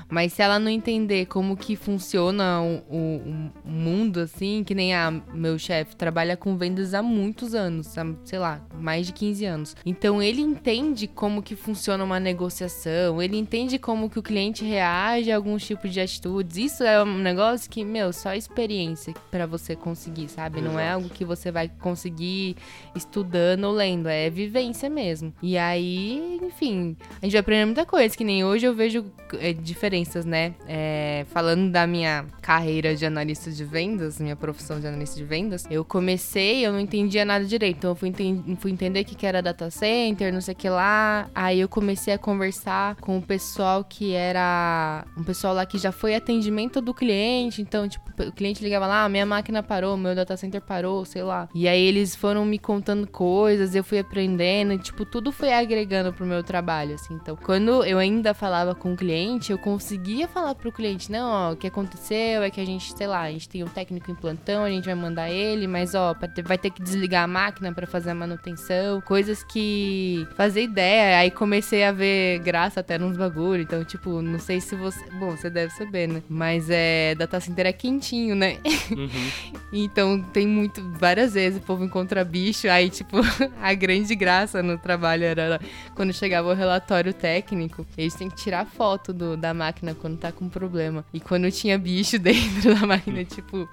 mas 0.10 0.34
se 0.34 0.42
ela 0.42 0.58
não 0.60 0.70
entender 0.72 1.26
como 1.28 1.56
que 1.56 1.76
funciona 1.76 2.62
o, 2.62 2.78
o- 2.90 3.52
o 3.66 3.70
mundo, 3.70 4.20
assim, 4.22 4.64
que 4.66 4.74
nem 4.74 4.94
a 4.96 5.12
meu 5.34 5.58
chefe 5.60 5.96
trabalha 5.96 6.36
com 6.36 6.58
vendas 6.58 6.94
há 6.94 7.02
muitos 7.04 7.54
anos, 7.54 7.98
há, 7.98 8.06
sei 8.26 8.40
lá, 8.40 8.62
mais 8.80 9.06
de 9.08 9.14
15 9.14 9.46
anos. 9.46 9.76
Então, 9.86 10.22
ele 10.22 10.42
entende 10.42 11.08
como 11.08 11.44
que 11.44 11.56
funciona 11.56 12.04
uma 12.04 12.20
negociação, 12.20 13.22
ele 13.22 13.38
entende 13.38 13.78
como 13.78 14.10
que 14.10 14.18
o 14.20 14.24
cliente 14.24 14.64
reage 14.66 15.32
a 15.32 15.36
alguns 15.36 15.66
tipos 15.66 15.92
de 15.94 16.00
atitudes. 16.02 16.58
Isso 16.58 16.84
é 16.84 17.04
um 17.04 17.18
negócio 17.20 17.70
que, 17.70 17.84
meu, 17.86 18.12
só 18.12 18.34
experiência 18.34 19.14
pra 19.30 19.46
você 19.46 19.76
conseguir, 19.76 20.28
sabe? 20.30 20.62
Não 20.62 20.80
é 20.80 20.92
algo 20.92 21.10
que 21.10 21.24
você 21.24 21.52
vai 21.52 21.70
conseguir 21.80 22.56
estudando 22.96 23.66
ou 23.66 23.74
lendo, 23.74 24.08
é 24.10 24.30
vivência 24.30 24.90
mesmo. 24.90 25.34
E 25.42 25.58
aí, 25.58 26.40
enfim, 26.44 26.96
a 27.22 27.26
gente 27.26 27.34
vai 27.34 27.42
aprender 27.42 27.66
muita 27.66 27.86
coisa, 27.86 28.16
que 28.16 28.24
nem 28.24 28.44
hoje 28.44 28.66
eu 28.66 28.74
vejo 28.74 29.06
é, 29.40 29.54
diferenças, 30.00 30.26
né? 30.26 30.54
É, 30.68 31.26
falando 31.30 31.72
da 31.72 31.86
minha 31.86 32.26
carreira 32.42 32.96
de 32.96 33.06
analista 33.06 33.52
de 33.52 33.64
vendas, 33.64 34.20
minha 34.20 34.36
profissão 34.36 34.80
de 34.80 34.88
analista 34.88 35.16
de 35.16 35.24
vendas, 35.24 35.66
eu 35.70 35.84
comecei, 35.84 36.66
eu 36.66 36.72
não 36.72 36.80
entendia 36.80 37.26
nada 37.26 37.46
direito, 37.46 37.78
então 37.78 37.92
eu 37.92 37.96
fui, 37.96 38.14
fui 38.58 38.72
entender 38.72 39.02
o 39.02 39.06
que 39.06 39.16
que 39.16 39.26
era 39.26 39.42
data 39.42 39.70
center, 39.70 40.34
não 40.34 40.42
sei 40.42 40.54
o 40.54 40.58
que 40.58 40.70
lá, 40.70 41.30
aí 41.34 41.60
eu 41.60 41.68
comecei 41.68 42.14
a 42.14 42.18
conversar 42.18 42.96
com 42.96 43.18
o 43.18 43.22
pessoal 43.22 43.84
que 43.84 44.14
era, 44.14 45.06
um 45.18 45.24
pessoal 45.24 45.54
lá 45.54 45.66
que 45.66 45.78
já 45.78 45.92
foi 45.92 46.16
atendimento 46.16 46.82
do 46.82 46.94
cliente, 46.94 47.62
então, 47.62 47.88
tipo, 47.88 48.10
o 48.24 48.32
cliente 48.32 48.64
ligava 48.64 48.88
lá, 48.88 49.06
ah, 49.06 49.10
minha 49.10 49.26
máquina 49.26 49.62
parou, 49.62 49.96
meu 49.98 50.16
data 50.16 50.36
center 50.36 50.62
parou, 50.62 51.06
sei 51.06 51.24
lá. 51.24 51.48
E 51.54 51.68
aí 51.68 51.82
eles 51.82 52.16
foram 52.16 52.46
me 52.46 52.60
contando 52.60 53.08
coisas, 53.08 53.76
eu 53.76 53.84
fui 53.84 54.00
aprendendo, 54.00 54.74
e, 54.74 54.78
tipo, 54.78 55.06
tudo 55.06 55.32
foi 55.32 55.54
agregando 55.54 56.14
pro 56.14 56.26
meu 56.26 56.44
trabalho, 56.44 56.96
assim. 56.96 57.14
Então, 57.14 57.36
quando 57.36 57.84
eu 57.84 57.98
ainda 57.98 58.34
falava 58.34 58.76
com 58.76 58.94
o 58.94 58.96
cliente, 58.96 59.52
eu 59.52 59.58
conseguia 59.58 59.89
falar 60.28 60.56
pro 60.56 60.72
cliente, 60.72 61.12
não, 61.12 61.30
ó, 61.30 61.54
o 61.54 61.56
que 61.56 61.68
aconteceu 61.68 62.44
é 62.44 62.50
que 62.50 62.60
a 62.60 62.66
gente, 62.66 62.94
sei 62.96 63.08
lá, 63.08 63.22
a 63.22 63.32
gente 63.32 63.48
tem 63.48 63.64
um 63.64 63.68
técnico 63.68 64.12
em 64.12 64.16
plantão, 64.16 64.64
a 64.64 64.70
gente 64.70 64.86
vai 64.86 64.96
mandar 64.96 65.30
ele, 65.30 65.68
mas 65.68 65.96
ó, 65.96 66.16
vai 66.44 66.58
ter 66.58 66.70
que 66.70 66.82
desligar 66.82 67.24
a 67.24 67.28
máquina 67.28 67.74
pra 67.74 67.88
fazer 67.88 68.12
a 68.12 68.16
manutenção, 68.16 69.02
coisas 69.02 69.44
que 69.44 70.28
fazer 70.36 70.64
ideia, 70.64 71.20
aí 71.20 71.32
comecei 71.32 71.84
a 71.84 71.92
ver 71.92 72.40
graça 72.40 72.80
até 72.80 72.98
nos 72.98 73.18
bagulho, 73.18 73.62
então, 73.62 73.84
tipo, 73.84 74.22
não 74.22 74.40
sei 74.40 74.60
se 74.60 74.76
você, 74.76 75.04
bom, 75.12 75.32
você 75.32 75.50
deve 75.50 75.74
saber, 75.74 76.08
né? 76.08 76.22
Mas 76.30 76.70
é, 76.70 77.16
data 77.16 77.40
center 77.40 77.66
é 77.66 77.74
quentinho, 77.74 78.36
né? 78.36 78.58
Uhum. 78.92 79.10
Então 79.72 80.20
tem 80.34 80.48
muito, 80.48 80.82
várias 80.98 81.36
vezes 81.36 81.60
o 81.60 81.62
povo 81.62 81.86
encontra 81.86 82.26
bicho, 82.26 82.68
aí 82.68 82.90
tipo, 82.90 83.18
a 83.62 83.74
grande 83.76 84.16
graça 84.16 84.64
no 84.64 84.80
trabalho 84.80 85.24
era 85.24 85.62
quando 85.96 86.12
chegava 86.12 86.50
o 86.50 86.56
relatório 86.56 87.14
técnico, 87.14 87.86
eles 87.96 88.16
têm 88.16 88.30
que 88.32 88.36
tirar 88.36 88.66
foto 88.66 89.14
do, 89.14 89.38
da 89.38 89.54
máquina 89.54 89.79
quando 90.00 90.18
tá 90.18 90.32
com 90.32 90.50
problema. 90.50 91.06
E 91.14 91.20
quando 91.20 91.50
tinha 91.52 91.78
bicho 91.78 92.18
dentro 92.20 92.76
da 92.76 92.86
máquina, 92.86 93.24
tipo, 93.24 93.68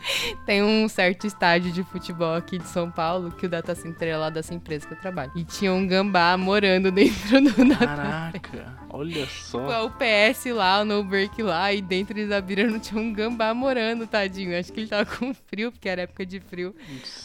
tem 0.44 0.62
um 0.62 0.88
certo 0.88 1.26
estádio 1.26 1.72
de 1.72 1.82
futebol 1.84 2.34
aqui 2.34 2.58
de 2.58 2.68
São 2.68 2.90
Paulo, 2.90 3.30
que 3.32 3.46
o 3.46 3.48
data 3.48 3.74
center 3.74 4.08
é 4.08 4.16
lá 4.16 4.30
dessa 4.30 4.54
empresa 4.54 4.86
que 4.86 4.94
eu 4.94 4.98
trabalho. 4.98 5.32
E 5.34 5.44
tinha 5.44 5.72
um 5.72 5.86
gambá 5.86 6.36
morando 6.36 6.90
dentro 6.92 7.40
do 7.40 7.68
data 7.68 7.86
Caraca, 7.86 8.78
olha 8.90 9.26
só. 9.26 9.86
o 9.86 9.90
PS 9.90 10.46
lá, 10.46 10.80
o 10.80 10.84
no 10.84 11.04
break 11.04 11.42
lá, 11.42 11.72
e 11.72 11.80
dentro 11.80 12.18
eles 12.18 12.30
abriram 12.30 12.70
não 12.70 12.78
tinha 12.78 13.00
um 13.00 13.12
gambá 13.12 13.52
morando, 13.54 14.06
tadinho. 14.06 14.58
Acho 14.58 14.72
que 14.72 14.80
ele 14.80 14.88
tava 14.88 15.04
com 15.06 15.32
frio, 15.34 15.72
porque 15.72 15.88
era 15.88 16.02
época 16.02 16.24
de 16.24 16.40
frio. 16.40 16.74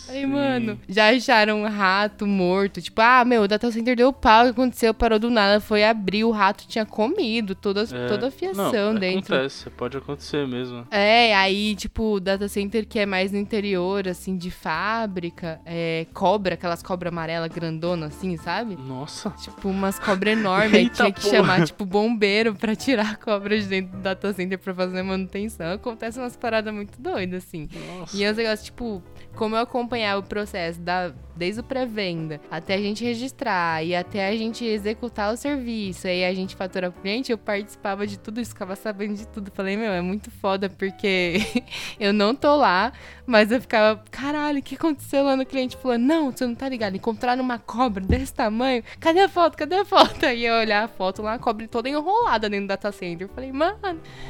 Aí, 0.09 0.21
Sim. 0.21 0.25
mano, 0.27 0.79
já 0.87 1.09
acharam 1.09 1.61
um 1.61 1.67
rato 1.67 2.25
morto. 2.25 2.81
Tipo, 2.81 3.01
ah, 3.01 3.23
meu, 3.25 3.43
o 3.43 3.47
data 3.47 3.71
center 3.71 3.95
deu 3.95 4.11
pau, 4.13 4.41
o 4.41 4.45
que 4.45 4.51
aconteceu? 4.51 4.93
Parou 4.93 5.19
do 5.19 5.29
nada, 5.29 5.59
foi 5.59 5.83
abrir, 5.83 6.23
o 6.23 6.31
rato 6.31 6.65
tinha 6.67 6.85
comido 6.85 7.55
toda, 7.55 7.83
É, 7.83 8.07
toda 8.07 8.27
a 8.27 8.31
fiação 8.31 8.65
não, 8.65 8.70
dentro. 8.71 9.35
Acontece, 9.35 9.69
pode 9.71 9.97
acontecer 9.97 10.47
mesmo. 10.47 10.85
É, 10.91 11.35
aí, 11.35 11.75
tipo, 11.75 12.15
o 12.15 12.19
data 12.19 12.47
center 12.47 12.85
que 12.87 12.99
é 12.99 13.05
mais 13.05 13.31
no 13.31 13.37
interior, 13.37 14.07
assim, 14.07 14.37
de 14.37 14.51
fábrica, 14.51 15.59
é 15.65 16.05
cobra, 16.13 16.55
aquelas 16.55 16.81
cobras 16.81 17.11
amarelas 17.11 17.49
grandonas, 17.49 18.15
assim, 18.15 18.37
sabe? 18.37 18.75
Nossa. 18.75 19.29
Tipo, 19.31 19.69
umas 19.69 19.99
cobras 19.99 20.37
enormes. 20.37 20.73
aí 20.73 20.89
tinha 20.91 21.11
que 21.11 21.21
porra. 21.21 21.35
chamar, 21.35 21.65
tipo, 21.65 21.85
bombeiro 21.85 22.53
pra 22.55 22.75
tirar 22.75 23.11
a 23.11 23.15
cobra 23.15 23.59
de 23.59 23.65
dentro 23.67 23.97
do 23.97 24.01
data 24.01 24.33
center 24.33 24.57
pra 24.59 24.73
fazer 24.73 25.01
manutenção. 25.03 25.73
Acontece 25.73 26.19
umas 26.19 26.35
paradas 26.35 26.73
muito 26.73 27.01
doidas, 27.01 27.43
assim. 27.45 27.67
Nossa. 27.99 28.15
E 28.15 28.23
é 28.23 28.31
um 28.31 28.35
negócio, 28.35 28.65
tipo, 28.65 29.01
como 29.35 29.55
eu 29.55 29.61
acompanhava 29.61 30.19
o 30.19 30.23
processo 30.23 30.79
da, 30.79 31.11
desde 31.35 31.61
o 31.61 31.63
pré-venda 31.63 32.39
até 32.51 32.75
a 32.75 32.77
gente 32.77 33.03
registrar 33.03 33.83
e 33.83 33.95
até 33.95 34.27
a 34.27 34.35
gente 34.35 34.63
executar 34.65 35.33
o 35.33 35.37
serviço, 35.37 36.07
aí 36.07 36.23
a 36.25 36.33
gente 36.33 36.55
fatura 36.55 36.91
pro 36.91 37.01
cliente, 37.01 37.31
eu 37.31 37.37
participava 37.37 38.05
de 38.05 38.19
tudo 38.19 38.39
isso, 38.41 38.51
ficava 38.51 38.75
sabendo 38.75 39.15
de 39.15 39.27
tudo. 39.27 39.51
Falei, 39.53 39.75
meu, 39.77 39.91
é 39.91 40.01
muito 40.01 40.29
foda 40.29 40.69
porque 40.69 41.39
eu 41.99 42.13
não 42.13 42.35
tô 42.35 42.55
lá, 42.55 42.91
mas 43.25 43.51
eu 43.51 43.61
ficava, 43.61 44.03
caralho, 44.11 44.59
o 44.59 44.61
que 44.61 44.75
aconteceu 44.75 45.23
lá 45.23 45.35
no 45.35 45.45
cliente? 45.45 45.77
Falou, 45.77 45.97
não, 45.97 46.31
você 46.31 46.45
não 46.45 46.53
tá 46.55 46.67
ligado, 46.69 46.95
encontraram 46.95 47.41
uma 47.43 47.57
cobra 47.57 48.03
desse 48.03 48.33
tamanho, 48.33 48.83
cadê 48.99 49.21
a 49.21 49.29
foto, 49.29 49.57
cadê 49.57 49.75
a 49.75 49.85
foto? 49.85 50.25
Aí 50.25 50.45
eu 50.45 50.55
olhar 50.55 50.83
a 50.83 50.87
foto 50.87 51.21
lá, 51.21 51.33
a 51.35 51.39
cobra 51.39 51.67
toda 51.67 51.87
enrolada 51.89 52.49
dentro 52.49 52.65
do 52.65 52.69
data 52.69 52.91
center. 52.91 53.27
Eu 53.27 53.33
falei, 53.33 53.51
mano, 53.51 53.77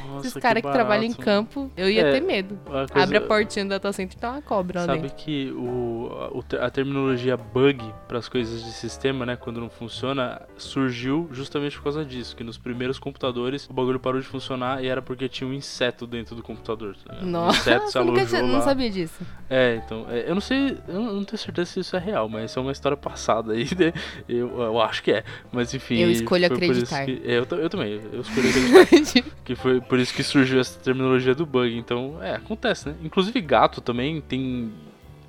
Nossa, 0.07 0.27
esses 0.27 0.41
caras 0.41 0.61
que, 0.61 0.67
barato. 0.67 0.77
trabalham 0.85 1.05
em 1.05 1.13
campo, 1.13 1.71
eu 1.75 1.89
ia 1.89 2.01
É, 2.07 2.11
ter 2.13 2.21
medo. 2.21 2.59
Coisa- 2.65 2.87
Abre 2.95 3.17
a 3.17 3.21
portinha 3.21 3.65
do 3.65 3.69
data 3.69 3.91
center 3.91 4.17
e 4.17 4.19
tá 4.19 4.31
uma 4.31 4.41
cobra 4.41 4.81
lá 4.85 4.90
Sabe 4.95 5.09
que 5.11 5.51
o, 5.51 6.43
te- 6.47 6.57
a 6.57 6.69
terminologia 6.69 7.35
bug 7.37 7.83
para 8.07 8.17
as 8.19 8.27
coisas 8.27 8.63
de 8.63 8.71
sistema, 8.71 9.25
né, 9.25 9.35
quando 9.35 9.59
não 9.59 9.69
funciona, 9.69 10.41
surgiu 10.57 11.29
justamente 11.31 11.77
por 11.77 11.83
causa 11.83 12.03
disso, 12.05 12.35
que 12.35 12.43
nos 12.43 12.57
primeiros 12.57 12.99
computadores 12.99 13.67
o 13.69 13.73
bagulho 13.73 13.99
parou 13.99 14.19
de 14.19 14.27
funcionar 14.27 14.83
e 14.83 14.87
era 14.87 15.01
porque 15.01 15.27
tinha 15.29 15.49
um 15.49 15.53
inseto 15.53 16.05
dentro 16.07 16.35
do 16.35 16.43
computador. 16.43 16.95
Tá 17.05 17.13
ligado? 17.13 17.27
Um 17.45 17.49
inseto 17.49 17.79
se 17.87 17.95
Nossa, 17.95 18.03
nunca 18.03 18.19
alojou 18.21 18.39
tinha, 18.39 18.41
lá. 18.51 18.57
não 18.57 18.61
sabia 18.61 18.89
disso. 18.89 19.21
É, 19.49 19.81
então, 19.85 20.05
é, 20.09 20.29
eu 20.29 20.33
não 20.33 20.41
sei, 20.41 20.77
eu 20.87 21.01
não 21.01 21.23
tenho 21.23 21.37
certeza 21.37 21.71
se 21.71 21.79
isso 21.79 21.95
é 21.95 21.99
real, 21.99 22.27
mas 22.29 22.49
isso 22.51 22.59
é 22.59 22.61
uma 22.61 22.71
história 22.71 22.97
passada 22.97 23.53
aí, 23.53 23.65
né? 23.77 23.93
Eu, 24.27 24.61
eu 24.61 24.81
acho 24.81 25.03
que 25.03 25.11
é, 25.11 25.23
mas 25.51 25.73
enfim. 25.73 25.95
Eu 25.99 26.11
escolho 26.11 26.45
acreditar. 26.45 27.05
que- 27.05 27.21
é, 27.25 27.37
eu, 27.39 27.47
eu 27.57 27.69
também, 27.69 27.99
eu 28.11 28.21
escolho 28.21 28.47
acreditar. 28.81 29.29
que 29.43 29.55
foi 29.55 29.81
por 29.81 29.99
isso 29.99 30.13
que 30.13 30.23
surgiu 30.23 30.59
essa 30.59 30.79
terminologia 30.79 31.35
do 31.35 31.45
bug. 31.45 31.75
Então, 31.77 32.17
é, 32.21 32.35
acontece, 32.35 32.89
né? 32.89 32.95
Inclusive 33.03 33.39
gato 33.41 33.81
também 33.81 34.21
tem. 34.21 34.71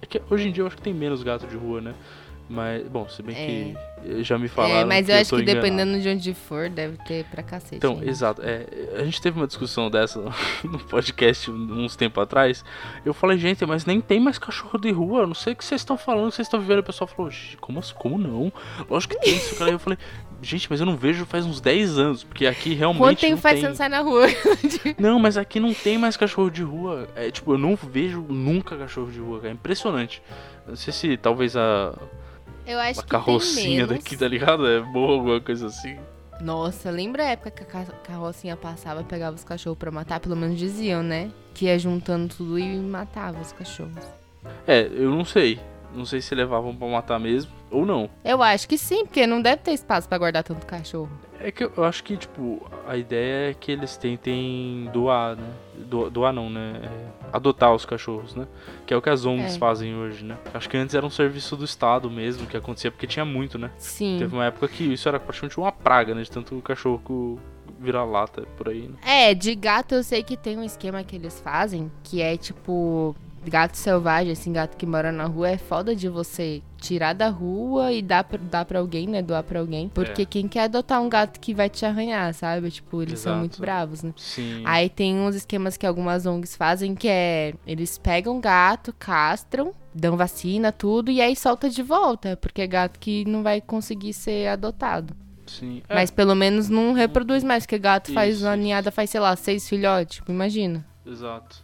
É 0.03 0.07
que 0.07 0.21
hoje 0.29 0.49
em 0.49 0.53
dia 0.53 0.63
eu 0.63 0.67
acho 0.67 0.77
que 0.77 0.83
tem 0.83 0.93
menos 0.93 1.23
gato 1.23 1.47
de 1.47 1.57
rua, 1.57 1.81
né? 1.81 1.95
Mas, 2.51 2.87
bom, 2.87 3.09
se 3.09 3.23
bem 3.23 3.35
É. 3.35 4.03
que 4.03 4.23
já 4.25 4.37
me 4.37 4.47
falaram. 4.49 4.75
É, 4.81 4.85
mas 4.85 5.09
eu 5.09 5.15
acho 5.15 5.31
tô 5.31 5.37
que 5.37 5.43
enganado. 5.43 5.65
dependendo 5.65 5.99
de 6.03 6.09
onde 6.09 6.35
for, 6.35 6.69
deve 6.69 6.99
ter 7.07 7.25
pra 7.27 7.43
cacete. 7.43 7.77
Então, 7.77 8.03
exato. 8.03 8.43
É, 8.45 8.67
a 8.97 9.05
gente 9.05 9.23
teve 9.23 9.39
uma 9.39 9.47
discussão 9.47 9.89
dessa 9.89 10.21
no 10.63 10.79
podcast 10.81 11.51
uns 11.51 11.97
tempo 11.97 12.21
atrás. 12.21 12.63
Eu 13.07 13.15
falei, 13.15 13.39
gente, 13.39 13.65
mas 13.65 13.87
nem 13.87 14.01
tem 14.03 14.21
mais 14.21 14.39
cachorro 14.39 14.79
de 14.79 14.91
rua. 14.91 15.21
Eu 15.23 15.27
não 15.29 15.35
sei 15.35 15.55
o 15.55 15.57
que 15.57 15.65
vocês 15.65 15.81
estão 15.81 15.97
falando, 15.97 16.31
vocês 16.33 16.47
estão 16.47 16.61
vivendo. 16.61 16.81
O 16.81 16.85
pessoal 16.85 17.09
falou, 17.09 17.31
"Gente, 17.31 17.57
como, 17.59 17.81
como 17.95 18.19
não? 18.19 18.53
Lógico 18.91 19.15
que 19.15 19.21
tem 19.21 19.35
isso, 19.35 19.57
cara. 19.57 19.71
Eu 19.71 19.79
falei, 19.79 19.99
gente, 20.43 20.67
mas 20.69 20.81
eu 20.81 20.87
não 20.87 20.97
vejo 20.97 21.25
faz 21.25 21.47
uns 21.47 21.61
10 21.61 21.99
anos. 21.99 22.25
Porque 22.25 22.47
aqui 22.47 22.75
realmente. 22.75 23.01
Quanto 23.03 23.21
tempo 23.21 23.37
faz 23.41 23.55
tem. 23.55 23.63
você 23.63 23.69
não 23.69 23.75
sai 23.77 23.89
na 23.89 24.01
rua? 24.01 24.27
Não, 24.99 25.19
mas 25.19 25.37
aqui 25.37 25.59
não 25.61 25.73
tem 25.73 25.97
mais 25.97 26.17
cachorro 26.17 26.51
de 26.51 26.63
rua. 26.63 27.09
É 27.17 27.31
tipo, 27.31 27.53
eu 27.55 27.59
não 27.59 27.77
vejo 27.77 28.21
nunca 28.29 28.77
cachorro 28.77 29.11
de 29.11 29.19
rua, 29.21 29.39
cara. 29.39 29.51
É 29.51 29.55
impressionante. 29.55 30.23
Não 30.67 30.77
sei 30.77 30.93
se 30.93 31.17
talvez 31.17 31.57
a, 31.57 31.95
Eu 32.67 32.79
acho 32.79 33.01
a 33.01 33.03
que 33.03 33.09
carrocinha 33.09 33.87
daqui, 33.87 34.17
tá 34.17 34.27
ligado? 34.29 34.67
É 34.67 34.81
boa, 34.81 35.13
alguma 35.13 35.41
coisa 35.41 35.67
assim. 35.69 35.97
Nossa, 36.41 36.91
lembra 36.91 37.23
a 37.23 37.27
época 37.27 37.51
que 37.53 37.63
a 37.63 37.67
ca- 37.67 37.93
carrocinha 38.05 38.57
passava 38.57 39.01
e 39.01 39.05
pegava 39.05 39.37
os 39.37 39.45
cachorros 39.45 39.79
pra 39.79 39.91
matar? 39.91 40.19
Pelo 40.19 40.35
menos 40.37 40.59
diziam, 40.59 41.03
né? 41.03 41.31
Que 41.55 41.67
ia 41.67 41.79
juntando 41.79 42.35
tudo 42.35 42.59
e 42.59 42.77
matava 42.79 43.41
os 43.41 43.53
cachorros. 43.53 44.05
É, 44.67 44.89
eu 44.93 45.11
não 45.11 45.25
sei. 45.25 45.61
Não 45.95 46.05
sei 46.05 46.21
se 46.21 46.35
levavam 46.35 46.75
pra 46.75 46.89
matar 46.89 47.19
mesmo 47.21 47.51
ou 47.71 47.85
não. 47.87 48.09
Eu 48.25 48.43
acho 48.43 48.67
que 48.69 48.79
sim, 48.79 49.05
porque 49.05 49.27
não 49.27 49.41
deve 49.43 49.59
ter 49.63 49.73
espaço 49.73 50.09
pra 50.09 50.19
guardar 50.19 50.43
tanto 50.43 50.67
cachorro. 50.67 51.11
É 51.41 51.51
que 51.51 51.65
eu 51.65 51.85
acho 51.85 52.05
que, 52.05 52.17
tipo, 52.17 52.65
a 52.87 52.97
ideia 52.97 53.51
é 53.51 53.55
que 53.55 53.73
eles 53.73 53.97
tentem 53.97 54.89
doar, 54.93 55.37
né? 55.37 55.49
Do- 55.77 56.09
doar 56.09 56.33
não, 56.33 56.49
né? 56.49 56.81
É, 56.85 57.27
adotar 57.33 57.75
os 57.75 57.85
cachorros, 57.85 58.35
né? 58.37 58.47
Que 58.87 58.95
é 58.95 58.97
o 58.97 59.03
que 59.03 59.11
as 59.11 59.25
ONGs 59.27 59.57
É. 59.57 59.59
fazem 59.59 59.95
hoje, 59.97 60.25
né? 60.25 60.37
Acho 60.55 60.69
que 60.69 60.77
antes 60.77 60.95
era 60.95 61.05
um 61.05 61.11
serviço 61.11 61.57
do 61.57 61.65
Estado 61.65 62.09
mesmo 62.11 62.47
que 62.47 62.57
acontecia, 62.57 62.91
porque 62.93 63.07
tinha 63.07 63.25
muito, 63.25 63.59
né? 63.59 63.71
Sim. 63.77 64.17
Teve 64.21 64.35
uma 64.35 64.45
época 64.47 64.69
que 64.69 64.85
isso 64.93 65.09
era 65.09 65.19
praticamente 65.19 65.59
uma 65.59 65.73
praga, 65.73 66.15
né? 66.15 66.23
De 66.23 66.31
tanto 66.31 66.55
cachorro 66.63 67.39
virar 67.81 68.05
lata 68.05 68.43
por 68.57 68.69
aí, 68.69 68.83
né? 68.89 68.95
É, 69.05 69.35
de 69.35 69.55
gato 69.57 69.95
eu 69.97 70.05
sei 70.05 70.23
que 70.23 70.37
tem 70.37 70.57
um 70.57 70.63
esquema 70.63 71.03
que 71.03 71.17
eles 71.17 71.41
fazem, 71.41 71.91
que 72.05 72.23
é 72.23 72.37
tipo. 72.37 73.17
Gato 73.45 73.77
selvagem, 73.77 74.33
assim, 74.33 74.53
gato 74.53 74.77
que 74.77 74.87
mora 74.87 75.11
na 75.11 75.25
rua, 75.25 75.51
é 75.51 75.59
foda 75.59 75.97
de 75.97 76.09
você 76.09 76.63
tirar 76.79 77.13
da 77.13 77.29
rua 77.29 77.93
e 77.93 78.01
dar 78.01 78.23
pra, 78.25 78.39
dar 78.41 78.65
pra 78.65 78.79
alguém, 78.79 79.07
né? 79.09 79.21
Doar 79.21 79.43
pra 79.43 79.59
alguém. 79.61 79.89
Porque 79.89 80.23
É. 80.23 80.27
quem 80.27 80.47
quer 80.47 80.65
adotar 80.65 81.01
um 81.03 81.09
gato 81.09 81.41
que 81.41 81.53
vai 81.53 81.69
te 81.69 81.85
arranhar, 81.85 82.33
sabe? 82.35 82.71
Tipo, 82.71 83.03
eles 83.03 83.19
são 83.19 83.33
Exato. 83.33 83.39
muito 83.41 83.61
bravos, 83.61 84.03
né? 84.03 84.13
Sim. 84.17 84.63
Aí 84.65 84.89
tem 84.89 85.19
uns 85.19 85.35
esquemas 85.35 85.77
que 85.77 85.87
algumas 85.87 86.25
ONGs 86.25 86.55
fazem 86.57 86.95
que 86.95 87.09
é 87.09 87.55
eles 87.67 87.99
pegam 87.99 88.41
gato, 88.41 88.95
castram, 88.99 89.73
dão 89.95 90.17
vacina, 90.17 90.71
tudo, 90.73 91.11
e 91.11 91.21
aí 91.21 91.35
solta 91.37 91.69
de 91.69 91.83
volta, 91.83 92.37
porque 92.37 92.63
é 92.63 92.67
gato 92.67 92.99
que 93.01 93.25
não 93.25 93.43
vai 93.43 93.61
conseguir 93.61 94.13
ser 94.13 94.49
adotado. 94.49 95.15
Sim. 95.47 95.83
É, 95.89 95.95
Mas 95.95 96.11
pelo 96.11 96.35
menos 96.37 96.69
não 96.69 96.93
reproduz 96.93 97.43
mais, 97.45 97.65
porque 97.67 97.79
gato 97.79 98.13
faz 98.13 98.37
Isso, 98.37 98.45
uma 98.47 98.55
isso. 98.55 98.63
ninhada, 98.63 98.91
faz, 98.93 99.11
sei 99.11 99.21
lá, 99.21 99.35
seis 99.37 99.69
filhotes, 99.69 100.17
tipo, 100.17 100.31
imagina. 100.31 100.87
Exato. 101.05 101.62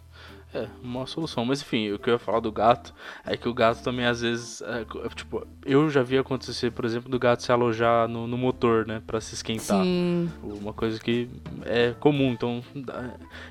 É, 0.55 0.67
uma 0.83 1.07
solução. 1.07 1.45
Mas 1.45 1.61
enfim, 1.61 1.93
o 1.93 1.99
que 1.99 2.09
eu 2.09 2.15
ia 2.15 2.19
falar 2.19 2.41
do 2.41 2.51
gato 2.51 2.95
é 3.25 3.37
que 3.37 3.49
o 3.49 3.53
gato 3.55 3.83
também 3.83 4.07
às 4.07 4.23
vezes. 4.23 4.63
é, 4.63 4.85
co- 4.87 5.07
tipo, 5.11 5.47
eu 5.65 5.91
já 5.91 6.03
vi 6.03 6.17
acontecer, 6.17 6.71
por 6.71 6.85
exemplo, 6.87 7.11
do 7.11 7.19
gato 7.19 7.43
se 7.43 7.53
alojar 7.53 8.09
no, 8.09 8.27
no 8.27 8.39
motor, 8.39 8.87
né? 8.87 9.03
Pra 9.07 9.21
se 9.21 9.35
esquentar. 9.35 9.83
Sim. 9.83 10.31
Uma 10.43 10.73
coisa 10.73 10.99
que 10.99 11.29
é 11.67 11.95
comum, 12.01 12.33
então 12.33 12.63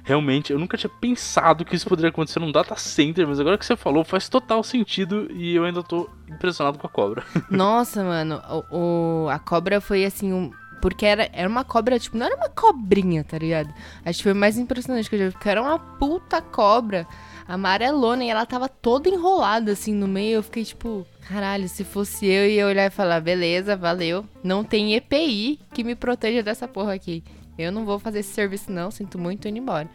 realmente 0.04 0.52
eu 0.52 0.60
nunca 0.60 0.78
tinha 0.78 0.90
pensado 0.90 1.64
que 1.66 1.76
isso 1.76 1.88
poderia 1.88 2.10
acontecer 2.10 2.40
num 2.40 2.52
data 2.52 2.76
center, 2.76 3.28
mas 3.28 3.40
agora 3.40 3.58
que 3.58 3.66
você 3.66 3.76
falou 3.76 4.04
faz 4.04 4.28
total 4.28 4.64
sentido 4.64 5.28
e 5.32 5.56
eu 5.56 5.66
ainda 5.66 5.84
tô 5.84 6.10
impressionado 6.28 6.78
com 6.78 6.88
a 6.88 6.90
cobra. 6.90 7.24
Nossa, 7.50 8.04
mano, 8.04 8.42
o, 8.72 9.26
o- 9.26 9.30
a 9.30 9.40
cobra 9.40 9.80
foi 9.80 10.04
assim, 10.06 10.34
um. 10.34 10.52
Porque 10.82 11.06
era, 11.06 11.30
era 11.34 11.50
uma 11.50 11.64
cobra, 11.64 12.00
tipo, 12.00 12.18
não 12.18 12.26
era 12.26 12.36
uma 12.36 12.50
cobrinha, 12.50 13.24
tá 13.24 13.38
ligado? 13.38 13.74
Acho 14.06 14.20
que 14.20 14.24
foi 14.24 14.34
mais 14.34 14.58
impressionante 14.58 15.10
que 15.10 15.16
eu 15.16 15.20
já 15.20 15.26
vi, 15.28 15.32
porque 15.32 15.50
era 15.50 15.62
uma 15.62 15.80
puta 15.80 16.42
cobra 16.42 17.08
amarelona 17.48 18.26
e 18.26 18.30
ela 18.30 18.46
tava 18.46 18.68
toda 18.68 19.10
enrolada 19.10 19.72
assim 19.72 19.94
no 19.94 20.08
meio. 20.08 20.36
Eu 20.36 20.44
fiquei 20.44 20.64
tipo, 20.64 21.06
caralho, 21.28 21.68
se 21.68 21.84
fosse 21.84 22.26
eu 22.26 22.48
ia 22.48 22.68
olhar 22.68 22.86
e 22.86 22.90
falar, 22.90 23.22
beleza, 23.22 23.76
valeu. 23.76 24.26
Não 24.44 24.64
tem 24.64 24.94
EPI 24.96 25.60
que 25.74 25.84
me 25.84 25.96
proteja 25.96 26.44
dessa 26.44 26.68
porra 26.68 26.94
aqui. 26.94 27.24
Eu 27.58 27.72
não 27.72 27.86
vou 27.86 27.98
fazer 27.98 28.20
esse 28.20 28.34
serviço, 28.34 28.72
não, 28.72 28.92
sinto 28.92 29.18
muito, 29.18 29.48
indo 29.48 29.58
embora. 29.58 29.90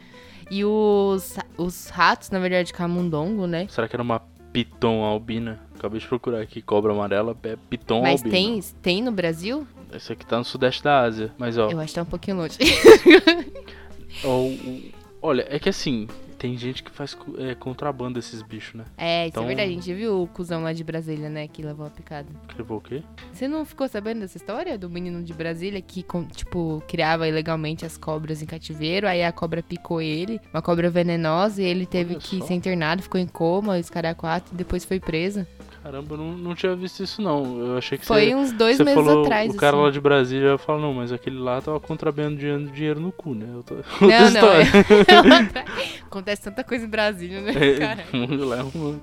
E 0.51 0.65
os, 0.65 1.37
os 1.57 1.89
ratos, 1.89 2.31
na 2.31 2.39
verdade, 2.39 2.73
camundongo, 2.73 3.47
né? 3.47 3.67
Será 3.69 3.87
que 3.87 3.95
era 3.95 4.03
uma 4.03 4.21
piton 4.53 5.05
albina? 5.05 5.61
Acabei 5.77 6.01
de 6.01 6.07
procurar 6.07 6.41
aqui, 6.41 6.61
cobra 6.61 6.93
amarela, 6.93 7.37
é 7.45 7.57
piton 7.71 8.03
Mas 8.03 8.21
albina. 8.21 8.31
tem, 8.31 8.61
tem 8.83 9.03
no 9.03 9.13
Brasil? 9.13 9.67
Esse 9.95 10.13
aqui 10.13 10.25
tá 10.27 10.39
no 10.39 10.45
sudeste 10.45 10.83
da 10.83 11.01
Ásia, 11.01 11.33
mas 11.39 11.59
ó, 11.59 11.71
Eu 11.71 11.79
acho 11.81 11.89
que 11.89 11.95
tá 11.95 12.03
um 12.03 12.07
pouquinho 12.07 12.37
longe. 12.39 12.57
ó, 14.25 14.29
o- 14.47 14.83
olha, 15.21 15.47
é 15.51 15.59
que 15.59 15.69
assim, 15.69 16.07
tem 16.39 16.57
gente 16.57 16.83
que 16.83 16.91
faz 16.91 17.17
é, 17.39 17.55
contrabando 17.55 18.15
desses 18.15 18.43
bichos, 18.43 18.75
né? 18.75 18.85
É, 18.99 19.23
isso 19.27 19.29
Então- 19.35 19.45
é 19.45 19.47
verdade. 19.47 19.71
A 19.71 19.75
gente 19.75 19.95
viu 19.95 20.23
o 20.23 20.27
cuzão 20.27 20.63
lá 20.65 20.73
de 20.73 20.83
Brasília, 20.83 21.29
né? 21.29 21.47
Que 21.47 21.63
levou 21.63 21.87
a 21.87 21.91
picada. 21.91 22.27
Que 22.49 22.59
levou 22.59 22.79
o 22.79 22.81
quê? 22.81 23.03
Você 23.33 23.47
não 23.47 23.65
ficou 23.65 23.87
sabendo 23.89 24.21
dessa 24.21 24.37
história? 24.39 24.77
Do 24.77 24.91
menino 24.91 25.23
de 25.23 25.33
Brasília 25.33 25.81
que, 25.81 26.05
tipo, 26.35 26.83
criava 26.89 27.29
ilegalmente 27.29 27.85
as 27.87 27.97
cobras 27.97 28.43
em 28.43 28.47
cativeiro. 28.47 29.07
Aí 29.07 29.23
a 29.23 29.31
cobra 29.31 29.63
picou 29.63 30.03
ele. 30.03 30.41
Uma 30.53 30.61
cobra 30.63 30.91
venenosa. 30.91 31.63
E 31.63 31.65
ele 31.65 31.87
teve 31.87 32.15
Olha 32.15 32.21
que 32.21 32.39
só. 32.41 32.47
ser 32.47 32.55
internado. 32.55 33.03
Ficou 33.03 33.21
em 33.21 33.27
coma, 33.29 33.79
os 33.79 33.89
quatro. 34.17 34.53
E 34.53 34.57
depois 34.57 34.85
foi 34.85 34.99
preso. 34.99 35.47
Caramba, 35.83 36.15
eu 36.15 36.19
não, 36.19 36.33
não 36.39 36.55
tinha 36.55 36.77
visto 36.77 37.03
isso 37.03 37.21
não. 37.21 37.59
Eu 37.59 37.77
achei 37.79 37.99
que 37.99 38.07
Foi 38.07 38.27
você, 38.27 38.35
uns 38.37 38.53
dois 38.53 38.77
você 38.77 38.85
meses 38.85 39.05
falou 39.05 39.25
atrás, 39.25 39.53
o 39.53 39.57
cara 39.57 39.77
assim. 39.77 39.85
lá 39.85 39.91
de 39.91 40.01
Brasília 40.01 40.47
eu 40.51 40.59
falo, 40.59 40.81
não, 40.81 40.95
mas 40.95 41.11
aquele 41.13 41.39
lá 41.39 41.61
tava 41.61 41.81
contrabando 41.81 42.37
dinheiro, 42.37 42.67
dinheiro 42.71 43.01
no 43.01 43.11
cu, 43.11 43.35
né? 43.35 43.47
Eu 43.53 43.63
tô... 43.65 43.75
Não, 44.01 44.09
não. 44.09 44.27
história. 44.29 44.65
É... 44.65 46.03
Acontece 46.07 46.43
tanta 46.43 46.63
coisa 46.63 46.85
em 46.87 46.89
Brasília, 46.89 47.41
né, 47.41 47.53
cara? 47.79 48.05
É, 48.13 48.45
lá 48.45 48.59
é 48.59 48.63
uma- 48.63 49.01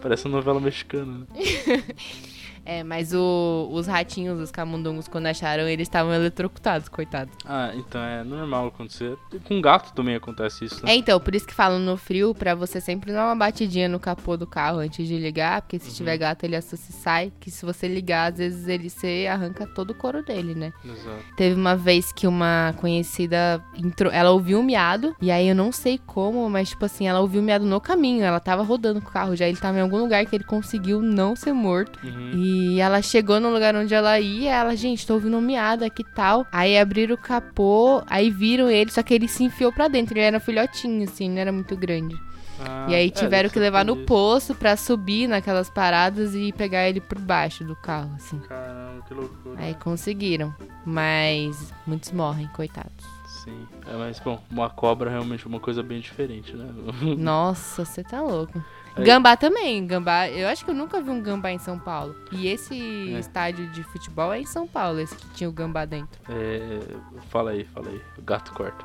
Parece 0.00 0.26
uma 0.26 0.36
novela 0.36 0.60
mexicana, 0.60 1.18
né? 1.18 1.26
É, 2.64 2.82
mas 2.84 3.12
o- 3.14 3.68
os 3.72 3.86
ratinhos, 3.86 4.38
os 4.40 4.50
camundongos, 4.50 5.08
quando 5.08 5.26
acharam, 5.26 5.64
eles 5.64 5.88
estavam 5.88 6.12
eletrocutados, 6.12 6.88
coitados. 6.88 7.34
Ah, 7.44 7.72
então 7.74 8.00
é 8.02 8.22
normal 8.22 8.68
acontecer. 8.68 9.16
Com 9.46 9.60
gato 9.60 9.92
também 9.94 10.14
acontece 10.14 10.64
isso, 10.66 10.84
né? 10.84 10.92
É, 10.92 10.94
então, 10.96 11.18
por 11.18 11.34
isso 11.34 11.46
que 11.46 11.54
falam 11.54 11.78
no 11.78 11.96
frio, 11.96 12.34
pra 12.34 12.54
você 12.54 12.80
sempre 12.80 13.12
dar 13.12 13.26
uma 13.26 13.36
batidinha 13.36 13.88
no 13.88 13.98
capô 13.98 14.36
do 14.36 14.46
carro 14.46 14.78
antes 14.78 15.06
de 15.08 15.16
ligar, 15.18 15.62
porque 15.62 15.78
se 15.78 15.94
tiver 15.94 16.16
gato 16.18 16.44
ele 16.44 16.54
assusta 16.56 16.90
e 16.90 16.94
sai, 16.94 17.32
que 17.40 17.50
se 17.50 17.64
você 17.64 17.88
ligar, 17.88 18.30
às 18.32 18.38
vezes 18.38 18.68
ele 18.68 18.90
você 18.90 19.26
arranca 19.30 19.66
todo 19.66 19.90
o 19.90 19.94
couro 19.94 20.22
dele, 20.22 20.54
né? 20.54 20.72
Exato. 20.84 21.24
Teve 21.36 21.54
uma 21.54 21.74
vez 21.76 22.12
que 22.12 22.26
uma 22.26 22.74
conhecida 22.76 23.62
entrou, 23.76 24.12
ela 24.12 24.30
ouviu 24.30 24.58
um 24.60 24.62
miado, 24.62 25.14
e 25.20 25.30
aí 25.30 25.48
eu 25.48 25.54
não 25.54 25.72
sei 25.72 25.98
como, 26.06 26.48
mas 26.50 26.70
tipo 26.70 26.84
assim, 26.84 27.08
ela 27.08 27.20
ouviu 27.20 27.40
o 27.40 27.44
miado 27.44 27.64
no 27.64 27.80
caminho, 27.80 28.22
ela 28.24 28.38
tava 28.40 28.62
rodando 28.62 29.00
com 29.00 29.08
o 29.08 29.12
carro 29.12 29.34
já, 29.34 29.48
ele 29.48 29.56
tava 29.58 29.78
em 29.78 29.80
algum 29.82 29.98
lugar 29.98 30.24
que 30.26 30.36
ele 30.36 30.44
conseguiu 30.44 31.00
não 31.00 31.34
ser 31.34 31.52
morto. 31.52 31.98
Uhum. 32.04 32.30
E 32.34 32.49
ela 32.78 33.02
chegou 33.02 33.40
no 33.40 33.50
lugar 33.50 33.74
onde 33.74 33.94
ela 33.94 34.18
ia, 34.18 34.54
ela, 34.54 34.76
gente, 34.76 35.06
tô 35.06 35.14
ouvindo 35.14 35.36
um 35.36 35.40
miado 35.40 35.84
aqui 35.84 36.02
e 36.02 36.14
tal. 36.14 36.46
Aí 36.52 36.78
abriram 36.78 37.14
o 37.14 37.18
capô, 37.18 38.02
aí 38.06 38.30
viram 38.30 38.70
ele, 38.70 38.90
só 38.90 39.02
que 39.02 39.14
ele 39.14 39.28
se 39.28 39.44
enfiou 39.44 39.72
pra 39.72 39.88
dentro. 39.88 40.14
Ele 40.14 40.26
era 40.26 40.36
um 40.36 40.40
filhotinho, 40.40 41.04
assim, 41.04 41.28
não 41.28 41.38
era 41.38 41.52
muito 41.52 41.76
grande. 41.76 42.16
Ah, 42.62 42.86
e 42.90 42.94
aí 42.94 43.06
é, 43.08 43.10
tiveram 43.10 43.44
deve 43.44 43.54
que 43.54 43.58
levar 43.58 43.84
no 43.84 43.96
poço 44.04 44.54
pra 44.54 44.76
subir 44.76 45.26
naquelas 45.26 45.70
paradas 45.70 46.34
e 46.34 46.52
pegar 46.52 46.88
ele 46.88 47.00
por 47.00 47.18
baixo 47.18 47.64
do 47.64 47.74
carro, 47.74 48.12
assim. 48.16 48.38
Caramba, 48.40 49.02
que 49.06 49.14
loucura. 49.14 49.54
Aí 49.58 49.74
conseguiram. 49.74 50.54
Mas 50.84 51.72
muitos 51.86 52.12
morrem, 52.12 52.46
coitados. 52.48 53.04
Sim. 53.44 53.66
É, 53.86 53.96
mas, 53.96 54.20
bom, 54.20 54.42
uma 54.50 54.68
cobra 54.68 55.08
é 55.08 55.12
realmente 55.12 55.46
uma 55.46 55.58
coisa 55.58 55.82
bem 55.82 56.00
diferente, 56.00 56.54
né? 56.54 56.68
Nossa, 57.16 57.84
você 57.84 58.04
tá 58.04 58.20
louco. 58.20 58.62
Aí- 59.00 59.06
Gambá 59.06 59.36
também. 59.36 59.86
Gambá, 59.86 60.28
eu 60.28 60.48
acho 60.48 60.64
que 60.64 60.70
eu 60.70 60.74
nunca 60.74 61.00
vi 61.00 61.10
um 61.10 61.20
gambá 61.22 61.50
em 61.50 61.58
São 61.58 61.78
Paulo. 61.78 62.14
E 62.32 62.46
esse 62.48 63.14
É. 63.14 63.18
estádio 63.18 63.66
de 63.70 63.82
futebol 63.82 64.32
é 64.32 64.40
em 64.40 64.46
São 64.46 64.66
Paulo, 64.66 65.00
esse 65.00 65.14
que 65.16 65.26
tinha 65.30 65.48
o 65.48 65.52
gambá 65.52 65.84
dentro. 65.84 66.20
É, 66.28 66.80
fala 67.28 67.50
aí, 67.52 67.64
fala 67.64 67.88
aí. 67.88 68.00
O 68.18 68.22
gato 68.22 68.52
corta. 68.52 68.84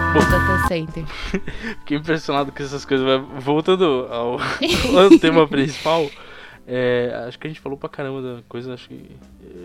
Data 0.00 0.68
Center. 0.68 1.04
Fiquei 1.80 1.96
impressionado 1.98 2.50
com 2.52 2.62
essas 2.62 2.84
coisas. 2.84 3.06
mas 3.06 3.42
Voltando 3.44 3.84
ao, 4.10 4.32
ao 4.32 4.38
tema 5.20 5.46
principal, 5.46 6.10
é, 6.66 7.24
acho 7.28 7.38
que 7.38 7.46
a 7.46 7.50
gente 7.50 7.60
falou 7.60 7.78
pra 7.78 7.88
caramba 7.88 8.20
da 8.36 8.42
coisa. 8.48 8.74
Acho 8.74 8.88
que 8.88 9.16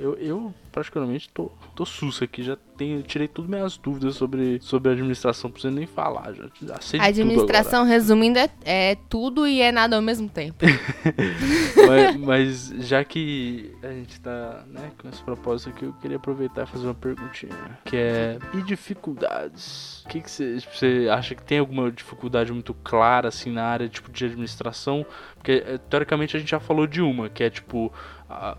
eu, 0.02 0.16
eu 0.16 0.54
praticamente 0.72 1.30
tô, 1.30 1.52
tô 1.76 1.86
sussa 1.86 2.26
aqui. 2.26 2.44
Já 2.44 2.56
tenho, 2.78 3.02
tirei 3.02 3.28
todas 3.28 3.50
minhas 3.50 3.78
dúvidas 3.78 4.16
sobre, 4.16 4.60
sobre 4.62 4.92
administração. 4.92 5.48
Não 5.48 5.54
preciso 5.54 5.74
nem 5.74 5.88
falar. 5.88 6.34
Já, 6.34 6.44
já 6.62 6.82
sei 6.82 7.00
tudo 7.00 7.10
administração, 7.10 7.86
resumindo, 7.86 8.38
é, 8.38 8.50
é 8.64 8.96
tudo 9.10 9.48
e 9.48 9.62
é 9.62 9.72
nada 9.72 9.96
ao 9.96 10.02
mesmo 10.02 10.30
tempo. 10.30 10.58
mas, 11.88 12.18
mas 12.18 12.88
já 12.88 13.04
que 13.04 13.74
a 13.82 13.92
gente 13.92 14.20
tá 14.20 14.64
né, 14.68 14.92
com 14.98 15.10
esse 15.10 15.22
propósito 15.24 15.70
aqui, 15.70 15.86
eu 15.86 15.94
queria 15.94 16.18
aproveitar 16.18 16.64
e 16.64 16.68
fazer 16.68 16.86
uma 16.86 16.94
perguntinha. 16.94 17.80
Que 17.86 17.98
é: 17.98 18.40
e 18.54 18.62
dificuldades? 18.62 20.04
O 20.06 20.10
que, 20.10 20.22
que 20.22 20.30
você, 20.30 20.60
você 20.60 21.08
acha 21.12 21.34
que 21.34 21.44
tem 21.44 21.60
alguma 21.60 21.92
dificuldade 21.92 22.52
muito 22.52 22.74
clara 22.74 23.30
assim 23.30 23.52
na 23.52 23.64
área 23.64 23.88
tipo, 23.90 24.12
de 24.12 24.26
administração? 24.26 25.06
Porque 25.36 25.64
eh, 25.66 25.80
teoricamente 25.90 26.36
a 26.36 26.40
gente 26.40 26.50
já 26.50 26.60
falou 26.60 26.86
de 26.86 27.02
uma, 27.02 27.30
que 27.30 27.44
é 27.44 27.50
tipo 27.50 27.92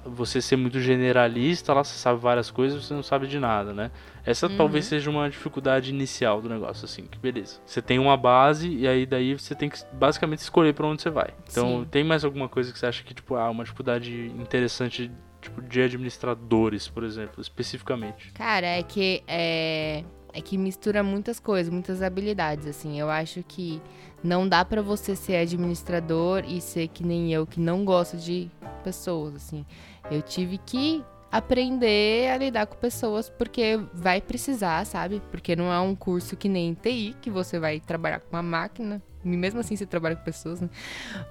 você 0.04 0.40
ser 0.40 0.56
muito 0.56 0.80
generalista, 0.80 1.74
lá 1.74 1.84
você 1.84 1.98
sabe 1.98 2.18
várias 2.20 2.50
coisas, 2.50 2.84
você 2.84 2.94
não 2.94 3.02
sabe 3.02 3.26
de 3.26 3.38
nada, 3.38 3.72
né? 3.74 3.90
Essa 4.24 4.46
Uhum. 4.46 4.56
talvez 4.56 4.86
seja 4.86 5.10
uma 5.10 5.28
dificuldade 5.28 5.90
inicial 5.90 6.40
do 6.40 6.48
negócio, 6.48 6.84
assim, 6.84 7.04
que 7.06 7.18
beleza. 7.18 7.60
Você 7.66 7.82
tem 7.82 7.98
uma 7.98 8.16
base 8.16 8.68
e 8.68 8.88
aí 8.88 9.04
daí 9.04 9.34
você 9.38 9.54
tem 9.54 9.68
que 9.68 9.78
basicamente 9.92 10.38
escolher 10.38 10.72
pra 10.74 10.86
onde 10.86 11.02
você 11.02 11.10
vai. 11.10 11.34
Então, 11.50 11.80
Sim. 11.80 11.88
tem 11.90 12.02
mais 12.04 12.24
alguma 12.24 12.48
coisa 12.48 12.72
que 12.72 12.78
você 12.78 12.86
acha 12.86 13.02
que, 13.02 13.12
tipo, 13.14 13.34
ah, 13.36 13.50
uma 13.50 13.62
dificuldade 13.64 14.32
interessante, 14.38 15.10
tipo, 15.40 15.60
de 15.62 15.82
administradores, 15.82 16.88
por 16.88 17.04
exemplo, 17.04 17.40
especificamente? 17.40 18.32
Cara, 18.32 18.66
é 18.66 18.82
que 18.82 19.22
é, 19.26 20.02
é 20.32 20.40
que 20.40 20.58
mistura 20.58 21.02
muitas 21.02 21.40
coisas, 21.40 21.72
muitas 21.72 22.02
habilidades, 22.02 22.66
assim. 22.66 22.98
Eu 22.98 23.10
acho 23.10 23.42
que 23.42 23.80
não 24.22 24.48
dá 24.48 24.64
pra 24.64 24.82
você 24.82 25.14
ser 25.14 25.36
administrador 25.36 26.44
e 26.46 26.60
ser 26.60 26.88
que 26.88 27.04
nem 27.04 27.32
eu, 27.32 27.46
que 27.46 27.60
não 27.60 27.84
gosta 27.84 28.16
de 28.16 28.50
pessoas, 28.82 29.34
assim. 29.34 29.64
Eu 30.10 30.22
tive 30.22 30.58
que 30.58 31.04
aprender 31.30 32.30
a 32.30 32.36
lidar 32.36 32.66
com 32.66 32.76
pessoas 32.76 33.28
porque 33.28 33.78
vai 33.92 34.20
precisar, 34.20 34.84
sabe? 34.86 35.22
Porque 35.30 35.54
não 35.54 35.72
é 35.72 35.78
um 35.80 35.94
curso 35.94 36.36
que 36.36 36.48
nem 36.48 36.74
TI, 36.74 37.16
que 37.20 37.30
você 37.30 37.58
vai 37.58 37.80
trabalhar 37.80 38.20
com 38.20 38.36
uma 38.36 38.42
máquina. 38.42 39.02
Mesmo 39.36 39.60
assim 39.60 39.76
você 39.76 39.86
trabalha 39.86 40.16
com 40.16 40.24
pessoas, 40.24 40.60
né? 40.60 40.68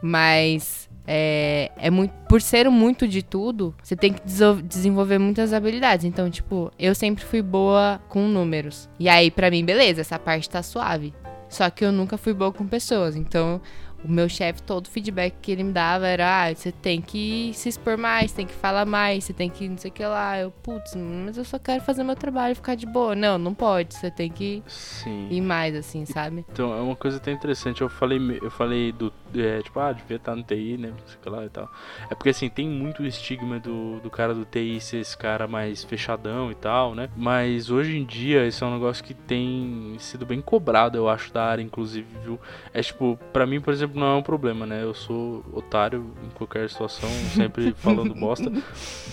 Mas 0.02 0.90
é, 1.06 1.72
é 1.78 1.90
muito, 1.90 2.12
por 2.28 2.42
ser 2.42 2.70
muito 2.70 3.08
de 3.08 3.24
tudo, 3.24 3.74
você 3.82 3.96
tem 3.96 4.12
que 4.14 4.22
desenvolver 4.64 5.18
muitas 5.18 5.54
habilidades. 5.54 6.06
Então, 6.06 6.30
tipo, 6.30 6.72
eu 6.78 6.94
sempre 6.94 7.24
fui 7.24 7.42
boa 7.42 8.02
com 8.10 8.28
números. 8.28 8.90
E 9.00 9.08
aí, 9.08 9.32
pra 9.32 9.50
mim, 9.50 9.64
beleza, 9.64 10.02
essa 10.02 10.20
parte 10.20 10.50
tá 10.50 10.62
suave. 10.62 11.14
Só 11.50 11.70
que 11.70 11.86
eu 11.86 11.94
nunca 11.94 12.18
fui 12.18 12.34
boa 12.34 12.52
com 12.52 12.68
pessoas. 12.68 13.16
Então, 13.16 13.62
o 14.04 14.12
meu 14.12 14.30
chefe, 14.30 14.62
todo 14.62 14.86
o 14.86 14.90
feedback 14.90 15.36
que 15.42 15.52
ele 15.52 15.64
me 15.64 15.74
dava 15.74 16.08
era: 16.08 16.46
ah, 16.46 16.54
você 16.54 16.72
tem 16.72 17.02
que 17.02 17.52
se 17.54 17.70
expor 17.70 17.98
mais, 17.98 18.32
tem 18.32 18.46
que 18.46 18.54
falar 18.54 18.86
mais, 18.86 19.24
você 19.24 19.34
tem 19.34 19.50
que 19.50 19.68
não 19.68 19.78
sei 19.78 19.90
o 19.90 19.94
que 19.94 20.06
lá. 20.06 20.40
Eu, 20.40 20.52
putz, 20.52 20.96
mas 20.96 21.38
eu 21.38 21.44
só 21.46 21.58
quero 21.58 21.82
fazer 21.82 22.04
meu 22.04 22.16
trabalho 22.16 22.52
e 22.52 22.56
ficar 22.56 22.76
de 22.76 22.86
boa. 22.86 23.16
Não, 23.16 23.38
não 23.38 23.54
pode. 23.54 23.96
Você 23.96 24.12
tem 24.12 24.30
que 24.30 24.64
Sim. 24.68 25.28
ir 25.30 25.42
mais, 25.42 25.76
assim, 25.76 26.06
sabe? 26.06 26.46
Então, 26.52 26.74
é 26.74 26.82
uma 26.82 26.96
coisa 26.96 27.18
até 27.18 27.32
interessante. 27.32 27.82
Eu 27.82 27.90
falei, 27.90 28.20
eu 28.42 28.52
falei 28.52 28.92
do. 28.92 29.12
é, 29.36 29.62
tipo, 29.62 29.80
ah, 29.80 29.92
devia 29.92 30.18
estar 30.18 30.36
no 30.36 30.44
TI, 30.44 30.78
né? 30.78 30.90
Não 30.90 31.08
sei 31.08 31.18
o 31.18 31.20
que 31.20 31.30
lá 31.30 31.46
e 31.46 31.50
tal. 31.50 31.70
É 32.10 32.16
porque, 32.16 32.30
assim, 32.30 32.50
tem 32.50 32.68
muito 32.68 33.06
estigma 33.06 33.60
do, 33.60 34.00
do 34.00 34.10
cara 34.10 34.34
do 34.34 34.46
TI 34.46 34.80
ser 34.80 34.98
esse 34.98 35.18
cara 35.18 35.48
mais 35.48 35.84
fechadão 35.84 36.52
e 36.52 36.56
tal, 36.56 36.94
né? 36.96 37.10
Mas 37.16 37.70
hoje 37.70 37.98
em 37.98 38.06
dia, 38.06 38.48
isso 38.48 38.64
é 38.64 38.68
um 38.68 38.74
negócio 38.74 39.04
que 39.04 39.14
tem 39.14 39.96
sido 40.00 40.26
bem 40.26 40.42
cobrado, 40.42 40.98
eu 40.98 41.10
acho, 41.10 41.34
da 41.34 41.44
área, 41.44 41.62
inclusive, 41.62 42.08
viu? 42.24 42.40
É 42.74 42.82
tipo, 42.82 43.18
pra 43.34 43.46
mim, 43.46 43.60
por 43.60 43.74
exemplo, 43.74 43.97
não 43.98 44.08
é 44.08 44.16
um 44.16 44.22
problema, 44.24 44.66
né? 44.66 44.84
Eu 44.84 44.94
sou 44.94 45.44
otário 45.52 46.12
em 46.26 46.30
qualquer 46.30 46.70
situação, 46.70 47.10
sempre 47.36 47.74
falando 47.80 48.14
bosta. 48.14 48.52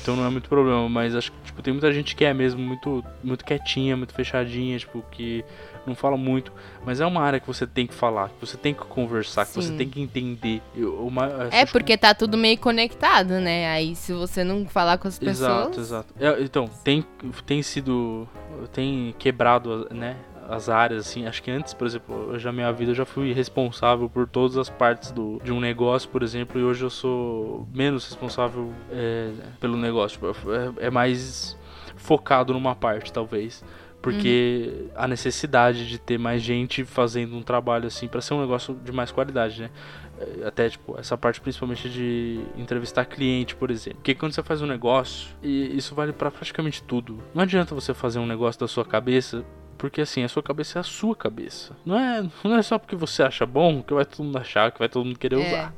Então 0.01 0.15
não 0.17 0.25
é 0.27 0.31
muito 0.31 0.49
problema. 0.49 0.89
Mas 0.89 1.15
acho 1.15 1.33
que, 1.33 1.39
tipo, 1.45 1.63
tem 1.63 1.73
muita 1.73 1.93
gente 1.93 2.15
que 2.15 2.25
é 2.25 2.33
mesmo 2.35 2.61
muito, 2.61 3.05
muito 3.23 3.45
quietinha, 3.45 3.97
muito 3.97 4.15
fechadinha, 4.15 4.79
tipo, 4.79 5.03
que 5.11 5.45
não 5.87 5.95
fala 5.95 6.17
muito. 6.17 6.53
Mas 6.87 7.01
é 7.01 7.07
uma 7.07 7.21
área 7.23 7.41
que 7.41 7.47
você 7.47 7.67
tem 7.67 7.87
que 7.87 7.95
falar, 7.95 8.29
que 8.29 8.41
você 8.47 8.57
tem 8.57 8.73
que 8.75 8.85
conversar, 8.85 9.45
que 9.47 9.55
você 9.55 9.69
Sim. 9.69 9.77
tem 9.77 9.89
que 9.89 10.01
entender. 10.01 10.63
Eu, 10.75 11.07
uma, 11.07 11.27
É 11.27 11.61
acho 11.63 11.67
que- 11.67 11.73
porque 11.73 11.97
tá 11.97 12.15
tudo 12.15 12.37
meio 12.37 12.59
conectado, 12.59 13.41
né? 13.41 13.71
Aí 13.71 13.95
se 13.97 14.13
você 14.13 14.45
não 14.45 14.67
falar 14.67 14.99
com 14.99 15.09
as 15.09 15.19
pessoas. 15.19 15.39
Exato, 15.41 15.81
exato. 15.81 16.15
É, 16.21 16.41
então, 16.43 16.69
tem, 16.83 17.05
tem 17.47 17.63
sido. 17.63 18.29
Tem 18.73 19.15
quebrado, 19.19 19.89
né? 19.91 20.17
As 20.49 20.69
áreas, 20.69 21.07
assim, 21.07 21.27
acho 21.27 21.43
que 21.43 21.51
antes, 21.51 21.73
por 21.73 21.87
exemplo, 21.87 22.31
eu 22.33 22.39
já 22.39 22.53
minha 22.53 22.71
vida 22.73 22.91
eu 22.91 22.95
já 22.95 23.05
fui 23.05 23.33
responsável 23.33 24.09
por 24.09 24.29
todas 24.29 24.57
as 24.57 24.69
partes 24.69 25.11
do, 25.11 25.41
de 25.43 25.53
um 25.53 25.61
negócio, 25.61 26.09
por 26.09 26.23
exemplo, 26.23 26.61
e 26.61 26.65
hoje 26.65 26.85
eu 26.85 26.91
sou 26.91 27.67
menos 27.73 28.07
responsável 28.07 28.73
é, 28.91 29.31
pelo 29.59 29.77
negócio. 29.77 30.19
Tipo, 30.19 30.53
é, 30.53 30.87
é 30.87 30.91
mais 30.91 31.57
focado 31.97 32.53
numa 32.53 32.75
parte, 32.75 33.13
talvez. 33.13 33.65
Porque 34.05 34.91
a 34.95 35.09
necessidade 35.09 35.89
de 35.89 35.99
ter 35.99 36.19
mais 36.19 36.43
gente 36.43 36.85
fazendo 36.85 37.35
um 37.35 37.43
trabalho 37.43 37.87
assim 37.87 38.07
pra 38.07 38.21
ser 38.21 38.35
um 38.35 38.41
negócio 38.43 38.75
de 38.85 38.93
mais 38.93 39.11
qualidade, 39.11 39.63
né? 39.63 39.71
É, 40.19 40.47
Até, 40.47 40.69
tipo, 40.69 40.99
essa 40.99 41.17
parte 41.17 41.41
principalmente 41.41 41.89
de 41.89 42.39
entrevistar 42.55 43.07
cliente, 43.07 43.57
por 43.57 43.71
exemplo. 43.71 44.01
Porque 44.01 44.15
quando 44.15 44.33
você 44.33 44.43
faz 44.43 44.61
um 44.61 44.67
negócio, 44.67 45.31
e 45.43 45.75
isso 45.75 45.95
vale 45.95 46.13
pra 46.13 46.31
praticamente 46.31 46.83
tudo. 46.83 47.19
Não 47.35 47.43
adianta 47.43 47.75
você 47.75 47.95
fazer 47.95 48.19
um 48.19 48.27
negócio 48.27 48.61
da 48.61 48.69
sua 48.69 48.85
cabeça, 48.85 49.43
porque 49.77 50.01
assim, 50.01 50.23
a 50.25 50.29
sua 50.29 50.43
cabeça 50.43 50.79
é 50.79 50.81
a 50.81 50.85
sua 50.85 51.15
cabeça. 51.15 51.77
Não 51.85 51.99
é, 51.99 52.27
não 52.45 52.57
é 52.57 52.63
só 52.63 52.79
porque 52.79 52.97
você 52.97 53.23
acha 53.23 53.45
bom 53.47 53.83
que 53.83 53.93
vai 53.95 54.05
todo 54.05 54.25
mundo 54.25 54.39
achar, 54.39 54.71
que 54.73 54.79
vai 54.79 54.89
todo 54.89 55.05
mundo 55.05 55.19
querer 55.19 55.39
É. 55.41 55.47
usar. 55.49 55.75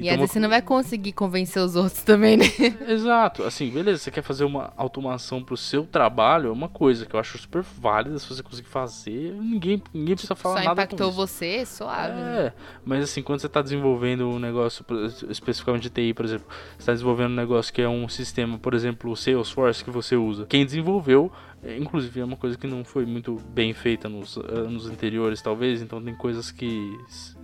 E 0.00 0.02
Então, 0.02 0.12
às 0.14 0.20
vezes 0.20 0.32
você 0.34 0.38
não 0.38 0.48
vai 0.48 0.62
conseguir 0.62 1.10
convencer 1.12 1.60
os 1.60 1.74
outros 1.74 2.04
também, 2.04 2.36
né? 2.36 2.44
Exato, 2.86 3.42
assim, 3.42 3.68
beleza, 3.68 3.98
você 3.98 4.12
quer 4.12 4.22
fazer 4.22 4.44
uma 4.44 4.72
automação 4.76 5.42
pro 5.42 5.56
seu 5.56 5.82
trabalho, 5.84 6.50
é 6.50 6.52
uma 6.52 6.68
coisa 6.68 7.04
que 7.04 7.16
eu 7.16 7.18
acho 7.18 7.36
super 7.36 7.62
válida, 7.62 8.16
se 8.20 8.28
você 8.28 8.40
conseguir 8.40 8.68
fazer, 8.68 9.32
ninguém, 9.34 9.82
ninguém 9.92 10.14
precisa 10.14 10.36
falar 10.36 10.58
Só 10.58 10.64
nada 10.68 10.82
impactou 10.84 10.98
com 10.98 11.04
isso. 11.08 11.16
você, 11.16 11.66
suave. 11.66 12.12
né? 12.14 12.46
É, 12.46 12.52
mas 12.84 13.02
assim, 13.02 13.24
quando 13.24 13.40
você 13.40 13.48
tá 13.48 13.60
desenvolvendo 13.60 14.28
um 14.28 14.38
negócio, 14.38 14.84
especificamente 15.28 15.82
de 15.82 15.90
TI, 15.90 16.14
por 16.14 16.24
exemplo, 16.24 16.46
você 16.78 16.86
tá 16.86 16.92
desenvolvendo 16.92 17.32
um 17.32 17.36
negócio 17.36 17.72
que 17.74 17.82
é 17.82 17.88
um 17.88 18.08
sistema, 18.08 18.56
por 18.56 18.74
exemplo, 18.74 19.10
o 19.10 19.16
Salesforce 19.16 19.82
que 19.82 19.90
você 19.90 20.14
usa. 20.14 20.46
Quem 20.46 20.64
desenvolveu, 20.64 21.32
é, 21.32 21.47
inclusive, 21.64 22.20
é 22.20 22.24
uma 22.24 22.36
coisa 22.36 22.56
que 22.56 22.66
não 22.66 22.84
foi 22.84 23.04
muito 23.04 23.36
bem 23.50 23.72
feita 23.72 24.08
nos 24.08 24.36
anos 24.36 24.86
anteriores, 24.88 25.42
talvez, 25.42 25.82
então 25.82 26.00
tem 26.02 26.14
coisas 26.14 26.50
que 26.50 26.96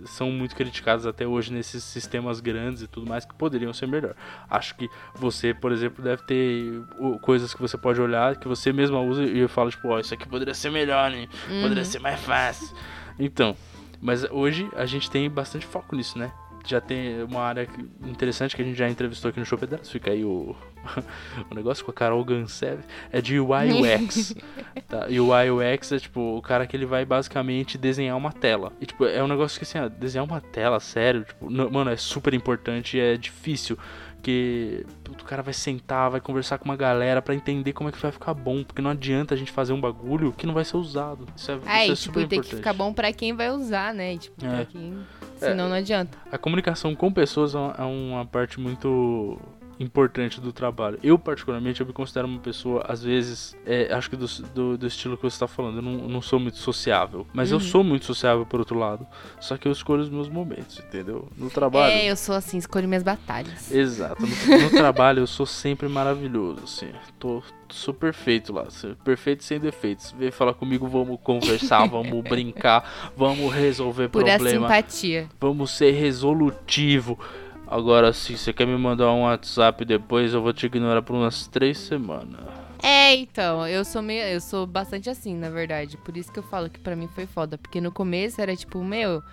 são 0.05 0.31
muito 0.31 0.55
criticadas 0.55 1.05
até 1.05 1.27
hoje 1.27 1.51
nesses 1.51 1.83
sistemas 1.83 2.39
grandes 2.39 2.83
e 2.83 2.87
tudo 2.87 3.07
mais 3.07 3.25
que 3.25 3.33
poderiam 3.33 3.73
ser 3.73 3.87
melhor. 3.87 4.15
Acho 4.49 4.75
que 4.75 4.89
você, 5.15 5.53
por 5.53 5.71
exemplo, 5.71 6.03
deve 6.03 6.23
ter 6.23 6.81
coisas 7.21 7.53
que 7.53 7.61
você 7.61 7.77
pode 7.77 7.99
olhar, 7.99 8.37
que 8.37 8.47
você 8.47 8.71
mesma 8.71 8.99
usa 9.01 9.23
e 9.23 9.47
fala, 9.47 9.69
tipo, 9.69 9.87
ó, 9.89 9.99
isso 9.99 10.13
aqui 10.13 10.27
poderia 10.27 10.53
ser 10.53 10.71
melhor, 10.71 11.11
né? 11.11 11.27
Poderia 11.61 11.85
ser 11.85 11.99
mais 11.99 12.19
fácil. 12.21 12.75
Então, 13.19 13.55
mas 14.01 14.23
hoje 14.31 14.69
a 14.75 14.85
gente 14.85 15.09
tem 15.09 15.29
bastante 15.29 15.65
foco 15.65 15.95
nisso, 15.95 16.17
né? 16.17 16.31
Já 16.65 16.81
tem 16.81 17.23
uma 17.23 17.41
área 17.41 17.67
interessante 18.05 18.55
que 18.55 18.61
a 18.61 18.65
gente 18.65 18.77
já 18.77 18.89
entrevistou 18.89 19.29
aqui 19.29 19.39
no 19.39 19.45
Show 19.45 19.57
Pedaço. 19.57 19.91
Fica 19.91 20.11
aí 20.11 20.23
o, 20.23 20.55
o 21.49 21.55
negócio 21.55 21.83
com 21.85 21.91
a 21.91 21.93
Carol 21.93 22.23
Gansev. 22.23 22.79
É 23.11 23.21
de 23.21 23.39
UI 23.39 23.71
UX. 23.73 24.33
tá? 24.87 25.07
E 25.09 25.19
o 25.19 25.27
UI 25.29 25.51
UX 25.75 25.91
é 25.91 25.99
tipo 25.99 26.37
o 26.37 26.41
cara 26.41 26.65
que 26.65 26.75
ele 26.75 26.85
vai 26.85 27.05
basicamente 27.05 27.77
desenhar 27.77 28.17
uma 28.17 28.31
tela. 28.31 28.71
E 28.81 28.85
tipo, 28.85 29.05
é 29.05 29.23
um 29.23 29.27
negócio 29.27 29.57
que 29.59 29.63
assim, 29.63 29.79
ó, 29.79 29.87
desenhar 29.87 30.25
uma 30.25 30.41
tela, 30.41 30.79
sério, 30.79 31.23
tipo, 31.23 31.49
não- 31.49 31.69
mano, 31.69 31.91
é 31.91 31.97
super 31.97 32.33
importante 32.33 32.97
e 32.97 32.99
é 32.99 33.17
difícil. 33.17 33.77
Porque 34.25 34.83
o 35.07 35.23
cara 35.23 35.43
vai 35.43 35.53
sentar, 35.53 36.09
vai 36.09 36.19
conversar 36.19 36.57
com 36.57 36.65
uma 36.65 36.75
galera 36.75 37.21
pra 37.21 37.35
entender 37.35 37.73
como 37.73 37.89
é 37.89 37.91
que 37.91 38.01
vai 38.01 38.11
ficar 38.11 38.33
bom. 38.33 38.63
Porque 38.63 38.81
não 38.81 38.89
adianta 38.89 39.35
a 39.35 39.37
gente 39.37 39.51
fazer 39.51 39.71
um 39.71 39.79
bagulho 39.79 40.31
que 40.31 40.47
não 40.47 40.53
vai 40.53 40.65
ser 40.65 40.77
usado. 40.77 41.27
Isso 41.35 41.51
é, 41.51 41.59
Aí, 41.67 41.91
isso 41.91 41.91
é 41.91 41.95
tipo, 42.07 42.19
super 42.21 42.27
tem 42.27 42.41
que 42.41 42.55
ficar 42.55 42.73
bom 42.73 42.91
pra 42.91 43.13
quem 43.13 43.33
vai 43.33 43.51
usar, 43.51 43.93
né? 43.93 44.17
Tipo, 44.17 44.43
É. 44.43 44.49
pra 44.49 44.65
quem. 44.65 44.97
Senão 45.37 45.69
não 45.69 45.75
adianta. 45.75 46.17
A 46.31 46.39
comunicação 46.39 46.95
com 46.95 47.13
pessoas 47.13 47.53
é 47.53 47.57
é 47.77 47.83
uma 47.83 48.25
parte 48.25 48.59
muito 48.59 49.39
importante 49.79 50.39
do 50.39 50.53
trabalho. 50.53 50.97
Eu, 51.03 51.19
particularmente, 51.19 51.81
eu 51.81 51.87
me 51.87 51.91
considero 51.93 52.27
uma 52.27 52.39
pessoa, 52.39 52.85
às 52.87 53.03
vezes, 53.03 53.55
é, 53.65 53.93
acho 53.93 54.09
que 54.09 54.15
do, 54.15 54.25
do, 54.53 54.77
do 54.77 54.87
estilo 54.87 55.17
que 55.17 55.23
você 55.23 55.37
tá 55.39 55.47
falando, 55.47 55.77
eu 55.77 55.81
não, 55.81 55.91
eu 55.99 56.09
não 56.09 56.21
sou 56.21 56.39
muito 56.39 56.57
sociável. 56.57 57.27
Mas 57.33 57.51
eu 57.51 57.57
Uhum. 57.57 57.63
sou 57.63 57.83
muito 57.83 58.05
sociável, 58.05 58.45
por 58.45 58.59
outro 58.59 58.77
lado. 58.79 59.05
Só 59.39 59.57
que 59.57 59.67
eu 59.67 59.71
escolho 59.71 60.01
os 60.01 60.09
meus 60.09 60.29
momentos, 60.29 60.79
entendeu? 60.79 61.27
No 61.37 61.49
trabalho... 61.49 61.91
É, 61.93 62.09
eu 62.09 62.15
sou 62.15 62.35
assim, 62.35 62.57
escolho 62.57 62.87
minhas 62.87 63.03
batalhas. 63.03 63.71
Exato. 63.71 64.21
No, 64.21 64.27
no 64.61 64.69
trabalho 64.75 65.19
eu 65.19 65.27
sou 65.27 65.45
sempre 65.45 65.87
maravilhoso, 65.89 66.61
assim. 66.63 66.89
Tô, 67.19 67.43
sou 67.69 67.93
perfeito 67.93 68.53
lá. 68.53 68.67
Perfeito 69.03 69.43
sem 69.43 69.59
defeitos. 69.59 70.13
Vem 70.17 70.31
falar 70.31 70.53
comigo, 70.53 70.87
vamos 70.87 71.19
conversar, 71.21 71.85
vamos 71.89 72.23
brincar, 72.23 73.11
vamos 73.15 73.53
resolver 73.53 74.07
Pura 74.09 74.25
problema. 74.35 74.67
simpatia. 74.67 75.27
Vamos 75.39 75.71
ser 75.71 75.91
resolutivo. 75.91 77.19
Agora, 77.67 78.13
se 78.13 78.37
você 78.37 78.53
quer 78.53 78.67
me 78.67 78.77
mandar 78.77 79.11
um 79.11 79.23
WhatsApp 79.23 79.83
depois, 79.85 80.33
eu 80.33 80.41
vou 80.41 80.53
te 80.53 80.65
ignorar 80.65 81.01
por 81.01 81.15
umas 81.15 81.47
três 81.47 81.77
semanas. 81.77 82.41
É, 82.81 83.15
então, 83.15 83.67
eu 83.67 83.83
sou 83.83 84.01
meio, 84.01 84.23
eu 84.23 84.39
sou 84.39 84.67
bastante 84.67 85.09
assim, 85.09 85.35
na 85.35 85.49
verdade. 85.49 85.97
Por 85.97 86.15
isso 86.15 86.31
que 86.31 86.37
eu 86.37 86.43
falo 86.43 86.69
que 86.69 86.79
pra 86.79 86.95
mim 86.95 87.07
foi 87.07 87.25
foda, 87.25 87.57
porque 87.57 87.81
no 87.81 87.91
começo 87.91 88.39
era 88.39 88.55
tipo, 88.55 88.83
meu, 88.83 89.23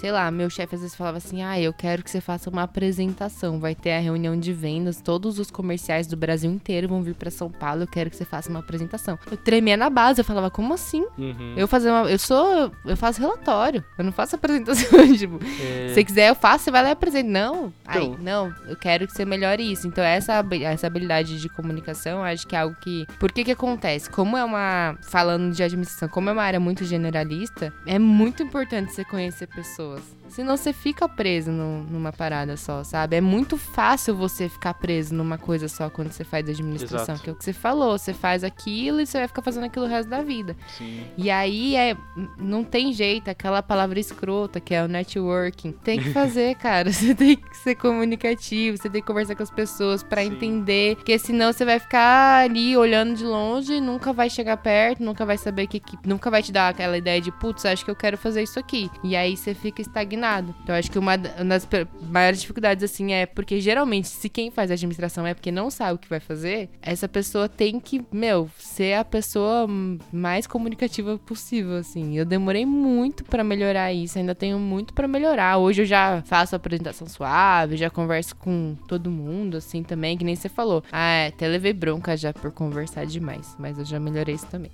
sei 0.00 0.10
lá, 0.12 0.30
meu 0.30 0.48
chefe 0.48 0.74
às 0.74 0.80
vezes 0.80 0.96
falava 0.96 1.18
assim: 1.18 1.42
"Ah, 1.42 1.60
eu 1.60 1.72
quero 1.72 2.02
que 2.02 2.10
você 2.10 2.20
faça 2.20 2.48
uma 2.50 2.62
apresentação, 2.62 3.58
vai 3.60 3.74
ter 3.74 3.92
a 3.92 3.98
reunião 4.00 4.38
de 4.38 4.52
vendas, 4.52 5.00
todos 5.00 5.38
os 5.38 5.50
comerciais 5.50 6.06
do 6.06 6.16
Brasil 6.16 6.50
inteiro 6.50 6.88
vão 6.88 7.02
vir 7.02 7.14
pra 7.14 7.30
São 7.30 7.50
Paulo, 7.50 7.82
eu 7.82 7.86
quero 7.86 8.10
que 8.10 8.16
você 8.16 8.24
faça 8.24 8.48
uma 8.50 8.60
apresentação". 8.60 9.18
Eu 9.30 9.36
tremia 9.36 9.76
na 9.76 9.90
base, 9.90 10.20
eu 10.20 10.24
falava: 10.24 10.50
"Como 10.50 10.72
assim? 10.74 11.04
Uhum. 11.18 11.54
Eu 11.56 11.68
fazer 11.68 11.90
uma, 11.90 12.10
eu 12.10 12.18
sou, 12.18 12.72
eu 12.84 12.96
faço 12.96 13.20
relatório, 13.20 13.84
eu 13.98 14.04
não 14.04 14.12
faço 14.12 14.34
apresentação, 14.40 14.88
tipo, 15.16 15.38
É, 15.44 15.88
se 15.88 15.94
você 15.94 16.04
quiser, 16.04 16.28
eu 16.30 16.34
faço, 16.34 16.64
você 16.64 16.70
vai 16.70 16.82
lá 16.82 16.88
e 16.88 16.92
apresenta. 16.92 17.28
Não, 17.28 17.72
Ai, 17.86 18.02
Então. 18.04 18.16
não, 18.20 18.54
eu 18.66 18.76
quero 18.76 19.06
que 19.06 19.12
você 19.12 19.24
melhore 19.24 19.70
isso. 19.70 19.86
Então, 19.86 20.02
essa, 20.02 20.44
essa 20.62 20.86
habilidade 20.86 21.40
de 21.40 21.48
comunicação, 21.48 22.18
eu 22.18 22.24
acho 22.24 22.46
que 22.46 22.56
é 22.56 22.60
algo 22.60 22.74
que. 22.80 23.06
Por 23.18 23.30
que 23.32 23.44
que 23.44 23.52
acontece? 23.52 24.08
Como 24.10 24.36
é 24.36 24.44
uma. 24.44 24.96
Falando 25.02 25.52
de 25.54 25.62
administração, 25.62 26.08
como 26.08 26.30
é 26.30 26.32
uma 26.32 26.42
área 26.42 26.58
muito 26.60 26.84
generalista, 26.84 27.72
é 27.86 27.98
muito 27.98 28.42
importante 28.42 28.92
você 28.92 29.04
conhecer 29.04 29.46
pessoas 29.48 29.89
pessoas. 29.90 30.19
Senão 30.30 30.56
você 30.56 30.72
fica 30.72 31.08
preso 31.08 31.50
no- 31.50 31.82
numa 31.84 32.12
parada 32.12 32.56
só, 32.56 32.82
sabe? 32.84 33.16
É 33.16 33.20
muito 33.20 33.56
fácil 33.56 34.14
você 34.16 34.48
ficar 34.48 34.74
preso 34.74 35.14
numa 35.14 35.36
coisa 35.36 35.68
só 35.68 35.90
quando 35.90 36.10
você 36.12 36.24
faz 36.24 36.48
administração, 36.48 37.14
Exato. 37.14 37.22
que 37.22 37.30
é 37.30 37.32
o 37.32 37.36
que 37.36 37.44
você 37.44 37.52
falou. 37.52 37.98
Você 37.98 38.14
faz 38.14 38.44
aquilo 38.44 39.00
e 39.00 39.06
você 39.06 39.18
vai 39.18 39.28
ficar 39.28 39.42
fazendo 39.42 39.64
aquilo 39.64 39.84
o 39.86 39.88
resto 39.88 40.08
da 40.08 40.22
vida. 40.22 40.56
Sim. 40.78 41.02
E 41.16 41.30
aí 41.30 41.74
é. 41.76 41.96
Não 42.38 42.62
tem 42.64 42.92
jeito, 42.92 43.28
aquela 43.28 43.62
palavra 43.62 43.98
escrota 43.98 44.60
que 44.60 44.74
é 44.74 44.84
o 44.84 44.88
networking. 44.88 45.72
Tem 45.72 45.98
que 46.00 46.12
fazer, 46.12 46.54
cara. 46.62 46.92
Você 46.92 47.14
tem 47.14 47.36
que 47.36 47.56
ser 47.56 47.74
comunicativo, 47.74 48.76
você 48.76 48.88
tem 48.88 49.00
que 49.00 49.06
conversar 49.06 49.34
com 49.34 49.42
as 49.42 49.50
pessoas 49.50 50.02
pra 50.02 50.22
Sim. 50.22 50.28
entender. 50.28 50.96
Porque 50.96 51.18
senão 51.18 51.52
você 51.52 51.64
vai 51.64 51.78
ficar 51.78 52.44
ali 52.44 52.76
olhando 52.76 53.14
de 53.14 53.24
longe, 53.24 53.80
nunca 53.80 54.12
vai 54.12 54.30
chegar 54.30 54.56
perto, 54.58 55.02
nunca 55.02 55.26
vai 55.26 55.36
saber 55.38 55.66
que. 55.66 55.80
que 55.80 55.98
nunca 56.06 56.30
vai 56.30 56.42
te 56.42 56.52
dar 56.52 56.68
aquela 56.68 56.96
ideia 56.96 57.20
de, 57.20 57.32
putz, 57.32 57.64
acho 57.64 57.84
que 57.84 57.90
eu 57.90 57.96
quero 57.96 58.16
fazer 58.16 58.42
isso 58.42 58.58
aqui. 58.58 58.88
E 59.02 59.16
aí 59.16 59.36
você 59.36 59.54
fica 59.54 59.80
estagnado. 59.82 60.19
Então 60.62 60.74
acho 60.74 60.90
que 60.90 60.98
uma 60.98 61.16
da- 61.16 61.30
uma 61.36 61.44
das 61.46 61.66
maiores 62.10 62.40
dificuldades, 62.40 62.84
assim, 62.84 63.12
é 63.12 63.26
porque 63.26 63.60
geralmente, 63.60 64.08
se 64.08 64.28
quem 64.28 64.50
faz 64.50 64.70
administração 64.70 65.26
é 65.26 65.34
porque 65.34 65.50
não 65.50 65.70
sabe 65.70 65.94
o 65.94 65.98
que 65.98 66.08
vai 66.08 66.20
fazer, 66.20 66.68
essa 66.82 67.08
pessoa 67.08 67.48
tem 67.48 67.80
que, 67.80 68.04
meu, 68.12 68.48
ser 68.58 68.94
a 68.94 69.04
pessoa 69.04 69.66
mais 70.12 70.46
comunicativa 70.46 71.18
possível, 71.18 71.76
assim. 71.76 72.16
Eu 72.16 72.24
demorei 72.24 72.64
muito 72.66 73.24
pra 73.24 73.42
melhorar 73.44 73.92
isso, 73.92 74.18
ainda 74.18 74.34
tenho 74.34 74.58
muito 74.58 74.92
pra 74.94 75.08
melhorar. 75.08 75.58
Hoje 75.58 75.82
eu 75.82 75.86
já 75.86 76.22
faço 76.26 76.54
apresentação 76.54 77.06
suave, 77.08 77.76
já 77.76 77.88
converso 77.90 78.36
com 78.36 78.76
todo 78.86 79.10
mundo, 79.10 79.56
assim, 79.56 79.82
também, 79.82 80.16
que 80.16 80.24
nem 80.24 80.36
você 80.36 80.48
falou. 80.48 80.82
Ah, 80.92 81.10
é, 81.12 81.26
até 81.28 81.48
levei 81.48 81.72
bronca 81.72 82.16
já 82.16 82.32
por 82.32 82.50
conversar 82.52 83.06
demais, 83.06 83.54
mas 83.58 83.78
eu 83.78 83.84
já 83.84 83.98
melhorei 83.98 84.34
isso 84.34 84.46
também. 84.46 84.70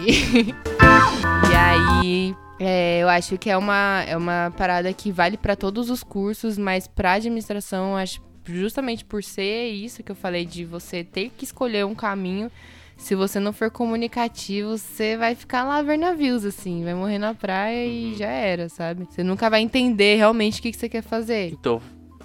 E, 0.00 0.50
e 1.50 1.54
aí, 1.56 2.34
é, 2.62 2.98
eu 3.02 3.08
acho 3.08 3.38
que 3.38 3.48
é 3.48 3.56
uma, 3.56 4.04
é 4.06 4.14
uma 4.14 4.52
parada 4.54 4.92
que 4.92 5.10
vale 5.10 5.38
pra 5.38 5.56
todos 5.56 5.88
os 5.88 6.02
cursos, 6.02 6.58
mas 6.58 6.86
pra 6.86 7.12
administração, 7.12 7.92
eu 7.92 7.96
acho 7.96 8.20
justamente 8.44 9.02
por 9.02 9.24
ser 9.24 9.68
isso 9.70 10.02
que 10.02 10.12
eu 10.12 10.16
falei 10.16 10.44
de 10.44 10.66
você 10.66 11.02
ter 11.02 11.30
que 11.30 11.44
escolher 11.44 11.86
um 11.86 11.94
caminho. 11.94 12.50
Se 12.98 13.14
você 13.14 13.40
não 13.40 13.50
for 13.50 13.70
comunicativo, 13.70 14.76
você 14.76 15.16
vai 15.16 15.34
ficar 15.34 15.64
lá 15.64 15.80
ver 15.80 15.96
navios, 15.96 16.44
assim, 16.44 16.84
vai 16.84 16.92
morrer 16.92 17.16
na 17.16 17.32
praia 17.32 17.86
e 17.86 18.14
já 18.14 18.28
era, 18.28 18.68
sabe? 18.68 19.06
Você 19.08 19.24
nunca 19.24 19.48
vai 19.48 19.62
entender 19.62 20.16
realmente 20.16 20.60
o 20.60 20.62
que, 20.62 20.70
que 20.70 20.76
você 20.76 20.88
quer 20.88 21.02
fazer. 21.02 21.52
Então, 21.52 21.80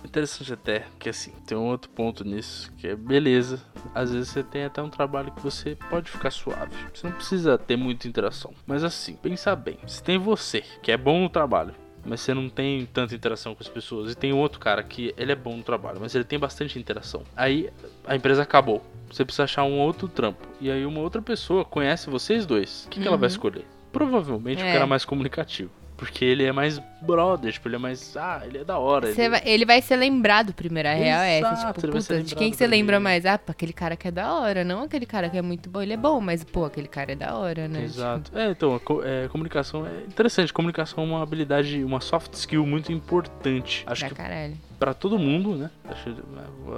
interessante 0.06 0.54
até, 0.54 0.86
que 1.00 1.10
assim, 1.10 1.32
tem 1.46 1.58
um 1.58 1.66
outro 1.66 1.90
ponto 1.90 2.24
nisso, 2.24 2.72
que 2.78 2.88
é 2.88 2.96
beleza. 2.96 3.62
Às 3.94 4.12
vezes 4.12 4.30
você 4.30 4.44
tem 4.44 4.64
até 4.66 4.82
um 4.82 4.90
trabalho 4.90 5.32
que 5.32 5.42
você 5.42 5.78
pode 5.90 6.10
ficar 6.10 6.32
suave. 6.32 6.76
Você 6.94 7.08
não 7.08 7.14
precisa 7.16 7.58
ter 7.58 7.76
muita 7.76 8.08
interação. 8.08 8.54
Mas 8.66 8.84
assim, 8.84 9.16
pensa 9.16 9.56
bem. 9.56 9.78
Se 9.88 10.02
tem 10.04 10.18
você, 10.18 10.64
que 10.82 10.92
é 10.92 10.98
bom 10.98 11.22
no 11.22 11.30
trabalho, 11.30 11.74
mas 12.06 12.22
você 12.22 12.34
não 12.34 12.48
tem 12.50 12.86
tanta 12.86 13.16
interação 13.16 13.56
com 13.56 13.64
as 13.64 13.68
pessoas, 13.70 14.12
e 14.12 14.16
tem 14.16 14.32
outro 14.32 14.60
cara 14.60 14.84
que 14.84 15.14
ele 15.18 15.32
é 15.32 15.36
bom 15.36 15.58
no 15.58 15.64
trabalho, 15.64 15.98
mas 16.00 16.14
ele 16.14 16.24
tem 16.24 16.38
bastante 16.38 16.78
interação. 16.78 17.24
Aí 17.36 17.70
a 18.06 18.16
empresa 18.16 18.44
acabou. 18.44 18.84
Você 19.12 19.24
precisa 19.26 19.44
achar 19.46 19.64
um 19.64 19.80
outro 19.80 20.08
trampo. 20.08 20.48
E 20.62 20.70
aí 20.70 20.86
uma 20.86 21.00
outra 21.00 21.22
pessoa 21.22 21.66
conhece 21.66 22.10
vocês 22.10 22.46
dois. 22.46 22.86
O 22.86 22.90
que, 22.90 23.00
que 23.02 23.08
ela 23.08 23.18
vai 23.18 23.28
Uhum. 23.28 23.32
escolher? 23.32 23.66
Provavelmente 23.92 24.62
o 24.64 24.68
É. 24.68 24.72
cara 24.74 24.86
mais 24.86 25.06
comunicativo. 25.06 25.72
Porque 25.98 26.26
ele 26.26 26.44
é 26.44 26.52
mais 26.52 26.78
brother, 27.02 27.54
tipo, 27.54 27.68
ele 27.68 27.76
é 27.76 27.80
mais. 27.80 28.16
Ah, 28.18 28.42
ele 28.46 28.58
é 28.60 28.64
da 28.64 28.78
hora. 28.78 29.10
Ele- 29.10 29.30
vai- 29.30 29.42
ele 29.46 29.66
vai 29.66 29.82
ser 29.82 29.96
lembrado 29.96 30.54
primeiro, 30.54 30.90
a 30.90 30.94
real 30.94 31.22
é 31.22 31.40
essa. 31.40 31.56
Tipo, 31.74 31.92
puta, 31.92 32.22
de 32.22 32.36
quem 32.36 32.52
que 32.52 32.58
você 32.58 32.68
lembra 32.68 33.00
mais? 33.00 33.26
Ah, 33.26 33.38
pá, 33.38 33.52
aquele 33.52 33.72
cara 33.74 33.96
que 33.96 34.08
é 34.08 34.12
da 34.12 34.34
hora, 34.34 34.64
não 34.64 34.84
aquele 34.84 35.06
cara 35.06 35.30
que 35.30 35.38
é 35.38 35.42
muito 35.42 35.70
bom. 35.70 35.82
Ele 35.82 35.94
é 35.94 35.98
bom, 35.98 36.20
mas, 36.20 36.44
pô, 36.44 36.66
aquele 36.66 36.88
cara 36.88 37.14
é 37.14 37.16
da 37.16 37.36
hora, 37.38 37.68
né? 37.68 37.84
Exato. 37.84 38.32
É, 38.38 38.50
então, 38.52 38.80
é, 39.04 39.28
comunicação 39.30 39.86
é 39.86 40.02
interessante. 40.08 40.52
Comunicação 40.52 41.04
é 41.04 41.08
uma 41.08 41.24
habilidade, 41.24 41.84
uma 41.84 42.02
soft 42.02 42.34
skill 42.34 42.66
muito 42.66 42.92
importante. 42.92 43.80
Tipo, 43.80 43.92
Acho 43.92 44.02
pra 44.02 44.10
que 44.10 44.16
caralho. 44.16 44.54
Pra 44.80 44.94
todo 44.94 45.18
mundo, 45.18 45.56
né? 45.56 45.70
Acho, 45.90 46.10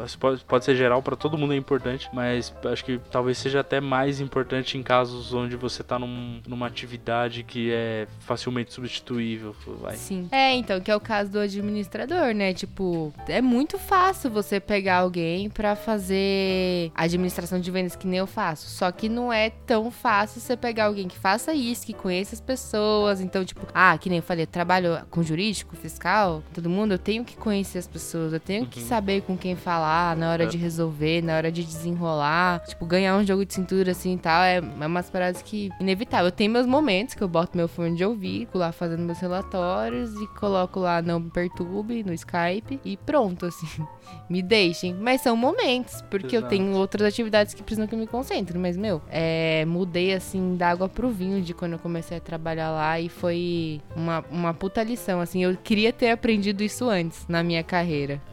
isso 0.06 0.18
pode, 0.18 0.44
pode 0.44 0.66
ser 0.66 0.76
geral, 0.76 1.02
pra 1.02 1.16
todo 1.16 1.38
mundo 1.38 1.54
é 1.54 1.58
importante, 1.58 2.10
mas 2.14 2.54
acho 2.66 2.84
que 2.86 3.00
talvez 3.12 3.38
seja 3.38 3.60
até 3.62 3.80
mais 3.82 4.20
importante 4.20 4.78
em 4.78 4.84
casos 4.84 5.34
onde 5.34 5.56
você 5.56 5.84
tá 5.84 5.98
num- 6.00 6.42
numa 6.48 6.68
atividade 6.68 7.44
que 7.44 7.72
é 7.72 8.08
facilmente 8.20 8.74
substituível. 8.74 9.56
Vai. 9.82 9.96
Sim. 9.96 10.28
É, 10.32 10.54
então, 10.56 10.80
que 10.80 10.92
é 10.92 10.96
o 10.96 11.00
caso 11.00 11.32
do 11.32 11.40
administrador, 11.40 12.34
né? 12.34 12.54
Tipo, 12.54 13.14
é 13.28 13.42
muito 13.42 13.78
fácil 13.78 14.30
você 14.30 14.60
pegar 14.60 14.98
alguém 14.98 15.50
pra 15.50 15.76
fazer 15.76 16.92
administração 16.96 17.60
de 17.60 17.70
vendas 17.72 17.96
que 17.96 18.08
nem 18.08 18.20
eu 18.20 18.28
faço. 18.28 18.70
Só 18.70 18.92
que 18.92 19.10
não 19.10 19.32
é 19.32 19.50
tão 19.50 19.90
fácil 19.92 20.42
você 20.42 20.56
pegar 20.58 20.86
alguém 20.86 21.08
que 21.08 21.18
faça 21.18 21.54
isso, 21.54 21.86
que 21.86 21.94
conheça 21.94 22.36
as 22.36 22.42
pessoas. 22.42 23.22
Então, 23.22 23.44
tipo, 23.46 23.66
ah, 23.74 23.98
que 23.98 24.10
nem 24.10 24.18
eu 24.18 24.24
falei, 24.24 24.44
eu 24.44 24.48
trabalho 24.48 25.00
com 25.10 25.24
jurídico, 25.24 25.76
fiscal, 25.76 26.44
todo 26.54 26.70
mundo, 26.70 26.94
eu 26.94 27.00
tenho 27.00 27.24
que 27.24 27.36
conhecer 27.36 27.78
as 27.80 27.87
pessoas, 27.88 28.34
eu 28.34 28.40
tenho 28.40 28.66
que 28.68 28.80
Uhum. 28.80 28.86
saber 28.86 29.22
com 29.22 29.36
quem 29.38 29.56
falar 29.56 30.16
na 30.16 30.32
hora 30.32 30.44
É. 30.44 30.48
de 30.48 30.58
resolver, 30.58 31.22
na 31.22 31.36
hora 31.36 31.52
de 31.52 31.64
desenrolar. 31.64 32.60
Tipo, 32.68 32.86
ganhar 32.86 33.16
um 33.18 33.26
jogo 33.26 33.46
de 33.46 33.54
cintura 33.54 33.92
assim 33.92 34.14
e 34.14 34.18
tal, 34.18 34.42
é, 34.44 34.58
é 34.58 34.86
umas 34.86 35.10
paradas 35.10 35.42
que 35.42 35.70
inevitável. 35.80 36.28
Eu 36.28 36.32
tenho 36.32 36.52
meus 36.52 36.66
momentos 36.68 37.14
que 37.16 37.24
eu 37.24 37.28
boto 37.28 37.58
meu 37.58 37.68
fone 37.68 37.96
de 37.96 38.04
ouvido 38.06 38.58
lá 38.58 38.72
fazendo 38.72 39.02
meus 39.04 39.20
relatórios 39.20 40.14
e 40.16 40.28
coloco 40.40 40.80
lá 40.80 41.02
não 41.02 41.20
me 41.20 41.30
perturbe 41.30 42.04
no 42.04 42.14
Skype 42.14 42.80
e 42.84 42.98
pronto, 42.98 43.46
assim. 43.46 43.68
Me 44.30 44.42
deixem. 44.42 44.94
Mas 44.94 45.20
são 45.22 45.36
momentos, 45.36 46.02
porque 46.10 46.36
eu 46.36 46.40
Exato. 46.40 46.50
tenho 46.50 46.72
outras 46.78 47.08
atividades 47.14 47.54
que 47.54 47.62
precisam 47.62 47.86
que 47.88 47.94
eu 47.94 48.00
me 48.00 48.08
concentre. 48.08 48.58
Mas, 48.58 48.78
meu, 48.78 49.02
é, 49.10 49.66
mudei 49.66 50.14
assim 50.14 50.56
da 50.56 50.70
água 50.70 50.88
pro 50.88 51.10
vinho 51.10 51.42
de 51.42 51.54
quando 51.54 51.74
eu 51.74 51.80
comecei 51.80 52.18
a 52.18 52.22
trabalhar 52.22 52.72
lá 52.72 52.98
e 53.02 53.10
foi 53.10 53.82
uma, 53.96 54.24
uma 54.32 54.54
puta 54.54 54.82
lição. 54.82 55.20
Assim, 55.20 55.44
eu 55.44 55.58
queria 55.62 55.92
ter 55.92 56.10
aprendido 56.10 56.64
isso 56.64 56.90
antes 56.90 57.26
na 57.28 57.44
minha 57.44 57.64
carreira. 57.64 57.77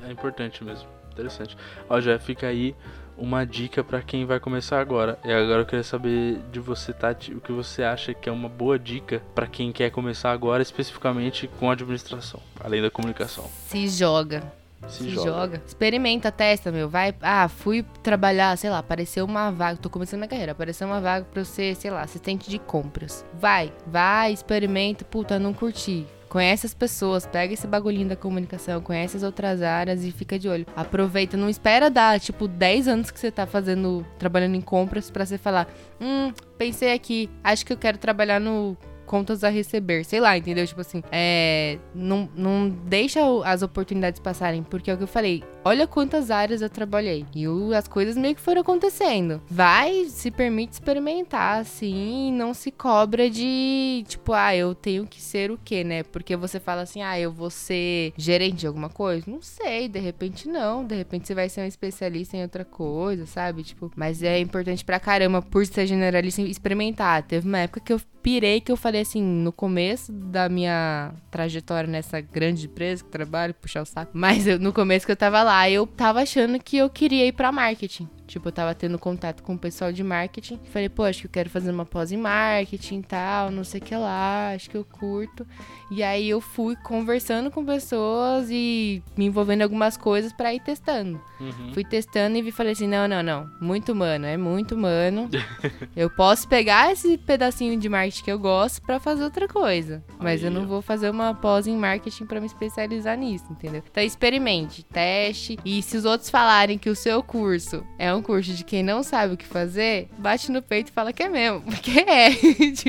É 0.06 0.10
importante 0.10 0.62
mesmo. 0.64 0.88
Interessante. 1.12 1.56
Ó, 1.88 2.00
já 2.00 2.18
fica 2.18 2.46
aí 2.48 2.74
uma 3.16 3.46
dica 3.46 3.84
pra 3.84 4.02
quem 4.02 4.24
vai 4.24 4.40
começar 4.40 4.80
agora. 4.80 5.18
E 5.24 5.32
agora 5.32 5.62
eu 5.62 5.66
queria 5.66 5.84
saber 5.84 6.38
de 6.50 6.58
você, 6.58 6.92
Tati, 6.92 7.32
o 7.32 7.40
que 7.40 7.52
você 7.52 7.82
acha 7.84 8.12
que 8.12 8.28
é 8.28 8.32
uma 8.32 8.48
boa 8.48 8.78
dica 8.78 9.22
pra 9.34 9.46
quem 9.46 9.70
quer 9.72 9.90
começar 9.90 10.32
agora, 10.32 10.62
especificamente 10.62 11.48
com 11.60 11.70
administração, 11.70 12.40
além 12.60 12.82
da 12.82 12.90
comunicação. 12.90 13.48
Se 13.68 13.86
joga. 13.88 14.42
Se, 14.88 15.04
Se, 15.04 15.10
joga. 15.10 15.30
joga. 15.30 15.62
Experimenta, 15.66 16.30
testa, 16.30 16.70
meu. 16.70 16.88
Vai. 16.88 17.14
Ah, 17.22 17.48
fui 17.48 17.84
trabalhar, 18.02 18.56
sei 18.58 18.68
lá, 18.68 18.78
apareceu 18.78 19.24
uma 19.24 19.50
vaga. 19.50 19.78
Tô 19.78 19.88
começando 19.88 20.18
minha 20.18 20.28
carreira. 20.28 20.52
Apareceu 20.52 20.86
uma 20.86 21.00
vaga 21.00 21.24
pra 21.24 21.40
eu 21.40 21.44
ser, 21.44 21.74
sei 21.76 21.90
lá, 21.90 22.02
assistente 22.02 22.50
de 22.50 22.58
compras. 22.58 23.24
Vai, 23.32 23.72
vai, 23.86 24.32
experimenta. 24.32 25.04
Puta, 25.04 25.38
não 25.38 25.54
curti. 25.54 26.06
Conhece 26.34 26.66
as 26.66 26.74
pessoas, 26.74 27.24
pega 27.24 27.54
esse 27.54 27.64
bagulhinho 27.64 28.08
da 28.08 28.16
comunicação, 28.16 28.80
conhece 28.80 29.16
as 29.16 29.22
outras 29.22 29.62
áreas 29.62 30.04
e 30.04 30.10
fica 30.10 30.36
de 30.36 30.48
olho. 30.48 30.66
Aproveita, 30.74 31.36
não 31.36 31.48
espera 31.48 31.88
dar, 31.88 32.18
tipo, 32.18 32.48
10 32.48 32.88
anos 32.88 33.12
que 33.12 33.20
você 33.20 33.30
tá 33.30 33.46
fazendo, 33.46 34.04
trabalhando 34.18 34.56
em 34.56 34.60
compras 34.60 35.12
pra 35.12 35.24
você 35.24 35.38
falar, 35.38 35.72
hum, 36.00 36.32
pensei 36.58 36.92
aqui, 36.92 37.30
acho 37.44 37.64
que 37.64 37.72
eu 37.72 37.76
quero 37.76 37.98
trabalhar 37.98 38.40
no 38.40 38.76
contas 39.06 39.44
a 39.44 39.48
receber, 39.48 40.04
sei 40.04 40.18
lá, 40.18 40.36
entendeu? 40.36 40.66
Tipo 40.66 40.80
assim, 40.80 41.04
é, 41.12 41.78
não, 41.94 42.28
não 42.34 42.68
deixa 42.68 43.20
as 43.44 43.62
oportunidades 43.62 44.18
passarem, 44.18 44.64
porque 44.64 44.90
é 44.90 44.94
o 44.94 44.96
que 44.96 45.04
eu 45.04 45.06
falei, 45.06 45.44
olha 45.64 45.86
quantas 45.86 46.30
áreas 46.30 46.62
eu 46.62 46.68
trabalhei 46.70 47.24
e 47.34 47.44
as 47.74 47.88
coisas 47.88 48.16
meio 48.16 48.34
que 48.34 48.40
foram 48.40 48.60
acontecendo. 48.60 49.40
Vai, 49.48 50.04
se 50.08 50.30
permite 50.30 50.72
experimentar, 50.74 51.60
assim, 51.60 52.32
não 52.32 52.52
se 52.54 52.70
cobra 52.70 53.28
de, 53.30 54.04
tipo, 54.06 54.32
ah, 54.32 54.54
eu 54.54 54.74
tenho 54.74 55.06
que 55.06 55.20
ser 55.20 55.50
o 55.50 55.58
quê, 55.62 55.82
né? 55.84 56.02
Porque 56.02 56.36
você 56.36 56.60
fala 56.60 56.82
assim, 56.82 57.02
ah, 57.02 57.18
eu 57.18 57.32
vou 57.32 57.50
ser 57.50 58.12
gerente 58.16 58.56
de 58.58 58.66
alguma 58.66 58.88
coisa? 58.88 59.24
Não 59.30 59.40
sei, 59.42 59.88
de 59.88 59.98
repente 59.98 60.48
não, 60.48 60.84
de 60.84 60.94
repente 60.94 61.26
você 61.26 61.34
vai 61.34 61.48
ser 61.48 61.62
um 61.62 61.66
especialista 61.66 62.36
em 62.36 62.42
outra 62.42 62.64
coisa, 62.64 63.26
sabe? 63.26 63.62
Tipo, 63.62 63.90
mas 63.96 64.22
é 64.22 64.38
importante 64.38 64.84
pra 64.84 65.00
caramba, 65.00 65.40
por 65.42 65.64
ser 65.66 65.86
generalista, 65.86 66.42
experimentar. 66.42 67.22
Teve 67.22 67.46
uma 67.48 67.58
época 67.58 67.80
que 67.80 67.92
eu 67.92 68.00
pirei 68.22 68.58
que 68.58 68.72
eu 68.72 68.76
falei 68.76 69.02
assim, 69.02 69.22
no 69.22 69.52
começo 69.52 70.10
da 70.10 70.48
minha 70.48 71.12
trajetória 71.30 71.88
nessa 71.90 72.20
grande 72.22 72.64
empresa 72.66 73.04
que 73.04 73.10
trabalho, 73.10 73.52
puxar 73.52 73.82
o 73.82 73.86
saco. 73.86 74.12
Mas 74.14 74.46
eu- 74.46 74.58
no 74.58 74.72
começo 74.72 75.04
que 75.04 75.12
eu 75.12 75.16
tava 75.16 75.42
lá, 75.42 75.53
eu 75.70 75.86
tava 75.86 76.22
achando 76.22 76.58
que 76.58 76.76
eu 76.76 76.90
queria 76.90 77.26
ir 77.26 77.32
pra 77.32 77.52
marketing. 77.52 78.08
Tipo, 78.34 78.48
eu 78.48 78.52
tava 78.52 78.74
tendo 78.74 78.98
contato 78.98 79.44
com 79.44 79.54
o 79.54 79.58
pessoal 79.58 79.92
de 79.92 80.02
marketing. 80.02 80.58
Falei, 80.72 80.88
pô, 80.88 81.04
acho 81.04 81.20
que 81.20 81.26
eu 81.28 81.30
quero 81.30 81.48
fazer 81.48 81.70
uma 81.70 81.84
pós 81.84 82.10
em 82.10 82.16
marketing 82.16 82.98
e 82.98 83.02
tal, 83.04 83.48
não 83.48 83.62
sei 83.62 83.80
o 83.80 83.84
que 83.84 83.94
lá, 83.94 84.50
acho 84.52 84.68
que 84.68 84.76
eu 84.76 84.84
curto. 84.84 85.46
E 85.88 86.02
aí 86.02 86.28
eu 86.28 86.40
fui 86.40 86.74
conversando 86.74 87.48
com 87.48 87.64
pessoas 87.64 88.48
e 88.50 89.00
me 89.16 89.26
envolvendo 89.26 89.60
em 89.60 89.62
algumas 89.62 89.96
coisas 89.96 90.32
pra 90.32 90.52
ir 90.52 90.58
testando. 90.58 91.20
Uhum. 91.38 91.72
Fui 91.72 91.84
testando 91.84 92.36
e 92.36 92.42
vi 92.42 92.50
falei 92.50 92.72
assim, 92.72 92.88
não, 92.88 93.06
não, 93.06 93.22
não. 93.22 93.48
Muito 93.60 93.92
humano, 93.92 94.26
é 94.26 94.36
muito 94.36 94.74
humano. 94.74 95.30
eu 95.94 96.10
posso 96.10 96.48
pegar 96.48 96.90
esse 96.90 97.16
pedacinho 97.16 97.78
de 97.78 97.88
marketing 97.88 98.24
que 98.24 98.32
eu 98.32 98.38
gosto 98.40 98.82
pra 98.82 98.98
fazer 98.98 99.22
outra 99.22 99.46
coisa. 99.46 100.02
Mas 100.18 100.40
Aí, 100.40 100.48
eu 100.48 100.50
não 100.50 100.66
vou 100.66 100.82
fazer 100.82 101.08
uma 101.08 101.34
pós 101.34 101.68
em 101.68 101.76
marketing 101.76 102.26
pra 102.26 102.40
me 102.40 102.46
especializar 102.46 103.16
nisso, 103.16 103.46
entendeu? 103.48 103.84
Então 103.88 104.02
experimente, 104.02 104.82
teste. 104.82 105.56
E 105.64 105.80
se 105.82 105.96
os 105.96 106.04
outros 106.04 106.30
falarem 106.30 106.78
que 106.78 106.90
o 106.90 106.96
seu 106.96 107.22
curso 107.22 107.84
é 107.96 108.12
um 108.12 108.23
curso 108.24 108.52
de 108.52 108.64
quem 108.64 108.82
não 108.82 109.02
sabe 109.02 109.34
o 109.34 109.36
que 109.36 109.44
fazer, 109.44 110.08
bate 110.18 110.50
no 110.50 110.60
peito 110.60 110.88
e 110.88 110.92
fala 110.92 111.12
que 111.12 111.22
é 111.22 111.28
mesmo. 111.28 111.62
Porque 111.70 112.00
é. 112.00 112.30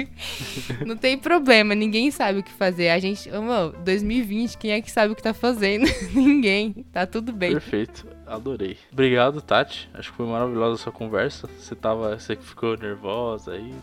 não 0.86 0.98
tem 0.98 1.18
problema, 1.18 1.76
ninguém 1.76 2.10
sabe 2.10 2.40
o 2.40 2.44
que 2.44 2.52
fazer. 2.52 2.90
A 2.90 2.98
gente, 2.98 3.30
amor, 3.30 3.76
2020, 3.84 4.58
quem 4.58 4.72
é 4.72 4.82
que 4.82 4.92
sabe 4.92 5.14
o 5.14 5.16
que 5.16 5.22
tá 5.22 5.34
fazendo? 5.34 5.86
ninguém. 6.16 6.86
Tá 6.92 7.06
tudo 7.06 7.32
bem. 7.32 7.52
Perfeito. 7.52 8.15
Adorei. 8.28 8.78
Obrigado, 8.92 9.42
Tati. 9.42 9.90
Acho 9.94 10.12
que 10.12 10.18
foi 10.18 10.26
maravilhosa 10.26 10.76
a 10.76 10.78
sua 10.78 10.92
conversa. 10.92 11.48
Você 11.58 11.76
tava. 11.76 12.18
Você 12.18 12.36
ficou 12.36 12.76
nervosa 12.78 13.52
aí. 13.52 13.74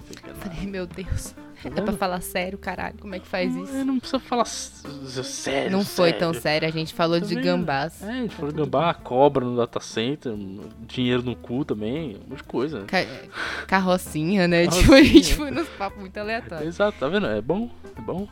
Falei, 0.40 0.66
meu 0.66 0.86
Deus. 0.86 1.34
Tá 1.62 1.68
é 1.76 1.80
pra 1.80 1.92
falar 1.92 2.20
sério, 2.20 2.58
caralho. 2.58 2.96
Como 2.98 3.14
é 3.14 3.20
que 3.20 3.26
faz 3.26 3.54
isso? 3.54 3.72
Não, 3.72 3.84
não 3.84 3.98
precisa 4.00 4.18
falar 4.18 4.44
sério. 4.44 5.70
Não 5.70 5.84
foi 5.84 6.10
sério. 6.10 6.18
tão 6.18 6.34
sério. 6.34 6.66
A 6.66 6.70
gente 6.72 6.92
falou 6.92 7.20
também, 7.20 7.36
de 7.36 7.42
gambás. 7.42 8.02
É, 8.02 8.10
a 8.10 8.12
gente 8.14 8.34
falou 8.34 8.50
de 8.50 8.58
gambá, 8.58 8.92
cobra 8.94 9.44
no 9.44 9.56
data 9.56 9.78
center, 9.78 10.32
dinheiro 10.80 11.22
no 11.22 11.36
cu 11.36 11.64
também, 11.64 12.16
um 12.16 12.30
monte 12.30 12.38
de 12.38 12.44
coisa. 12.44 12.84
Ca 12.86 13.06
carrocinha, 13.68 14.48
né? 14.48 14.66
Carrocinha. 14.66 14.82
Tipo, 14.82 14.94
a 14.94 15.02
gente 15.02 15.34
foi 15.34 15.50
nos 15.52 15.68
papos 15.68 16.00
muito 16.00 16.16
aleatórios. 16.16 16.66
Exato, 16.66 16.98
tá 16.98 17.06
vendo? 17.06 17.26
É 17.26 17.40
bom, 17.40 17.70
é 17.96 18.00
bom. 18.00 18.26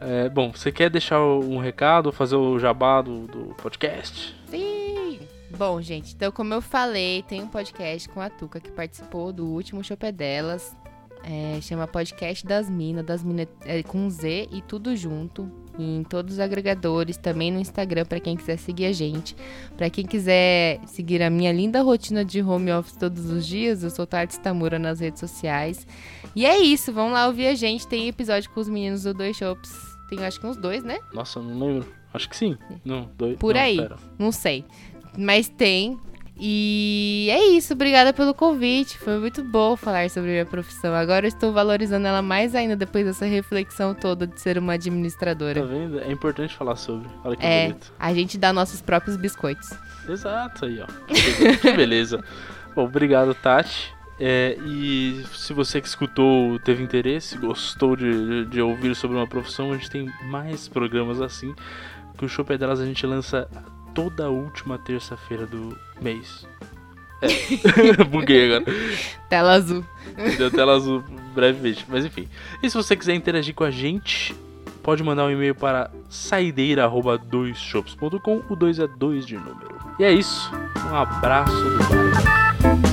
É, 0.00 0.30
bom, 0.30 0.50
você 0.50 0.72
quer 0.72 0.88
deixar 0.88 1.20
um 1.20 1.58
recado, 1.58 2.10
fazer 2.10 2.36
o 2.36 2.58
jabá 2.58 3.02
do, 3.02 3.26
do 3.26 3.54
podcast? 3.56 4.34
Sim! 4.48 4.69
Bom, 5.60 5.78
gente, 5.82 6.14
então 6.14 6.32
como 6.32 6.54
eu 6.54 6.62
falei, 6.62 7.22
tem 7.22 7.42
um 7.42 7.46
podcast 7.46 8.08
com 8.08 8.18
a 8.18 8.30
Tuca 8.30 8.58
que 8.58 8.72
participou 8.72 9.30
do 9.30 9.44
último 9.44 9.84
Chopé 9.84 10.10
delas. 10.10 10.74
É, 11.22 11.60
chama 11.60 11.86
Podcast 11.86 12.46
das 12.46 12.70
Minas, 12.70 13.04
das 13.04 13.22
Minas 13.22 13.46
é, 13.66 13.82
com 13.82 14.08
Z 14.08 14.48
e 14.50 14.62
tudo 14.62 14.96
junto. 14.96 15.52
Em 15.78 16.02
todos 16.02 16.32
os 16.32 16.40
agregadores, 16.40 17.18
também 17.18 17.52
no 17.52 17.60
Instagram, 17.60 18.06
para 18.06 18.18
quem 18.20 18.38
quiser 18.38 18.56
seguir 18.56 18.86
a 18.86 18.92
gente. 18.92 19.36
Para 19.76 19.90
quem 19.90 20.06
quiser 20.06 20.80
seguir 20.86 21.22
a 21.22 21.28
minha 21.28 21.52
linda 21.52 21.82
rotina 21.82 22.24
de 22.24 22.40
home 22.40 22.72
office 22.72 22.96
todos 22.96 23.26
os 23.30 23.46
dias, 23.46 23.82
eu 23.82 23.90
sou 23.90 24.06
Tati 24.06 24.40
Tamura 24.40 24.78
nas 24.78 24.98
redes 24.98 25.20
sociais. 25.20 25.86
E 26.34 26.46
é 26.46 26.58
isso, 26.58 26.90
vão 26.90 27.12
lá 27.12 27.26
ouvir 27.26 27.48
a 27.48 27.54
gente. 27.54 27.86
Tem 27.86 28.08
episódio 28.08 28.48
com 28.48 28.60
os 28.60 28.68
meninos 28.70 29.02
do 29.02 29.12
Dois 29.12 29.36
Shops. 29.36 29.70
Tem 30.08 30.24
acho 30.24 30.40
que 30.40 30.46
uns 30.46 30.56
dois, 30.56 30.82
né? 30.82 31.00
Nossa, 31.12 31.38
não 31.38 31.66
lembro. 31.66 32.00
Acho 32.12 32.28
que 32.28 32.36
sim. 32.36 32.56
Não, 32.84 33.08
dois. 33.16 33.36
Por 33.38 33.54
não, 33.54 33.60
aí. 33.60 33.76
Pera. 33.76 33.96
Não 34.18 34.32
sei. 34.32 34.64
Mas 35.16 35.48
tem. 35.48 35.98
E 36.42 37.28
é 37.30 37.48
isso, 37.48 37.74
obrigada 37.74 38.14
pelo 38.14 38.32
convite. 38.32 38.96
Foi 38.96 39.18
muito 39.18 39.44
bom 39.44 39.76
falar 39.76 40.08
sobre 40.08 40.30
minha 40.30 40.46
profissão. 40.46 40.94
Agora 40.94 41.26
eu 41.26 41.28
estou 41.28 41.52
valorizando 41.52 42.06
ela 42.06 42.22
mais 42.22 42.54
ainda 42.54 42.74
depois 42.74 43.04
dessa 43.04 43.26
reflexão 43.26 43.94
toda 43.94 44.26
de 44.26 44.40
ser 44.40 44.56
uma 44.56 44.72
administradora. 44.72 45.60
Tá 45.60 45.66
vendo? 45.66 46.00
É 46.00 46.10
importante 46.10 46.56
falar 46.56 46.76
sobre. 46.76 47.06
Olha 47.22 47.36
que 47.36 47.44
é, 47.44 47.68
bonito. 47.68 47.92
A 47.98 48.14
gente 48.14 48.38
dá 48.38 48.54
nossos 48.54 48.80
próprios 48.80 49.18
biscoitos. 49.18 49.70
Exato, 50.08 50.64
aí, 50.64 50.80
ó. 50.80 50.86
Que 51.60 51.72
beleza. 51.72 52.24
bom, 52.74 52.84
obrigado, 52.84 53.34
Tati. 53.34 53.92
É, 54.18 54.56
e 54.66 55.22
se 55.34 55.52
você 55.52 55.78
que 55.78 55.88
escutou 55.88 56.58
teve 56.60 56.82
interesse, 56.82 57.36
gostou 57.36 57.96
de, 57.96 58.46
de, 58.46 58.62
ouvir 58.62 58.94
sobre 58.94 59.16
uma 59.16 59.26
profissão, 59.26 59.72
a 59.72 59.76
gente 59.76 59.90
tem 59.90 60.10
mais 60.24 60.68
programas 60.68 61.20
assim. 61.20 61.54
Que 62.16 62.24
o 62.24 62.28
Show 62.28 62.44
Delas 62.44 62.80
a 62.80 62.86
gente 62.86 63.06
lança 63.06 63.46
toda 63.94 64.26
a 64.26 64.28
última 64.28 64.78
terça-feira 64.78 65.46
do 65.46 65.76
mês. 66.00 66.46
É. 67.22 67.28
Buguei 68.04 68.54
agora. 68.54 68.70
Tela 69.28 69.52
azul. 69.52 69.84
Deu 70.36 70.50
tela 70.50 70.74
azul 70.74 71.04
brevemente. 71.34 71.86
Mas 71.88 72.04
enfim. 72.04 72.28
E 72.62 72.70
se 72.70 72.76
você 72.76 72.94
quiser 72.96 73.14
interagir 73.14 73.54
com 73.54 73.64
a 73.64 73.70
gente, 73.70 74.34
pode 74.82 75.02
mandar 75.02 75.24
um 75.26 75.30
e-mail 75.30 75.54
para 75.54 75.90
saideira.doisshops.com. 76.08 78.42
O 78.48 78.56
2 78.56 78.78
é 78.78 78.86
2 78.86 79.26
de 79.26 79.36
número. 79.36 79.78
E 79.98 80.04
é 80.04 80.12
isso. 80.12 80.50
Um 80.90 80.96
abraço 80.96 81.52
do. 81.52 82.89